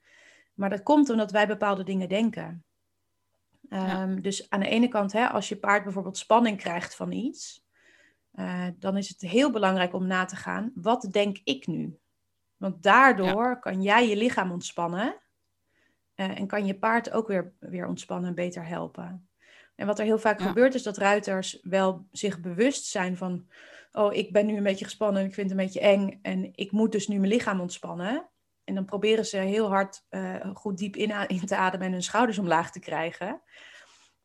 Maar 0.53 0.69
dat 0.69 0.83
komt 0.83 1.09
omdat 1.09 1.31
wij 1.31 1.47
bepaalde 1.47 1.83
dingen 1.83 2.09
denken. 2.09 2.63
Um, 3.69 4.21
Dus 4.21 4.49
aan 4.49 4.59
de 4.59 4.69
ene 4.69 4.87
kant, 4.87 5.11
hè, 5.11 5.27
als 5.27 5.49
je 5.49 5.57
paard 5.57 5.83
bijvoorbeeld 5.83 6.17
spanning 6.17 6.57
krijgt 6.57 6.95
van 6.95 7.11
iets, 7.11 7.65
uh, 8.33 8.67
dan 8.75 8.97
is 8.97 9.09
het 9.09 9.21
heel 9.21 9.51
belangrijk 9.51 9.93
om 9.93 10.07
na 10.07 10.25
te 10.25 10.35
gaan, 10.35 10.71
wat 10.75 11.07
denk 11.11 11.37
ik 11.43 11.67
nu? 11.67 11.99
Want 12.57 12.83
daardoor 12.83 13.59
kan 13.59 13.81
jij 13.81 14.09
je 14.09 14.15
lichaam 14.15 14.51
ontspannen 14.51 15.21
uh, 16.15 16.39
en 16.39 16.47
kan 16.47 16.65
je 16.65 16.79
paard 16.79 17.11
ook 17.11 17.27
weer, 17.27 17.53
weer 17.59 17.87
ontspannen 17.87 18.29
en 18.29 18.35
beter 18.35 18.67
helpen. 18.67 19.29
En 19.75 19.87
wat 19.87 19.99
er 19.99 20.05
heel 20.05 20.19
vaak 20.19 20.39
ja. 20.39 20.47
gebeurt 20.47 20.73
is 20.73 20.83
dat 20.83 20.97
ruiters 20.97 21.59
wel 21.61 22.07
zich 22.11 22.39
bewust 22.39 22.85
zijn 22.85 23.17
van, 23.17 23.47
oh, 23.91 24.13
ik 24.13 24.31
ben 24.31 24.45
nu 24.45 24.57
een 24.57 24.63
beetje 24.63 24.85
gespannen 24.85 25.21
en 25.21 25.27
ik 25.27 25.33
vind 25.33 25.49
het 25.49 25.59
een 25.59 25.65
beetje 25.65 25.79
eng 25.79 26.19
en 26.21 26.51
ik 26.55 26.71
moet 26.71 26.91
dus 26.91 27.07
nu 27.07 27.17
mijn 27.17 27.31
lichaam 27.31 27.59
ontspannen. 27.59 28.29
En 28.65 28.75
dan 28.75 28.85
proberen 28.85 29.25
ze 29.25 29.37
heel 29.37 29.67
hard 29.67 30.05
uh, 30.09 30.35
goed 30.53 30.77
diep 30.77 30.95
in, 30.95 31.27
in, 31.27 31.45
te 31.45 31.55
ademen 31.55 31.87
en 31.87 31.93
hun 31.93 32.03
schouders 32.03 32.37
omlaag 32.37 32.71
te 32.71 32.79
krijgen. 32.79 33.41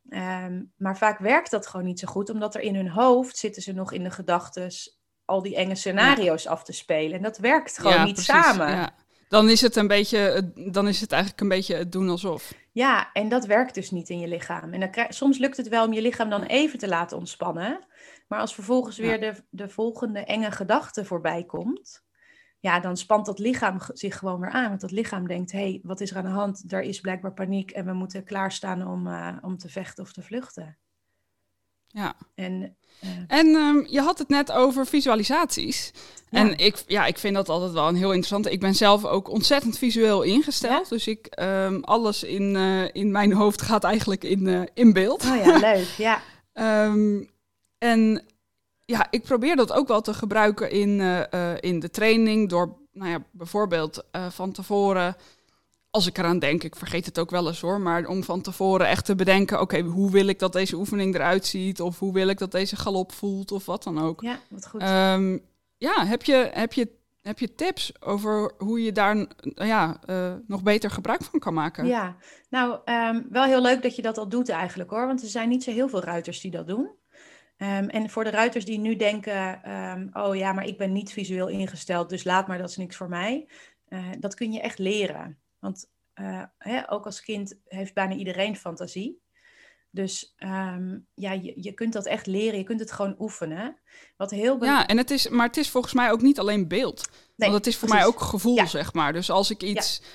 Um, 0.09 0.73
maar 0.77 0.97
vaak 0.97 1.19
werkt 1.19 1.51
dat 1.51 1.67
gewoon 1.67 1.85
niet 1.85 1.99
zo 1.99 2.07
goed, 2.07 2.29
omdat 2.29 2.55
er 2.55 2.61
in 2.61 2.75
hun 2.75 2.89
hoofd 2.89 3.37
zitten 3.37 3.61
ze 3.61 3.73
nog 3.73 3.91
in 3.91 4.03
de 4.03 4.11
gedachten 4.11 4.71
al 5.25 5.41
die 5.41 5.55
enge 5.55 5.75
scenario's 5.75 6.43
ja. 6.43 6.49
af 6.49 6.63
te 6.63 6.73
spelen. 6.73 7.17
En 7.17 7.23
dat 7.23 7.37
werkt 7.37 7.77
gewoon 7.77 7.93
ja, 7.93 8.03
niet 8.03 8.13
precies, 8.13 8.33
samen. 8.33 8.67
Ja. 8.67 8.95
Dan 9.29 9.49
is 9.49 9.61
het 9.61 9.75
een 9.75 9.87
beetje, 9.87 10.51
dan 10.71 10.87
is 10.87 11.01
het 11.01 11.11
eigenlijk 11.11 11.41
een 11.41 11.47
beetje 11.47 11.75
het 11.75 11.91
doen 11.91 12.09
alsof. 12.09 12.53
Ja, 12.71 13.09
en 13.13 13.29
dat 13.29 13.45
werkt 13.45 13.75
dus 13.75 13.91
niet 13.91 14.09
in 14.09 14.19
je 14.19 14.27
lichaam. 14.27 14.73
En 14.73 14.79
dan 14.79 14.91
krijg, 14.91 15.13
soms 15.13 15.37
lukt 15.37 15.57
het 15.57 15.67
wel 15.67 15.85
om 15.85 15.93
je 15.93 16.01
lichaam 16.01 16.29
dan 16.29 16.43
even 16.43 16.79
te 16.79 16.87
laten 16.87 17.17
ontspannen. 17.17 17.79
Maar 18.27 18.39
als 18.39 18.53
vervolgens 18.53 18.97
weer 18.97 19.19
de, 19.19 19.33
de 19.49 19.69
volgende 19.69 20.19
enge 20.19 20.51
gedachte 20.51 21.05
voorbij 21.05 21.43
komt, 21.43 22.03
ja, 22.61 22.79
dan 22.79 22.97
spant 22.97 23.25
dat 23.25 23.39
lichaam 23.39 23.77
zich 23.93 24.17
gewoon 24.17 24.39
weer 24.39 24.49
aan. 24.49 24.69
Want 24.69 24.81
dat 24.81 24.91
lichaam 24.91 25.27
denkt, 25.27 25.51
hé, 25.51 25.59
hey, 25.59 25.79
wat 25.83 26.01
is 26.01 26.11
er 26.11 26.17
aan 26.17 26.23
de 26.23 26.29
hand? 26.29 26.63
Er 26.67 26.81
is 26.81 26.99
blijkbaar 26.99 27.33
paniek 27.33 27.71
en 27.71 27.85
we 27.85 27.93
moeten 27.93 28.23
klaarstaan 28.23 28.87
om, 28.87 29.07
uh, 29.07 29.37
om 29.41 29.57
te 29.57 29.69
vechten 29.69 30.03
of 30.03 30.13
te 30.13 30.21
vluchten. 30.21 30.77
Ja. 31.87 32.15
En, 32.35 32.75
uh, 33.03 33.09
en 33.27 33.47
um, 33.47 33.85
je 33.89 34.01
had 34.01 34.17
het 34.17 34.29
net 34.29 34.51
over 34.51 34.85
visualisaties. 34.85 35.91
Ja. 36.29 36.39
En 36.39 36.57
ik, 36.57 36.83
ja, 36.87 37.05
ik 37.05 37.17
vind 37.17 37.35
dat 37.35 37.49
altijd 37.49 37.71
wel 37.71 37.87
een 37.87 37.95
heel 37.95 38.11
interessant. 38.11 38.45
Ik 38.45 38.59
ben 38.59 38.75
zelf 38.75 39.05
ook 39.05 39.29
ontzettend 39.29 39.77
visueel 39.77 40.21
ingesteld. 40.21 40.83
Ja? 40.83 40.89
Dus 40.89 41.07
ik, 41.07 41.39
um, 41.39 41.83
alles 41.83 42.23
in, 42.23 42.55
uh, 42.55 42.87
in 42.91 43.11
mijn 43.11 43.33
hoofd 43.33 43.61
gaat 43.61 43.83
eigenlijk 43.83 44.23
in, 44.23 44.69
in 44.73 44.93
beeld. 44.93 45.25
Oh 45.25 45.35
ja, 45.45 45.57
leuk, 45.57 45.87
ja. 45.97 46.21
um, 46.85 47.29
en 47.77 48.23
ja, 48.91 49.07
ik 49.09 49.23
probeer 49.23 49.55
dat 49.55 49.71
ook 49.71 49.87
wel 49.87 50.01
te 50.01 50.13
gebruiken 50.13 50.71
in, 50.71 50.89
uh, 50.89 51.19
uh, 51.33 51.53
in 51.59 51.79
de 51.79 51.89
training. 51.89 52.49
Door 52.49 52.77
nou 52.91 53.09
ja, 53.09 53.23
bijvoorbeeld 53.31 54.03
uh, 54.15 54.29
van 54.29 54.51
tevoren, 54.51 55.15
als 55.89 56.07
ik 56.07 56.17
eraan 56.17 56.39
denk, 56.39 56.63
ik 56.63 56.75
vergeet 56.75 57.05
het 57.05 57.19
ook 57.19 57.29
wel 57.29 57.47
eens 57.47 57.61
hoor, 57.61 57.81
maar 57.81 58.05
om 58.05 58.23
van 58.23 58.41
tevoren 58.41 58.87
echt 58.87 59.05
te 59.05 59.15
bedenken: 59.15 59.61
oké, 59.61 59.77
okay, 59.77 59.89
hoe 59.89 60.11
wil 60.11 60.27
ik 60.27 60.39
dat 60.39 60.53
deze 60.53 60.75
oefening 60.75 61.15
eruit 61.15 61.45
ziet? 61.45 61.81
Of 61.81 61.99
hoe 61.99 62.13
wil 62.13 62.27
ik 62.27 62.37
dat 62.37 62.51
deze 62.51 62.75
galop 62.75 63.11
voelt? 63.11 63.51
Of 63.51 63.65
wat 63.65 63.83
dan 63.83 63.99
ook. 63.99 64.21
Ja, 64.21 64.39
wat 64.49 64.67
goed. 64.67 64.81
Um, 64.81 65.41
ja, 65.77 66.05
heb 66.05 66.23
je, 66.23 66.49
heb, 66.53 66.73
je, 66.73 66.87
heb 67.21 67.39
je 67.39 67.55
tips 67.55 68.01
over 68.01 68.51
hoe 68.57 68.83
je 68.83 68.91
daar 68.91 69.25
ja, 69.55 69.99
nog 70.47 70.63
beter 70.63 70.91
gebruik 70.91 71.23
van 71.23 71.39
kan 71.39 71.53
maken? 71.53 71.85
Ja, 71.85 72.15
nou, 72.49 72.79
um, 72.85 73.25
wel 73.29 73.43
heel 73.43 73.61
leuk 73.61 73.81
dat 73.81 73.95
je 73.95 74.01
dat 74.01 74.17
al 74.17 74.29
doet 74.29 74.49
eigenlijk 74.49 74.89
hoor. 74.89 75.07
Want 75.07 75.21
er 75.21 75.27
zijn 75.27 75.49
niet 75.49 75.63
zo 75.63 75.71
heel 75.71 75.89
veel 75.89 76.03
ruiters 76.03 76.41
die 76.41 76.51
dat 76.51 76.67
doen. 76.67 76.89
Um, 77.61 77.89
en 77.89 78.09
voor 78.09 78.23
de 78.23 78.29
ruiters 78.29 78.65
die 78.65 78.79
nu 78.79 78.95
denken, 78.95 79.71
um, 79.71 80.09
oh 80.13 80.35
ja, 80.35 80.53
maar 80.53 80.65
ik 80.65 80.77
ben 80.77 80.91
niet 80.91 81.11
visueel 81.11 81.47
ingesteld, 81.47 82.09
dus 82.09 82.23
laat 82.23 82.47
maar, 82.47 82.57
dat 82.57 82.69
is 82.69 82.77
niks 82.77 82.95
voor 82.95 83.09
mij. 83.09 83.47
Uh, 83.89 84.05
dat 84.19 84.35
kun 84.35 84.51
je 84.51 84.61
echt 84.61 84.79
leren. 84.79 85.37
Want 85.59 85.89
uh, 86.15 86.43
hè, 86.57 86.91
ook 86.91 87.05
als 87.05 87.21
kind 87.21 87.59
heeft 87.67 87.93
bijna 87.93 88.15
iedereen 88.15 88.55
fantasie. 88.55 89.21
Dus 89.89 90.35
um, 90.37 91.05
ja, 91.13 91.31
je, 91.31 91.53
je 91.55 91.73
kunt 91.73 91.93
dat 91.93 92.05
echt 92.05 92.27
leren, 92.27 92.57
je 92.57 92.63
kunt 92.63 92.79
het 92.79 92.91
gewoon 92.91 93.15
oefenen. 93.19 93.77
Wat 94.17 94.31
heel 94.31 94.63
ja, 94.63 94.87
en 94.87 94.97
het 94.97 95.11
is, 95.11 95.29
maar 95.29 95.47
het 95.47 95.57
is 95.57 95.69
volgens 95.69 95.93
mij 95.93 96.11
ook 96.11 96.21
niet 96.21 96.39
alleen 96.39 96.67
beeld. 96.67 97.09
Nee, 97.11 97.49
Want 97.49 97.53
het 97.53 97.67
is 97.67 97.77
voor 97.77 97.87
precies. 97.87 98.05
mij 98.05 98.13
ook 98.15 98.21
gevoel, 98.21 98.55
ja. 98.55 98.65
zeg 98.65 98.93
maar. 98.93 99.13
Dus 99.13 99.29
als 99.29 99.49
ik 99.49 99.63
iets, 99.63 100.01
ja. 100.01 100.07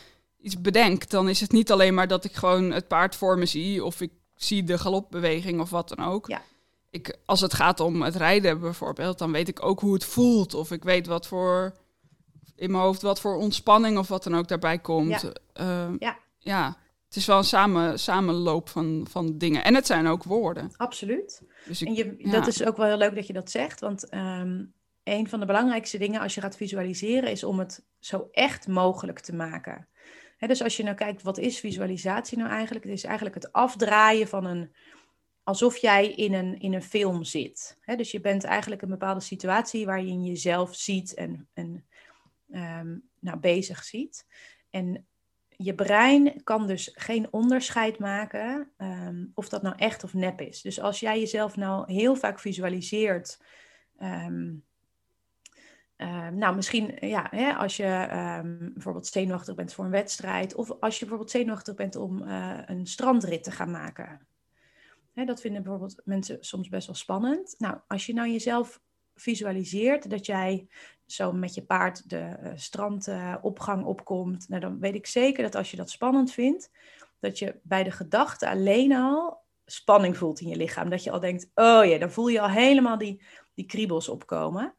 iets 0.44 0.60
bedenk, 0.60 1.08
dan 1.08 1.28
is 1.28 1.40
het 1.40 1.52
niet 1.52 1.70
alleen 1.70 1.94
maar 1.94 2.08
dat 2.08 2.24
ik 2.24 2.32
gewoon 2.32 2.70
het 2.70 2.88
paard 2.88 3.16
voor 3.16 3.38
me 3.38 3.46
zie... 3.46 3.84
of 3.84 4.00
ik 4.00 4.12
zie 4.34 4.64
de 4.64 4.78
galopbeweging 4.78 5.60
of 5.60 5.70
wat 5.70 5.88
dan 5.88 6.06
ook. 6.06 6.28
Ja 6.28 6.42
ik, 6.90 7.18
als 7.24 7.40
het 7.40 7.54
gaat 7.54 7.80
om 7.80 8.02
het 8.02 8.16
rijden 8.16 8.60
bijvoorbeeld, 8.60 9.18
dan 9.18 9.32
weet 9.32 9.48
ik 9.48 9.64
ook 9.64 9.80
hoe 9.80 9.94
het 9.94 10.04
voelt. 10.04 10.54
Of 10.54 10.70
ik 10.70 10.84
weet 10.84 11.06
wat 11.06 11.26
voor 11.26 11.74
in 12.56 12.70
mijn 12.70 12.82
hoofd 12.82 13.02
wat 13.02 13.20
voor 13.20 13.36
ontspanning 13.36 13.98
of 13.98 14.08
wat 14.08 14.22
dan 14.22 14.36
ook 14.36 14.48
daarbij 14.48 14.78
komt. 14.78 15.20
Ja. 15.54 15.88
Uh, 15.88 15.94
ja. 15.98 16.18
ja. 16.38 16.76
Het 17.06 17.16
is 17.16 17.26
wel 17.26 17.38
een 17.38 17.44
samen, 17.44 17.98
samenloop 17.98 18.68
van, 18.68 19.06
van 19.10 19.38
dingen. 19.38 19.64
En 19.64 19.74
het 19.74 19.86
zijn 19.86 20.06
ook 20.06 20.22
woorden. 20.22 20.70
Absoluut. 20.76 21.42
Dus 21.64 21.82
ik, 21.82 21.88
en 21.88 21.94
je, 21.94 22.14
ja. 22.18 22.30
dat 22.30 22.46
is 22.46 22.64
ook 22.64 22.76
wel 22.76 22.86
heel 22.86 22.96
leuk 22.96 23.14
dat 23.14 23.26
je 23.26 23.32
dat 23.32 23.50
zegt. 23.50 23.80
Want 23.80 24.14
um, 24.14 24.74
een 25.04 25.28
van 25.28 25.40
de 25.40 25.46
belangrijkste 25.46 25.98
dingen 25.98 26.20
als 26.20 26.34
je 26.34 26.40
gaat 26.40 26.56
visualiseren... 26.56 27.30
is 27.30 27.44
om 27.44 27.58
het 27.58 27.84
zo 27.98 28.28
echt 28.30 28.68
mogelijk 28.68 29.20
te 29.20 29.34
maken. 29.34 29.88
He, 30.36 30.46
dus 30.46 30.62
als 30.62 30.76
je 30.76 30.82
nou 30.82 30.96
kijkt, 30.96 31.22
wat 31.22 31.38
is 31.38 31.58
visualisatie 31.58 32.38
nou 32.38 32.50
eigenlijk? 32.50 32.84
Het 32.84 32.94
is 32.94 33.04
eigenlijk 33.04 33.34
het 33.34 33.52
afdraaien 33.52 34.28
van 34.28 34.44
een 34.44 34.72
alsof 35.46 35.76
jij 35.76 36.08
in 36.08 36.34
een, 36.34 36.58
in 36.58 36.74
een 36.74 36.82
film 36.82 37.24
zit. 37.24 37.78
Dus 37.96 38.10
je 38.10 38.20
bent 38.20 38.44
eigenlijk 38.44 38.82
een 38.82 38.88
bepaalde 38.88 39.20
situatie 39.20 39.86
waar 39.86 40.02
je 40.02 40.20
jezelf 40.20 40.74
ziet 40.74 41.14
en, 41.14 41.48
en 41.52 41.86
um, 42.50 43.08
nou, 43.18 43.38
bezig 43.38 43.84
ziet. 43.84 44.26
En 44.70 45.06
je 45.48 45.74
brein 45.74 46.42
kan 46.42 46.66
dus 46.66 46.90
geen 46.94 47.32
onderscheid 47.32 47.98
maken 47.98 48.70
um, 48.78 49.30
of 49.34 49.48
dat 49.48 49.62
nou 49.62 49.76
echt 49.76 50.04
of 50.04 50.14
nep 50.14 50.40
is. 50.40 50.62
Dus 50.62 50.80
als 50.80 51.00
jij 51.00 51.18
jezelf 51.18 51.56
nou 51.56 51.92
heel 51.92 52.16
vaak 52.16 52.40
visualiseert. 52.40 53.40
Uh, 53.98 54.52
nou, 56.28 56.54
misschien 56.54 56.96
ja, 57.00 57.26
hè, 57.30 57.54
als 57.54 57.76
je 57.76 58.08
um, 58.42 58.72
bijvoorbeeld 58.72 59.06
zenuwachtig 59.06 59.54
bent 59.54 59.72
voor 59.72 59.84
een 59.84 59.90
wedstrijd, 59.90 60.54
of 60.54 60.70
als 60.80 60.94
je 60.94 61.00
bijvoorbeeld 61.00 61.30
zenuwachtig 61.30 61.74
bent 61.74 61.96
om 61.96 62.22
uh, 62.22 62.58
een 62.66 62.86
strandrit 62.86 63.44
te 63.44 63.50
gaan 63.50 63.70
maken. 63.70 64.26
Hè, 65.16 65.24
dat 65.24 65.40
vinden 65.40 65.62
bijvoorbeeld 65.62 66.00
mensen 66.04 66.36
soms 66.40 66.68
best 66.68 66.86
wel 66.86 66.96
spannend. 66.96 67.54
Nou, 67.58 67.78
als 67.86 68.06
je 68.06 68.14
nou 68.14 68.28
jezelf 68.28 68.80
visualiseert 69.14 70.10
dat 70.10 70.26
jij 70.26 70.66
zo 71.06 71.32
met 71.32 71.54
je 71.54 71.62
paard 71.62 72.10
de 72.10 72.36
uh, 72.42 72.50
strandopgang 72.54 73.80
uh, 73.80 73.86
opkomt, 73.86 74.48
nou, 74.48 74.60
dan 74.60 74.78
weet 74.78 74.94
ik 74.94 75.06
zeker 75.06 75.42
dat 75.42 75.54
als 75.54 75.70
je 75.70 75.76
dat 75.76 75.90
spannend 75.90 76.32
vindt, 76.32 76.70
dat 77.18 77.38
je 77.38 77.60
bij 77.62 77.82
de 77.82 77.90
gedachte 77.90 78.48
alleen 78.48 78.92
al 78.92 79.40
spanning 79.64 80.16
voelt 80.16 80.40
in 80.40 80.48
je 80.48 80.56
lichaam. 80.56 80.90
Dat 80.90 81.04
je 81.04 81.10
al 81.10 81.20
denkt, 81.20 81.50
oh 81.54 81.84
ja, 81.84 81.98
dan 81.98 82.10
voel 82.10 82.28
je 82.28 82.40
al 82.40 82.50
helemaal 82.50 82.98
die, 82.98 83.22
die 83.54 83.66
kriebels 83.66 84.08
opkomen. 84.08 84.74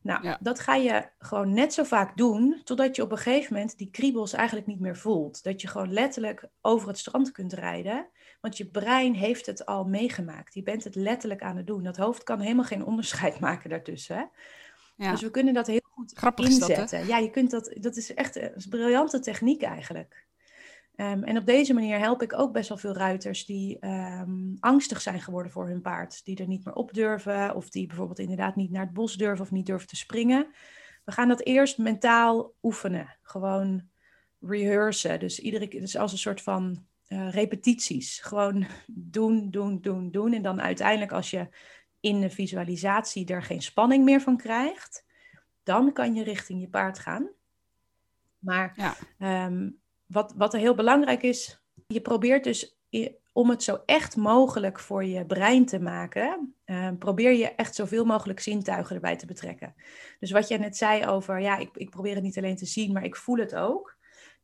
Nou, 0.00 0.36
dat 0.40 0.60
ga 0.60 0.74
je 0.74 1.08
gewoon 1.18 1.52
net 1.52 1.72
zo 1.72 1.84
vaak 1.84 2.16
doen, 2.16 2.60
totdat 2.64 2.96
je 2.96 3.02
op 3.02 3.10
een 3.10 3.18
gegeven 3.18 3.54
moment 3.54 3.78
die 3.78 3.90
kriebels 3.90 4.32
eigenlijk 4.32 4.66
niet 4.66 4.80
meer 4.80 4.96
voelt. 4.96 5.42
Dat 5.42 5.60
je 5.60 5.68
gewoon 5.68 5.92
letterlijk 5.92 6.48
over 6.60 6.88
het 6.88 6.98
strand 6.98 7.30
kunt 7.30 7.52
rijden, 7.52 8.08
want 8.46 8.58
je 8.58 8.66
brein 8.66 9.14
heeft 9.14 9.46
het 9.46 9.66
al 9.66 9.84
meegemaakt. 9.84 10.54
Je 10.54 10.62
bent 10.62 10.84
het 10.84 10.94
letterlijk 10.94 11.42
aan 11.42 11.56
het 11.56 11.66
doen. 11.66 11.82
Dat 11.82 11.96
hoofd 11.96 12.22
kan 12.22 12.40
helemaal 12.40 12.64
geen 12.64 12.84
onderscheid 12.84 13.40
maken 13.46 13.70
daartussen. 13.70 14.30
Ja. 14.96 15.10
Dus 15.10 15.20
we 15.20 15.30
kunnen 15.30 15.54
dat 15.54 15.66
heel 15.66 15.80
goed 15.90 16.12
Grappig 16.14 16.44
inzetten. 16.44 17.06
ja, 17.06 17.18
je 17.18 17.30
kunt 17.30 17.50
dat, 17.50 17.76
dat 17.80 17.96
is 17.96 18.14
echt 18.14 18.36
een 18.36 18.64
briljante 18.68 19.20
techniek 19.20 19.62
eigenlijk. 19.62 20.26
Ehm, 20.94 21.22
en 21.22 21.36
op 21.36 21.46
deze 21.46 21.74
manier 21.74 21.98
help 21.98 22.22
ik 22.22 22.38
ook 22.38 22.52
best 22.52 22.68
wel 22.68 22.78
veel 22.78 22.94
ruiters 22.94 23.46
die 23.46 23.78
ehm, 23.78 24.54
angstig 24.60 25.00
zijn 25.00 25.20
geworden 25.20 25.52
voor 25.52 25.68
hun 25.68 25.82
paard. 25.82 26.24
Die 26.24 26.36
er 26.36 26.46
niet 26.46 26.64
meer 26.64 26.74
op 26.74 26.92
durven 26.92 27.54
of 27.54 27.68
die 27.68 27.86
bijvoorbeeld 27.86 28.18
inderdaad 28.18 28.56
niet 28.56 28.70
naar 28.70 28.84
het 28.84 28.92
bos 28.92 29.14
durven 29.14 29.44
of 29.44 29.50
niet 29.50 29.66
durven 29.66 29.88
te 29.88 29.96
springen. 29.96 30.46
We 31.04 31.12
gaan 31.12 31.28
dat 31.28 31.42
eerst 31.42 31.78
mentaal 31.78 32.52
oefenen. 32.62 33.16
Gewoon 33.22 33.88
rehearsen. 34.40 35.20
Dus, 35.20 35.38
iedere, 35.38 35.68
dus 35.68 35.96
als 35.96 36.12
een 36.12 36.18
soort 36.18 36.42
van 36.42 36.86
uh, 37.08 37.30
repetities. 37.30 38.20
Gewoon 38.20 38.66
doen, 38.86 39.50
doen, 39.50 39.80
doen, 39.80 40.10
doen. 40.10 40.32
En 40.32 40.42
dan 40.42 40.60
uiteindelijk 40.60 41.12
als 41.12 41.30
je 41.30 41.48
in 42.00 42.20
de 42.20 42.30
visualisatie 42.30 43.26
er 43.26 43.42
geen 43.42 43.62
spanning 43.62 44.04
meer 44.04 44.20
van 44.20 44.36
krijgt, 44.36 45.04
dan 45.62 45.92
kan 45.92 46.14
je 46.14 46.22
richting 46.22 46.60
je 46.60 46.68
paard 46.68 46.98
gaan. 46.98 47.28
Maar 48.38 48.72
ja. 48.76 48.96
Ehm, 49.18 49.70
wat, 50.06 50.34
wat 50.36 50.54
er 50.54 50.60
heel 50.60 50.74
belangrijk 50.74 51.22
is, 51.22 51.60
je 51.86 52.00
probeert 52.00 52.44
dus 52.44 52.76
om 53.32 53.50
het 53.50 53.62
zo 53.62 53.82
echt 53.86 54.16
mogelijk 54.16 54.78
voor 54.78 55.04
je 55.04 55.26
brein 55.26 55.66
te 55.66 55.80
maken, 55.80 56.54
uh, 56.66 56.88
probeer 56.98 57.32
je 57.32 57.54
echt 57.54 57.74
zoveel 57.74 58.04
mogelijk 58.04 58.40
zintuigen 58.40 58.94
erbij 58.94 59.16
te 59.16 59.26
betrekken. 59.26 59.74
Dus 60.20 60.30
wat 60.30 60.48
jij 60.48 60.58
net 60.58 60.76
zei 60.76 61.06
over, 61.06 61.40
ja, 61.40 61.56
ik, 61.56 61.70
ik 61.74 61.90
probeer 61.90 62.14
het 62.14 62.22
niet 62.22 62.38
alleen 62.38 62.56
te 62.56 62.66
zien, 62.66 62.92
maar 62.92 63.04
ik 63.04 63.16
voel 63.16 63.36
het 63.36 63.54
ook. 63.54 63.95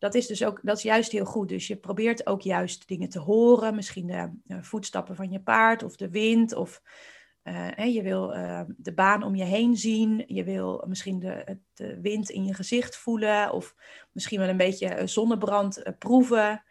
Dat 0.03 0.15
is 0.15 0.27
dus 0.27 0.45
ook, 0.45 0.61
dat 0.63 0.77
is 0.77 0.83
juist 0.83 1.13
heel 1.13 1.25
goed. 1.25 1.49
Dus 1.49 1.67
je 1.67 1.77
probeert 1.77 2.27
ook 2.27 2.41
juist 2.41 2.89
dingen 2.89 3.09
te 3.09 3.19
horen, 3.19 3.75
misschien 3.75 4.07
de 4.07 4.31
uh, 4.47 4.63
voetstappen 4.63 5.17
van 5.17 5.31
je 5.31 5.41
paard 5.41 5.83
of 5.83 5.97
de 5.97 6.11
wind 6.11 6.55
of 6.55 6.83
uh, 7.45 7.95
je 7.95 8.03
wil 8.03 8.35
uh, 8.35 8.61
de 8.77 8.93
baan 8.93 9.23
om 9.23 9.35
je 9.35 9.45
heen 9.45 9.77
zien. 9.77 10.25
Je 10.27 10.45
wil 10.45 10.85
misschien 10.89 11.19
de, 11.19 11.59
wind 12.01 12.31
in 12.31 12.45
je 12.45 12.55
gezicht 12.55 12.97
voelen. 12.97 13.53
Of 13.53 13.75
misschien 14.13 14.39
wel 14.39 14.49
een 14.49 14.57
beetje 14.57 15.07
zonnebrand 15.07 15.83
proeven. 15.99 16.65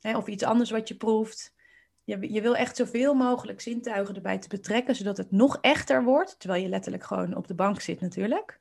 Hè, 0.00 0.16
of 0.16 0.26
iets 0.26 0.42
anders 0.42 0.70
wat 0.70 0.88
je 0.88 0.96
proeft. 0.96 1.54
Je, 2.02 2.32
je 2.32 2.40
wil 2.40 2.56
echt 2.56 2.76
zoveel 2.76 3.14
mogelijk 3.14 3.60
zintuigen 3.60 4.14
erbij 4.14 4.38
te 4.38 4.48
betrekken. 4.48 4.94
Zodat 4.96 5.16
het 5.16 5.30
nog 5.30 5.58
echter 5.60 6.04
wordt. 6.04 6.38
Terwijl 6.38 6.62
je 6.62 6.68
letterlijk 6.68 7.04
gewoon 7.04 7.36
op 7.36 7.46
de 7.46 7.54
bank 7.54 7.80
zit 7.80 8.00
natuurlijk. 8.00 8.60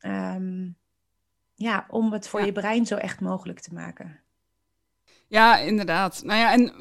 Um, 0.00 0.78
ja, 1.60 1.86
om 1.88 2.12
het 2.12 2.28
voor 2.28 2.44
je 2.44 2.52
brein 2.52 2.86
zo 2.86 2.96
echt 2.96 3.20
mogelijk 3.20 3.60
te 3.60 3.74
maken. 3.74 4.20
Ja, 5.26 5.58
inderdaad. 5.58 6.22
Nou 6.24 6.38
ja, 6.38 6.52
en 6.52 6.72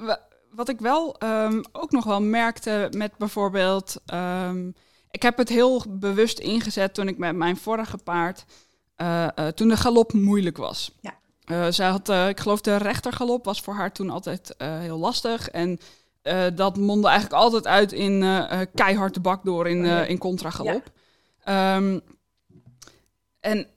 wat 0.52 0.70
ik 0.70 0.80
wel 0.80 1.16
um, 1.24 1.64
ook 1.72 1.92
nog 1.92 2.04
wel 2.04 2.22
merkte 2.22 2.92
met 2.98 3.18
bijvoorbeeld. 3.18 4.02
Um, 4.14 4.74
ik 5.12 5.22
heb 5.22 5.38
het 5.38 5.50
heel 5.50 5.84
bewust 5.90 6.40
ingezet 6.40 6.94
toen 6.94 7.08
ik 7.08 7.18
met 7.18 7.36
mijn 7.36 7.58
vorige 7.58 7.98
paard. 7.98 8.46
Uh, 8.98 9.28
uh, 9.36 9.48
toen 9.48 9.68
de 9.68 9.78
galop 9.78 10.14
moeilijk 10.14 10.58
was. 10.58 10.98
Ja. 11.02 11.18
Uh, 11.46 11.68
zij 11.70 11.88
had, 11.88 12.10
ik 12.10 12.40
geloof, 12.40 12.62
de 12.62 12.76
rechtergalop 12.76 13.46
was 13.46 13.62
voor 13.62 13.74
haar 13.74 13.92
toen 13.92 14.10
altijd 14.10 14.56
heel 14.58 14.98
lastig. 14.98 15.50
En 15.50 15.80
dat 16.56 16.78
mondde 16.78 17.08
eigenlijk 17.08 17.42
altijd 17.42 17.68
uit 17.68 17.92
in 17.92 18.20
keihard 18.74 19.14
de 19.14 19.20
bak 19.20 19.44
door 19.44 19.68
in, 19.68 19.86
oh, 19.86 20.10
in 20.10 20.18
contragalop. 20.18 20.92
Ja. 21.46 21.76
Um, 21.76 22.02
en 23.40 23.68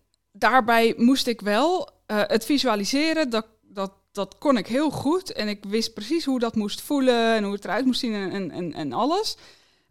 daarbij 0.43 0.95
moest 0.97 1.26
ik 1.26 1.40
wel 1.40 1.88
het 2.07 2.45
visualiseren 2.45 3.30
dat, 3.30 3.47
dat 3.62 3.93
dat 4.12 4.38
kon 4.38 4.57
ik 4.57 4.66
heel 4.66 4.90
goed. 4.90 5.32
En 5.32 5.49
ik 5.49 5.64
wist 5.64 5.95
precies 5.95 6.24
hoe 6.24 6.38
dat 6.38 6.55
moest 6.55 6.80
voelen 6.80 7.34
en 7.34 7.45
hoe 7.45 7.53
het 7.53 7.64
eruit 7.64 7.84
moest 7.84 8.01
zien 8.01 8.14
en, 8.14 8.51
en, 8.51 8.72
en 8.72 8.93
alles. 8.93 9.36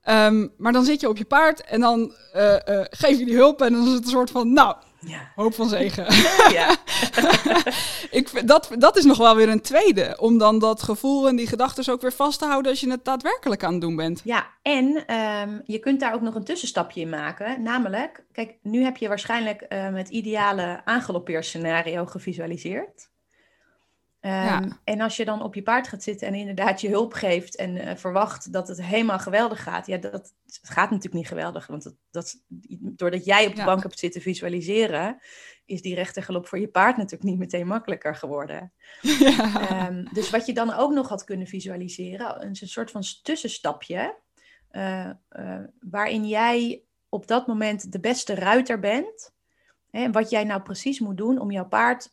Um, 0.09 0.51
maar 0.57 0.71
dan 0.73 0.85
zit 0.85 1.01
je 1.01 1.09
op 1.09 1.17
je 1.17 1.25
paard 1.25 1.61
en 1.61 1.79
dan 1.79 2.13
uh, 2.35 2.51
uh, 2.51 2.81
geef 2.89 3.19
je 3.19 3.25
die 3.25 3.35
hulp 3.35 3.61
en 3.61 3.73
dan 3.73 3.87
is 3.87 3.93
het 3.93 4.03
een 4.03 4.09
soort 4.09 4.31
van, 4.31 4.53
nou, 4.53 4.75
ja. 5.07 5.31
hoop 5.35 5.53
van 5.53 5.69
zegen. 5.69 6.05
Ja. 6.51 6.75
ik, 8.19 8.47
dat, 8.47 8.69
dat 8.77 8.97
is 8.97 9.03
nog 9.03 9.17
wel 9.17 9.35
weer 9.35 9.49
een 9.49 9.61
tweede, 9.61 10.17
om 10.19 10.37
dan 10.37 10.59
dat 10.59 10.83
gevoel 10.83 11.27
en 11.27 11.35
die 11.35 11.47
gedachten 11.47 11.93
ook 11.93 12.01
weer 12.01 12.13
vast 12.13 12.39
te 12.39 12.45
houden 12.45 12.71
als 12.71 12.79
je 12.79 12.89
het 12.89 13.05
daadwerkelijk 13.05 13.63
aan 13.63 13.71
het 13.71 13.81
doen 13.81 13.95
bent. 13.95 14.21
Ja, 14.23 14.47
en 14.61 15.15
um, 15.15 15.61
je 15.65 15.79
kunt 15.79 15.99
daar 15.99 16.13
ook 16.13 16.21
nog 16.21 16.35
een 16.35 16.43
tussenstapje 16.43 17.01
in 17.01 17.09
maken. 17.09 17.61
Namelijk, 17.63 18.25
kijk, 18.31 18.57
nu 18.61 18.83
heb 18.83 18.97
je 18.97 19.07
waarschijnlijk 19.07 19.65
het 19.69 20.09
ideale 20.09 20.81
aangelopeerscenario 20.85 22.05
gevisualiseerd. 22.05 23.09
Ehm, 24.21 24.69
en 24.83 25.01
als 25.01 25.17
je 25.17 25.25
dan 25.25 25.41
op 25.41 25.55
je 25.55 25.61
paard 25.61 25.87
gaat 25.87 26.03
zitten 26.03 26.27
en 26.27 26.33
inderdaad 26.33 26.81
je 26.81 26.89
hulp 26.89 27.13
geeft 27.13 27.55
en 27.55 27.75
uh, 27.75 27.95
verwacht 27.95 28.53
dat 28.53 28.67
het 28.67 28.83
helemaal 28.83 29.19
geweldig 29.19 29.63
gaat, 29.63 29.87
ja, 29.87 29.97
dat 29.97 30.11
het 30.11 30.59
gaat 30.61 30.89
natuurlijk 30.89 31.15
niet 31.15 31.27
geweldig. 31.27 31.67
Want 31.67 31.83
dat, 31.83 31.95
dat, 32.11 32.43
doordat 32.79 33.25
jij 33.25 33.47
op 33.47 33.55
de 33.55 33.63
bank 33.63 33.83
hebt 33.83 33.99
zitten 33.99 34.21
visualiseren, 34.21 35.21
is 35.65 35.81
die 35.81 35.95
rechtergalop 35.95 36.47
voor 36.47 36.59
je 36.59 36.67
paard 36.67 36.97
natuurlijk 36.97 37.23
niet 37.23 37.39
meteen 37.39 37.67
makkelijker 37.67 38.15
geworden. 38.15 38.73
Ja. 39.19 39.87
Um, 39.87 40.07
dus 40.13 40.29
wat 40.29 40.45
je 40.45 40.53
dan 40.53 40.73
ook 40.73 40.91
nog 40.91 41.09
had 41.09 41.23
kunnen 41.23 41.47
visualiseren, 41.47 42.45
een 42.45 42.55
soort 42.55 42.91
van 42.91 43.03
tussenstapje, 43.23 44.15
uh, 44.71 45.09
uh, 45.31 45.59
waarin 45.79 46.27
jij 46.27 46.83
op 47.09 47.27
dat 47.27 47.47
moment 47.47 47.91
de 47.91 47.99
beste 47.99 48.33
ruiter 48.33 48.79
bent. 48.79 49.33
En 49.91 50.11
wat 50.11 50.29
jij 50.29 50.43
nou 50.43 50.61
precies 50.61 50.99
moet 50.99 51.17
doen 51.17 51.39
om 51.39 51.51
jouw 51.51 51.67
paard 51.67 52.09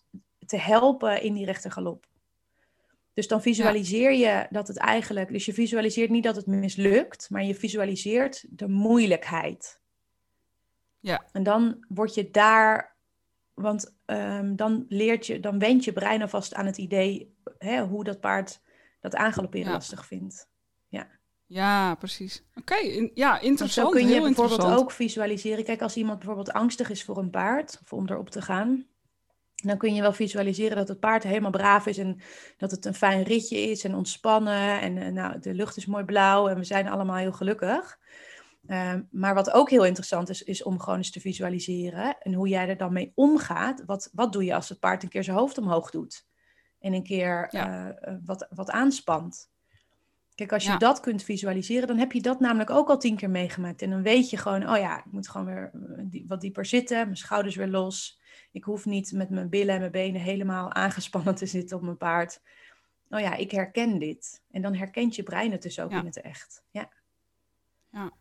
te 0.48 0.56
helpen 0.56 1.22
in 1.22 1.34
die 1.34 1.44
rechtergalop. 1.44 2.06
Dus 3.12 3.28
dan 3.28 3.42
visualiseer 3.42 4.12
je 4.12 4.46
dat 4.50 4.68
het 4.68 4.76
eigenlijk, 4.76 5.32
dus 5.32 5.44
je 5.44 5.52
visualiseert 5.52 6.10
niet 6.10 6.24
dat 6.24 6.36
het 6.36 6.46
mislukt, 6.46 7.30
maar 7.30 7.44
je 7.44 7.54
visualiseert 7.54 8.46
de 8.50 8.68
moeilijkheid. 8.68 9.80
Ja. 11.00 11.26
En 11.32 11.42
dan 11.42 11.84
word 11.88 12.14
je 12.14 12.30
daar, 12.30 12.96
want 13.54 13.94
um, 14.06 14.56
dan 14.56 14.84
leert 14.88 15.26
je, 15.26 15.40
dan 15.40 15.58
wend 15.58 15.84
je 15.84 15.92
brein 15.92 16.22
alvast 16.22 16.54
aan 16.54 16.66
het 16.66 16.78
idee 16.78 17.34
hè, 17.58 17.84
hoe 17.84 18.04
dat 18.04 18.20
paard 18.20 18.60
dat 19.00 19.14
aangaloperen 19.14 19.72
lastig 19.72 20.06
vindt. 20.06 20.48
Ja. 20.88 21.06
Ja, 21.46 21.94
precies. 21.94 22.44
Oké, 22.54 22.76
ja, 23.14 23.40
interessant. 23.40 23.86
zo 23.86 23.92
kun 23.92 24.08
je 24.08 24.20
bijvoorbeeld 24.20 24.64
ook 24.64 24.90
visualiseren. 24.90 25.64
Kijk, 25.64 25.82
als 25.82 25.96
iemand 25.96 26.18
bijvoorbeeld 26.18 26.52
angstig 26.52 26.90
is 26.90 27.04
voor 27.04 27.18
een 27.18 27.30
paard, 27.30 27.78
of 27.82 27.92
om 27.92 28.08
erop 28.08 28.30
te 28.30 28.42
gaan, 28.42 28.86
dan 29.64 29.78
kun 29.78 29.94
je 29.94 30.00
wel 30.00 30.12
visualiseren 30.12 30.76
dat 30.76 30.88
het 30.88 31.00
paard 31.00 31.22
helemaal 31.22 31.50
braaf 31.50 31.86
is 31.86 31.98
en 31.98 32.20
dat 32.56 32.70
het 32.70 32.84
een 32.84 32.94
fijn 32.94 33.22
ritje 33.22 33.58
is 33.58 33.84
en 33.84 33.94
ontspannen. 33.94 34.80
En, 34.80 34.98
eh, 34.98 35.12
nou, 35.12 35.38
de 35.40 35.54
lucht 35.54 35.76
is 35.76 35.86
mooi 35.86 36.04
blauw 36.04 36.48
en 36.48 36.56
we 36.56 36.64
zijn 36.64 36.88
allemaal 36.88 37.16
heel 37.16 37.32
gelukkig. 37.32 37.98
Ehm, 38.66 39.02
maar 39.10 39.34
wat 39.34 39.50
ook 39.50 39.70
heel 39.70 39.84
interessant 39.84 40.28
is, 40.28 40.42
is 40.42 40.62
om 40.62 40.80
gewoon 40.80 40.98
eens 40.98 41.10
te 41.10 41.20
visualiseren 41.20 42.18
en 42.18 42.34
hoe 42.34 42.48
jij 42.48 42.68
er 42.68 42.76
dan 42.76 42.92
mee 42.92 43.12
omgaat. 43.14 43.82
Wat, 43.86 44.10
wat 44.12 44.32
doe 44.32 44.44
je 44.44 44.54
als 44.54 44.68
het 44.68 44.80
paard 44.80 45.02
een 45.02 45.08
keer 45.08 45.24
zijn 45.24 45.36
hoofd 45.36 45.58
omhoog 45.58 45.90
doet 45.90 46.26
en 46.80 46.92
een 46.92 47.02
keer 47.02 47.48
eh, 47.50 47.88
eh, 47.88 48.16
wat, 48.24 48.46
wat 48.50 48.70
aanspant? 48.70 49.50
Kijk, 50.34 50.52
als 50.52 50.64
je 50.64 50.76
dat 50.76 51.00
kunt 51.00 51.22
visualiseren, 51.22 51.88
dan 51.88 51.98
heb 51.98 52.12
je 52.12 52.22
dat 52.22 52.40
namelijk 52.40 52.70
ook 52.70 52.88
al 52.88 52.98
tien 52.98 53.16
keer 53.16 53.30
meegemaakt. 53.30 53.82
En 53.82 53.90
dan 53.90 54.02
weet 54.02 54.30
je 54.30 54.36
gewoon, 54.36 54.70
oh 54.70 54.76
ja, 54.76 54.98
ik 54.98 55.12
moet 55.12 55.28
gewoon 55.28 55.46
weer 55.46 55.70
wat 56.26 56.40
dieper 56.40 56.66
zitten, 56.66 56.96
mijn 56.96 57.16
schouders 57.16 57.56
weer 57.56 57.68
los. 57.68 58.20
Ik 58.50 58.64
hoef 58.64 58.84
niet 58.84 59.12
met 59.12 59.30
mijn 59.30 59.48
billen 59.48 59.74
en 59.74 59.80
mijn 59.80 59.92
benen 59.92 60.20
helemaal 60.20 60.72
aangespannen 60.84 61.34
te 61.34 61.46
zitten 61.46 61.76
op 61.76 61.82
mijn 61.82 61.96
paard. 61.96 62.40
Oh 63.10 63.20
ja, 63.20 63.34
ik 63.34 63.50
herken 63.50 63.98
dit. 63.98 64.42
En 64.50 64.62
dan 64.62 64.74
herkent 64.74 65.16
je 65.16 65.22
brein 65.22 65.52
het 65.52 65.62
dus 65.62 65.80
ook 65.80 65.92
in 65.92 66.04
het 66.04 66.20
echt. 66.20 66.62
Ja. 66.70 66.90
ja. 67.90 68.12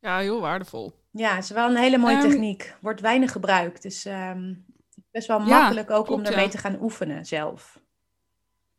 Ja, 0.00 0.18
heel 0.18 0.40
waardevol. 0.40 0.92
Ja, 1.10 1.34
het 1.34 1.44
is 1.44 1.50
wel 1.50 1.68
een 1.68 1.76
hele 1.76 1.98
mooie 1.98 2.16
ehm, 2.16 2.28
techniek. 2.28 2.76
Wordt 2.80 3.00
weinig 3.00 3.32
gebruikt. 3.32 3.82
Dus 3.82 4.04
um, 4.04 4.64
best 5.10 5.26
wel 5.26 5.38
makkelijk 5.38 5.90
ook 5.90 6.10
om 6.10 6.24
ermee 6.24 6.48
te 6.48 6.58
gaan 6.58 6.82
oefenen 6.82 7.24
zelf. 7.24 7.80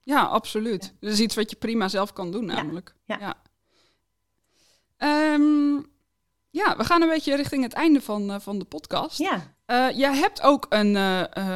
Ja, 0.03 0.23
absoluut. 0.23 0.83
Ja. 0.83 0.91
Dat 0.99 1.11
is 1.11 1.19
iets 1.19 1.35
wat 1.35 1.49
je 1.49 1.55
prima 1.55 1.87
zelf 1.87 2.13
kan 2.13 2.31
doen, 2.31 2.45
namelijk. 2.45 2.95
Ja. 3.05 3.17
Ja, 3.19 3.35
um, 5.33 5.85
ja 6.57 6.77
we 6.77 6.83
gaan 6.83 7.01
een 7.01 7.09
beetje 7.09 7.35
richting 7.35 7.63
het 7.63 7.73
einde 7.73 8.01
van, 8.01 8.29
uh, 8.31 8.39
van 8.39 8.59
de 8.59 8.65
podcast. 8.65 9.17
Ja. 9.17 9.55
Uh, 9.67 9.97
jij 9.97 10.15
hebt 10.15 10.41
ook 10.41 10.65
een 10.69 10.95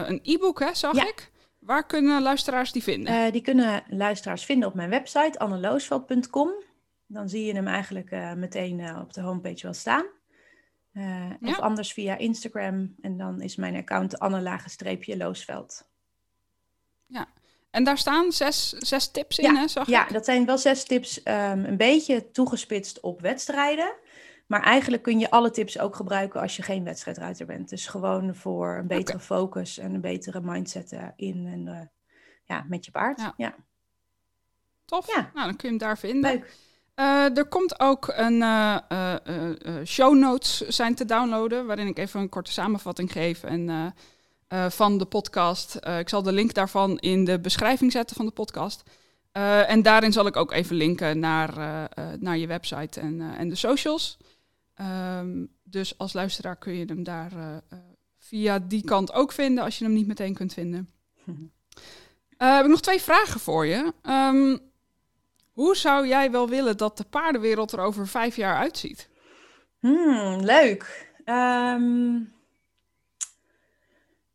een 0.09 0.19
e-book, 0.23 0.59
hè, 0.59 0.73
zag 0.73 0.95
ik. 0.95 1.31
Waar 1.59 1.85
kunnen 1.85 2.21
luisteraars 2.21 2.71
die 2.71 2.83
vinden? 2.83 3.31
die 3.31 3.41
kunnen 3.41 3.83
luisteraars 3.89 4.45
vinden 4.45 4.67
op 4.67 4.73
mijn 4.73 4.89
website, 4.89 5.39
anneloosveld.com. 5.39 6.51
Dan 7.07 7.29
zie 7.29 7.45
je 7.45 7.53
hem 7.53 7.67
eigenlijk 7.67 8.11
meteen 8.35 8.99
op 8.99 9.13
de 9.13 9.21
homepage 9.21 9.61
wel 9.61 9.73
staan. 9.73 10.05
Ja. 10.91 11.37
Of 11.41 11.59
anders 11.59 11.93
via 11.93 12.17
Instagram. 12.17 12.95
En 13.01 13.17
dan 13.17 13.41
is 13.41 13.55
mijn 13.55 13.75
account 13.75 14.19
Anne-Loosveld. 14.19 15.89
Ja, 17.05 17.27
En 17.71 17.83
daar 17.83 17.97
staan 17.97 18.31
zes, 18.31 18.69
zes 18.69 19.11
tips 19.11 19.39
in, 19.39 19.55
hè, 19.55 19.67
zag 19.67 19.87
ja, 19.87 20.05
ik? 20.05 20.13
dat 20.13 20.25
zijn 20.25 20.45
wel 20.45 20.57
zes 20.57 20.83
tips, 20.83 21.23
ehm, 21.23 21.63
een 21.63 21.77
beetje 21.77 22.31
toegespitst 22.31 22.99
op 22.99 23.21
wedstrijden. 23.21 23.93
Maar 24.51 24.63
eigenlijk 24.63 25.03
kun 25.03 25.19
je 25.19 25.29
alle 25.29 25.51
tips 25.51 25.79
ook 25.79 25.95
gebruiken 25.95 26.41
als 26.41 26.55
je 26.55 26.61
geen 26.61 26.83
wedstrijdruiter 26.83 27.45
bent. 27.45 27.69
Dus 27.69 27.87
gewoon 27.87 28.35
voor 28.35 28.77
een 28.77 28.87
betere 28.87 29.19
focus 29.19 29.77
en 29.77 29.93
een 29.93 30.01
betere 30.01 30.41
mindset 30.41 30.97
in 31.15 31.47
en 31.47 31.67
eh, 31.67 31.85
ja, 32.45 32.65
met 32.67 32.85
je 32.85 32.91
paard. 32.91 33.19
Ja. 33.19 33.33
Ja, 33.37 33.55
Tof. 34.85 35.07
Ja. 35.07 35.31
Nou, 35.33 35.45
dan 35.47 35.55
kun 35.55 35.57
je 35.61 35.67
hem 35.67 35.77
daar 35.77 35.97
vinden. 35.97 36.31
leuk. 36.31 36.55
Eh, 36.95 37.37
er 37.37 37.45
komt 37.45 37.79
ook 37.79 38.13
een 38.15 38.41
eh, 38.41 39.15
show 39.85 40.15
notes 40.15 40.59
zijn 40.59 40.95
te 40.95 41.05
downloaden, 41.05 41.65
waarin 41.65 41.87
ik 41.87 41.97
even 41.97 42.19
een 42.19 42.29
korte 42.29 42.51
samenvatting 42.51 43.11
geef 43.11 43.43
en, 43.43 43.93
van 44.69 44.97
de 44.97 45.05
podcast. 45.05 45.75
Ik 45.99 46.09
zal 46.09 46.23
de 46.23 46.31
link 46.31 46.53
daarvan 46.53 46.99
in 46.99 47.25
de 47.25 47.39
beschrijving 47.39 47.91
zetten 47.91 48.15
van 48.15 48.25
de 48.25 48.31
podcast. 48.31 48.83
En 49.67 49.81
daarin 49.81 50.11
zal 50.11 50.27
ik 50.27 50.35
ook 50.35 50.51
even 50.51 50.75
linken 50.75 51.19
naar, 51.19 51.53
naar 52.19 52.37
je 52.37 52.47
website 52.47 52.99
en, 52.99 53.21
en 53.37 53.49
de 53.49 53.55
socials. 53.55 54.17
Ehm, 54.81 55.45
dus 55.63 55.97
als 55.97 56.13
luisteraar 56.13 56.55
kun 56.55 56.73
je 56.73 56.85
hem 56.85 57.03
daar 57.03 57.31
eh, 57.31 57.55
eh, 57.55 57.79
via 58.17 58.59
die 58.59 58.83
kant 58.83 59.13
ook 59.13 59.31
vinden, 59.31 59.63
als 59.63 59.77
je 59.77 59.83
hem 59.85 59.93
niet 59.93 60.07
meteen 60.07 60.33
kunt 60.33 60.53
vinden. 60.53 60.89
Eh, 62.37 62.55
heb 62.55 62.63
ik 62.63 62.69
nog 62.69 62.81
twee 62.81 63.01
vragen 63.01 63.39
voor 63.39 63.65
je. 63.65 63.93
Ehm, 64.01 64.57
hoe 65.51 65.75
zou 65.75 66.07
jij 66.07 66.31
wel 66.31 66.49
willen 66.49 66.77
dat 66.77 66.97
de 66.97 67.03
paardenwereld 67.03 67.71
er 67.71 67.79
over 67.79 68.07
vijf 68.07 68.35
jaar 68.35 68.57
uitziet? 68.57 69.09
Hmm, 69.79 70.39
leuk. 70.39 71.11
Ehm, 71.25 72.19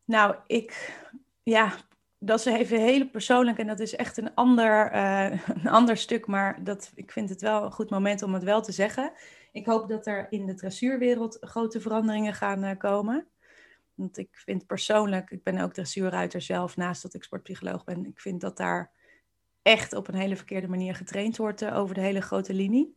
nou, 0.05 0.35
ik, 0.45 0.93
ja, 1.43 1.75
dat 2.19 2.39
is 2.39 2.45
even 2.45 2.79
heel 2.79 3.07
persoonlijk 3.07 3.57
en 3.57 3.67
dat 3.67 3.79
is 3.79 3.95
echt 3.95 4.17
een 4.17 4.35
ander, 4.35 4.93
een 5.63 5.69
ander 5.69 5.97
stuk, 5.97 6.27
maar 6.27 6.63
dat, 6.63 6.91
ik 6.95 7.11
vind 7.11 7.29
het 7.29 7.41
wel 7.41 7.63
een 7.63 7.71
goed 7.71 7.89
moment 7.89 8.21
om 8.21 8.33
het 8.33 8.43
wel 8.43 8.61
te 8.61 8.71
zeggen. 8.71 9.11
Ik 9.51 9.65
hoop 9.65 9.89
dat 9.89 10.07
er 10.07 10.27
in 10.29 10.45
de 10.45 10.53
dressuurwereld 10.53 11.37
grote 11.41 11.81
veranderingen 11.81 12.33
gaan 12.33 12.63
eh, 12.63 12.77
komen. 12.77 13.27
Want 13.93 14.17
ik 14.17 14.29
vind 14.31 14.65
persoonlijk, 14.65 15.29
ik 15.29 15.43
ben 15.43 15.57
ook 15.57 15.73
dressuurruiter 15.73 16.41
zelf, 16.41 16.75
naast 16.75 17.01
dat 17.01 17.13
ik 17.13 17.23
sportpsycholoog 17.23 17.83
ben, 17.83 18.05
ik 18.05 18.19
vind 18.19 18.41
dat 18.41 18.57
daar 18.57 18.91
echt 19.61 19.93
op 19.93 20.07
een 20.07 20.15
hele 20.15 20.35
verkeerde 20.35 20.67
manier 20.67 20.95
getraind 20.95 21.37
wordt 21.37 21.61
eh, 21.61 21.77
over 21.77 21.95
de 21.95 22.01
hele 22.01 22.21
grote 22.21 22.53
linie. 22.53 22.95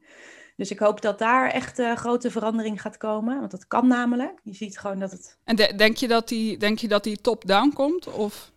Dus 0.57 0.71
ik 0.71 0.79
hoop 0.79 1.01
dat 1.01 1.19
daar 1.19 1.51
echt 1.51 1.79
eh, 1.79 1.97
grote 1.97 2.31
verandering 2.31 2.81
gaat 2.81 2.97
komen. 2.97 3.39
Want 3.39 3.51
dat 3.51 3.67
kan 3.67 3.87
namelijk. 3.87 4.41
Je 4.43 4.55
ziet 4.55 4.79
gewoon 4.79 4.99
dat 4.99 5.11
het. 5.11 5.39
En 5.45 5.57
de- 5.57 5.75
denk 5.77 5.97
je 5.97 6.09
dat 6.09 6.29
die, 6.29 6.59
denk 6.59 6.79
je 6.79 6.89
dat 6.89 7.05
die 7.05 7.21
top-down 7.21 7.73
komt 7.73 8.07
of 8.07 8.53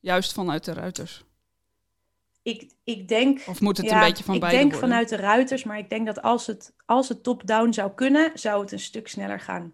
juist 0.00 0.32
vanuit 0.32 0.64
de 0.64 0.72
ruiters? 0.72 1.24
Ik, 2.46 2.70
ik 2.84 3.08
denk. 3.08 3.42
Of 3.46 3.60
moet 3.60 3.76
het 3.76 3.86
ja, 3.86 3.92
een 3.92 4.08
beetje 4.08 4.24
van 4.24 4.34
ik 4.34 4.40
beide 4.40 4.58
denk 4.58 4.70
worden? 4.70 4.88
vanuit 4.88 5.08
de 5.08 5.16
ruiters, 5.16 5.64
maar 5.64 5.78
ik 5.78 5.90
denk 5.90 6.06
dat 6.06 6.22
als 6.22 6.46
het, 6.46 6.74
als 6.84 7.08
het 7.08 7.22
top-down 7.22 7.72
zou 7.72 7.92
kunnen, 7.94 8.30
zou 8.34 8.60
het 8.60 8.72
een 8.72 8.78
stuk 8.78 9.08
sneller 9.08 9.40
gaan. 9.40 9.72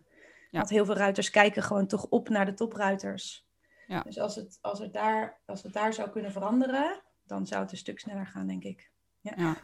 Ja. 0.50 0.58
Want 0.58 0.70
heel 0.70 0.84
veel 0.84 0.94
ruiters 0.94 1.30
kijken 1.30 1.62
gewoon 1.62 1.86
toch 1.86 2.06
op 2.08 2.28
naar 2.28 2.46
de 2.46 2.54
topruiters. 2.54 3.46
Ja. 3.86 4.02
Dus 4.02 4.18
als 4.18 4.34
het, 4.34 4.58
als, 4.60 4.78
het 4.78 4.92
daar, 4.92 5.40
als 5.46 5.62
het 5.62 5.72
daar 5.72 5.92
zou 5.92 6.10
kunnen 6.10 6.32
veranderen, 6.32 7.00
dan 7.26 7.46
zou 7.46 7.62
het 7.62 7.72
een 7.72 7.78
stuk 7.78 8.00
sneller 8.00 8.26
gaan, 8.26 8.46
denk 8.46 8.62
ik. 8.62 8.90
Ja. 9.20 9.56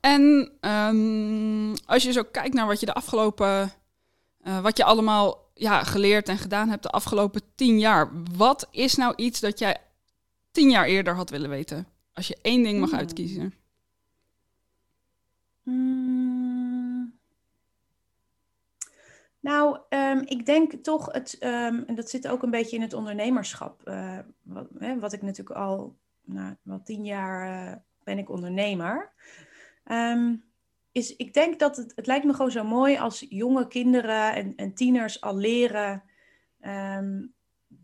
En 0.00 0.52
ehm, 0.60 1.74
als 1.86 2.02
je 2.02 2.12
zo 2.12 2.22
kijkt 2.22 2.54
naar 2.54 2.66
wat 2.66 2.80
je 2.80 2.86
de 2.86 2.94
afgelopen, 2.94 3.72
eh, 4.40 4.60
wat 4.60 4.76
je 4.76 4.84
allemaal 4.84 5.50
ja, 5.54 5.84
geleerd 5.84 6.28
en 6.28 6.38
gedaan 6.38 6.68
hebt 6.68 6.82
de 6.82 6.90
afgelopen 6.90 7.42
tien 7.54 7.78
jaar, 7.78 8.10
wat 8.36 8.68
is 8.70 8.94
nou 8.94 9.12
iets 9.16 9.40
dat 9.40 9.58
jij 9.58 9.76
tien 10.50 10.70
jaar 10.70 10.86
eerder 10.86 11.14
had 11.14 11.30
willen 11.30 11.50
weten? 11.50 11.96
Als 12.18 12.28
je 12.28 12.38
één 12.42 12.62
ding 12.62 12.80
mag 12.80 12.90
Hmm. 12.90 12.98
uitkiezen. 12.98 13.54
Hmm. 15.62 17.18
Nou, 19.40 19.78
ehm, 19.88 20.22
ik 20.24 20.46
denk 20.46 20.72
toch, 20.72 21.12
het, 21.12 21.36
ehm, 21.38 21.82
en 21.86 21.94
dat 21.94 22.10
zit 22.10 22.28
ook 22.28 22.42
een 22.42 22.50
beetje 22.50 22.76
in 22.76 22.82
het 22.82 22.92
ondernemerschap. 22.92 23.82
eh, 23.82 24.18
wat, 24.42 24.68
hè, 24.78 24.98
wat 24.98 25.12
ik 25.12 25.22
natuurlijk 25.22 25.58
al, 25.58 25.96
nou, 26.24 26.54
wel 26.62 26.82
tien 26.82 27.04
jaar 27.04 27.66
eh, 27.68 27.76
ben 28.04 28.18
ik 28.18 28.30
ondernemer. 28.30 29.12
Ehm, 29.84 30.34
is, 30.92 31.16
ik 31.16 31.34
denk 31.34 31.58
dat 31.58 31.76
het, 31.76 31.92
het 31.96 32.06
lijkt 32.06 32.24
me 32.24 32.34
gewoon 32.34 32.50
zo 32.50 32.64
mooi 32.64 32.96
als 32.98 33.26
jonge 33.28 33.68
kinderen 33.68 34.34
en, 34.34 34.54
en 34.56 34.74
tieners 34.74 35.20
al 35.20 35.36
leren 35.36 36.02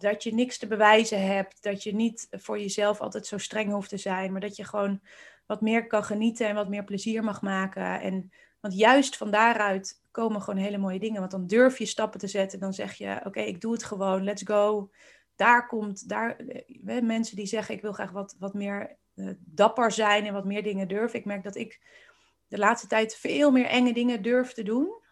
dat 0.05 0.23
je 0.23 0.35
niks 0.35 0.59
te 0.59 0.67
bewijzen 0.67 1.27
hebt. 1.27 1.63
Dat 1.63 1.83
je 1.83 1.95
niet 1.95 2.27
voor 2.31 2.59
jezelf 2.59 3.01
altijd 3.01 3.27
zo 3.27 3.39
streng 3.39 3.73
hoeft 3.73 3.89
te 3.89 3.97
zijn, 3.97 4.33
maar 4.33 4.41
dat 4.41 4.57
je 4.57 4.65
gewoon 4.65 5.01
wat 5.47 5.61
meer 5.61 5.87
kan 5.87 6.05
genieten 6.05 6.49
en 6.49 6.55
wat 6.55 6.69
meer 6.69 6.85
plezier 6.85 7.25
mag 7.25 7.43
maken. 7.43 8.01
En, 8.01 8.33
want 8.61 8.77
juist 8.77 9.17
van 9.17 9.31
daaruit 9.31 10.03
komen 10.11 10.43
gewoon 10.43 10.61
hele 10.61 10.79
mooie 10.79 10.99
dingen. 10.99 11.21
Want 11.21 11.31
dan 11.31 11.47
durf 11.47 11.79
je 11.79 11.87
stappen 11.87 12.21
te 12.21 12.27
zetten. 12.27 12.59
Dan 12.61 12.73
zeg 12.73 12.95
je, 12.95 13.21
oké, 13.25 13.41
ik 13.41 13.61
doe 13.61 13.73
het 13.73 13.85
gewoon, 13.85 14.25
let's 14.25 14.43
go. 14.43 14.91
Daar 15.37 15.67
komt, 15.67 16.09
daar, 16.09 16.37
eh, 16.37 17.03
mensen 17.03 17.37
die 17.37 17.47
zeggen, 17.47 17.75
ik 17.75 17.83
wil 17.83 17.93
graag 17.93 18.11
wat, 18.11 18.37
wat 18.39 18.55
meer 18.55 18.97
eh, 19.15 19.29
dapper 19.39 19.93
zijn 19.93 20.27
en 20.27 20.33
wat 20.33 20.45
meer 20.45 20.63
dingen 20.63 20.89
durven. 20.89 21.19
Ik 21.19 21.25
merk 21.25 21.43
dat 21.43 21.57
ik 21.57 21.81
de 22.49 22.59
laatste 22.59 22.87
tijd 22.87 23.17
veel 23.17 23.51
meer 23.51 23.67
enge 23.67 23.93
dingen 23.93 24.23
durf 24.23 24.53
te 24.53 24.63
doen. 24.63 25.03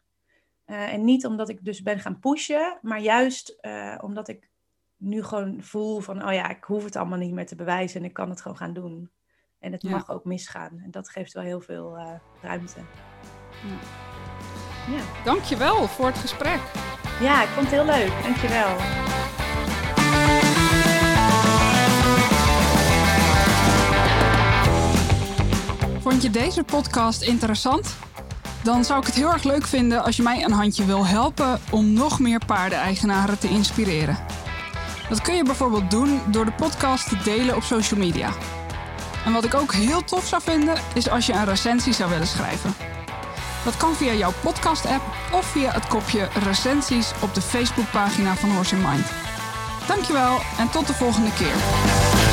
Eh, 0.64 0.92
en 0.92 1.04
niet 1.04 1.26
omdat 1.26 1.48
ik 1.48 1.64
dus 1.64 1.82
ben 1.82 2.00
gaan 2.00 2.18
pushen, 2.18 2.78
maar 2.82 3.00
juist 3.00 3.58
omdat 4.00 4.28
ik 4.28 4.50
nu 5.04 5.22
gewoon 5.22 5.56
voel 5.62 6.00
van, 6.00 6.24
oh 6.26 6.32
ja, 6.32 6.48
ik 6.48 6.64
hoef 6.64 6.84
het 6.84 6.96
allemaal 6.96 7.18
niet 7.18 7.32
meer 7.32 7.46
te 7.46 7.56
bewijzen 7.56 8.00
en 8.00 8.06
ik 8.06 8.12
kan 8.12 8.30
het 8.30 8.40
gewoon 8.42 8.56
gaan 8.56 8.72
doen. 8.72 9.10
En 9.58 9.72
het 9.72 9.82
Ja. 9.82 9.90
mag 9.90 10.10
ook 10.10 10.24
misgaan. 10.24 10.80
En 10.84 10.90
dat 10.90 11.08
geeft 11.08 11.32
wel 11.32 11.42
heel 11.42 11.60
veel 11.60 11.96
eh, 11.96 12.08
ruimte. 12.42 12.80
Ja. 13.64 13.76
Ja. 14.96 15.02
Dankjewel 15.24 15.86
voor 15.88 16.06
het 16.06 16.18
gesprek. 16.18 16.60
ja, 17.20 17.42
ik 17.42 17.48
vond 17.48 17.70
het 17.70 17.74
heel 17.74 17.84
leuk. 17.84 18.22
Dankjewel. 18.22 18.76
Vond 26.00 26.22
je 26.22 26.30
deze 26.30 26.62
podcast 26.64 27.22
interessant? 27.22 27.94
Dan 28.62 28.84
zou 28.84 29.00
ik 29.00 29.06
het 29.06 29.14
heel 29.14 29.32
erg 29.32 29.42
leuk 29.42 29.66
vinden 29.66 30.04
als 30.04 30.16
je 30.16 30.22
mij 30.22 30.44
een 30.44 30.52
handje 30.52 30.84
wil 30.84 31.06
helpen 31.06 31.60
om 31.70 31.92
nog 31.92 32.20
meer 32.20 32.40
paardeneigenaren 32.46 33.38
te 33.38 33.48
inspireren. 33.48 34.16
Dat 35.08 35.20
kun 35.20 35.34
je 35.34 35.44
bijvoorbeeld 35.44 35.90
doen 35.90 36.20
door 36.26 36.44
de 36.44 36.52
podcast 36.52 37.08
te 37.08 37.16
delen 37.24 37.56
op 37.56 37.62
social 37.62 38.00
media. 38.00 38.30
En 39.24 39.32
wat 39.32 39.44
ik 39.44 39.54
ook 39.54 39.72
heel 39.72 40.04
tof 40.04 40.26
zou 40.26 40.42
vinden, 40.42 40.74
is 40.94 41.08
als 41.08 41.26
je 41.26 41.32
een 41.32 41.44
recensie 41.44 41.92
zou 41.92 42.10
willen 42.10 42.26
schrijven. 42.26 42.74
Dat 43.64 43.76
kan 43.76 43.94
via 43.94 44.12
jouw 44.12 44.32
podcast-app 44.42 45.02
of 45.32 45.46
via 45.46 45.70
het 45.70 45.86
kopje 45.86 46.28
recensies 46.44 47.12
op 47.20 47.34
de 47.34 47.42
Facebookpagina 47.42 48.34
van 48.34 48.50
Horse 48.50 48.74
in 48.74 48.82
Mind. 48.82 49.06
Dankjewel 49.86 50.38
en 50.58 50.70
tot 50.70 50.86
de 50.86 50.94
volgende 50.94 51.32
keer. 51.32 52.31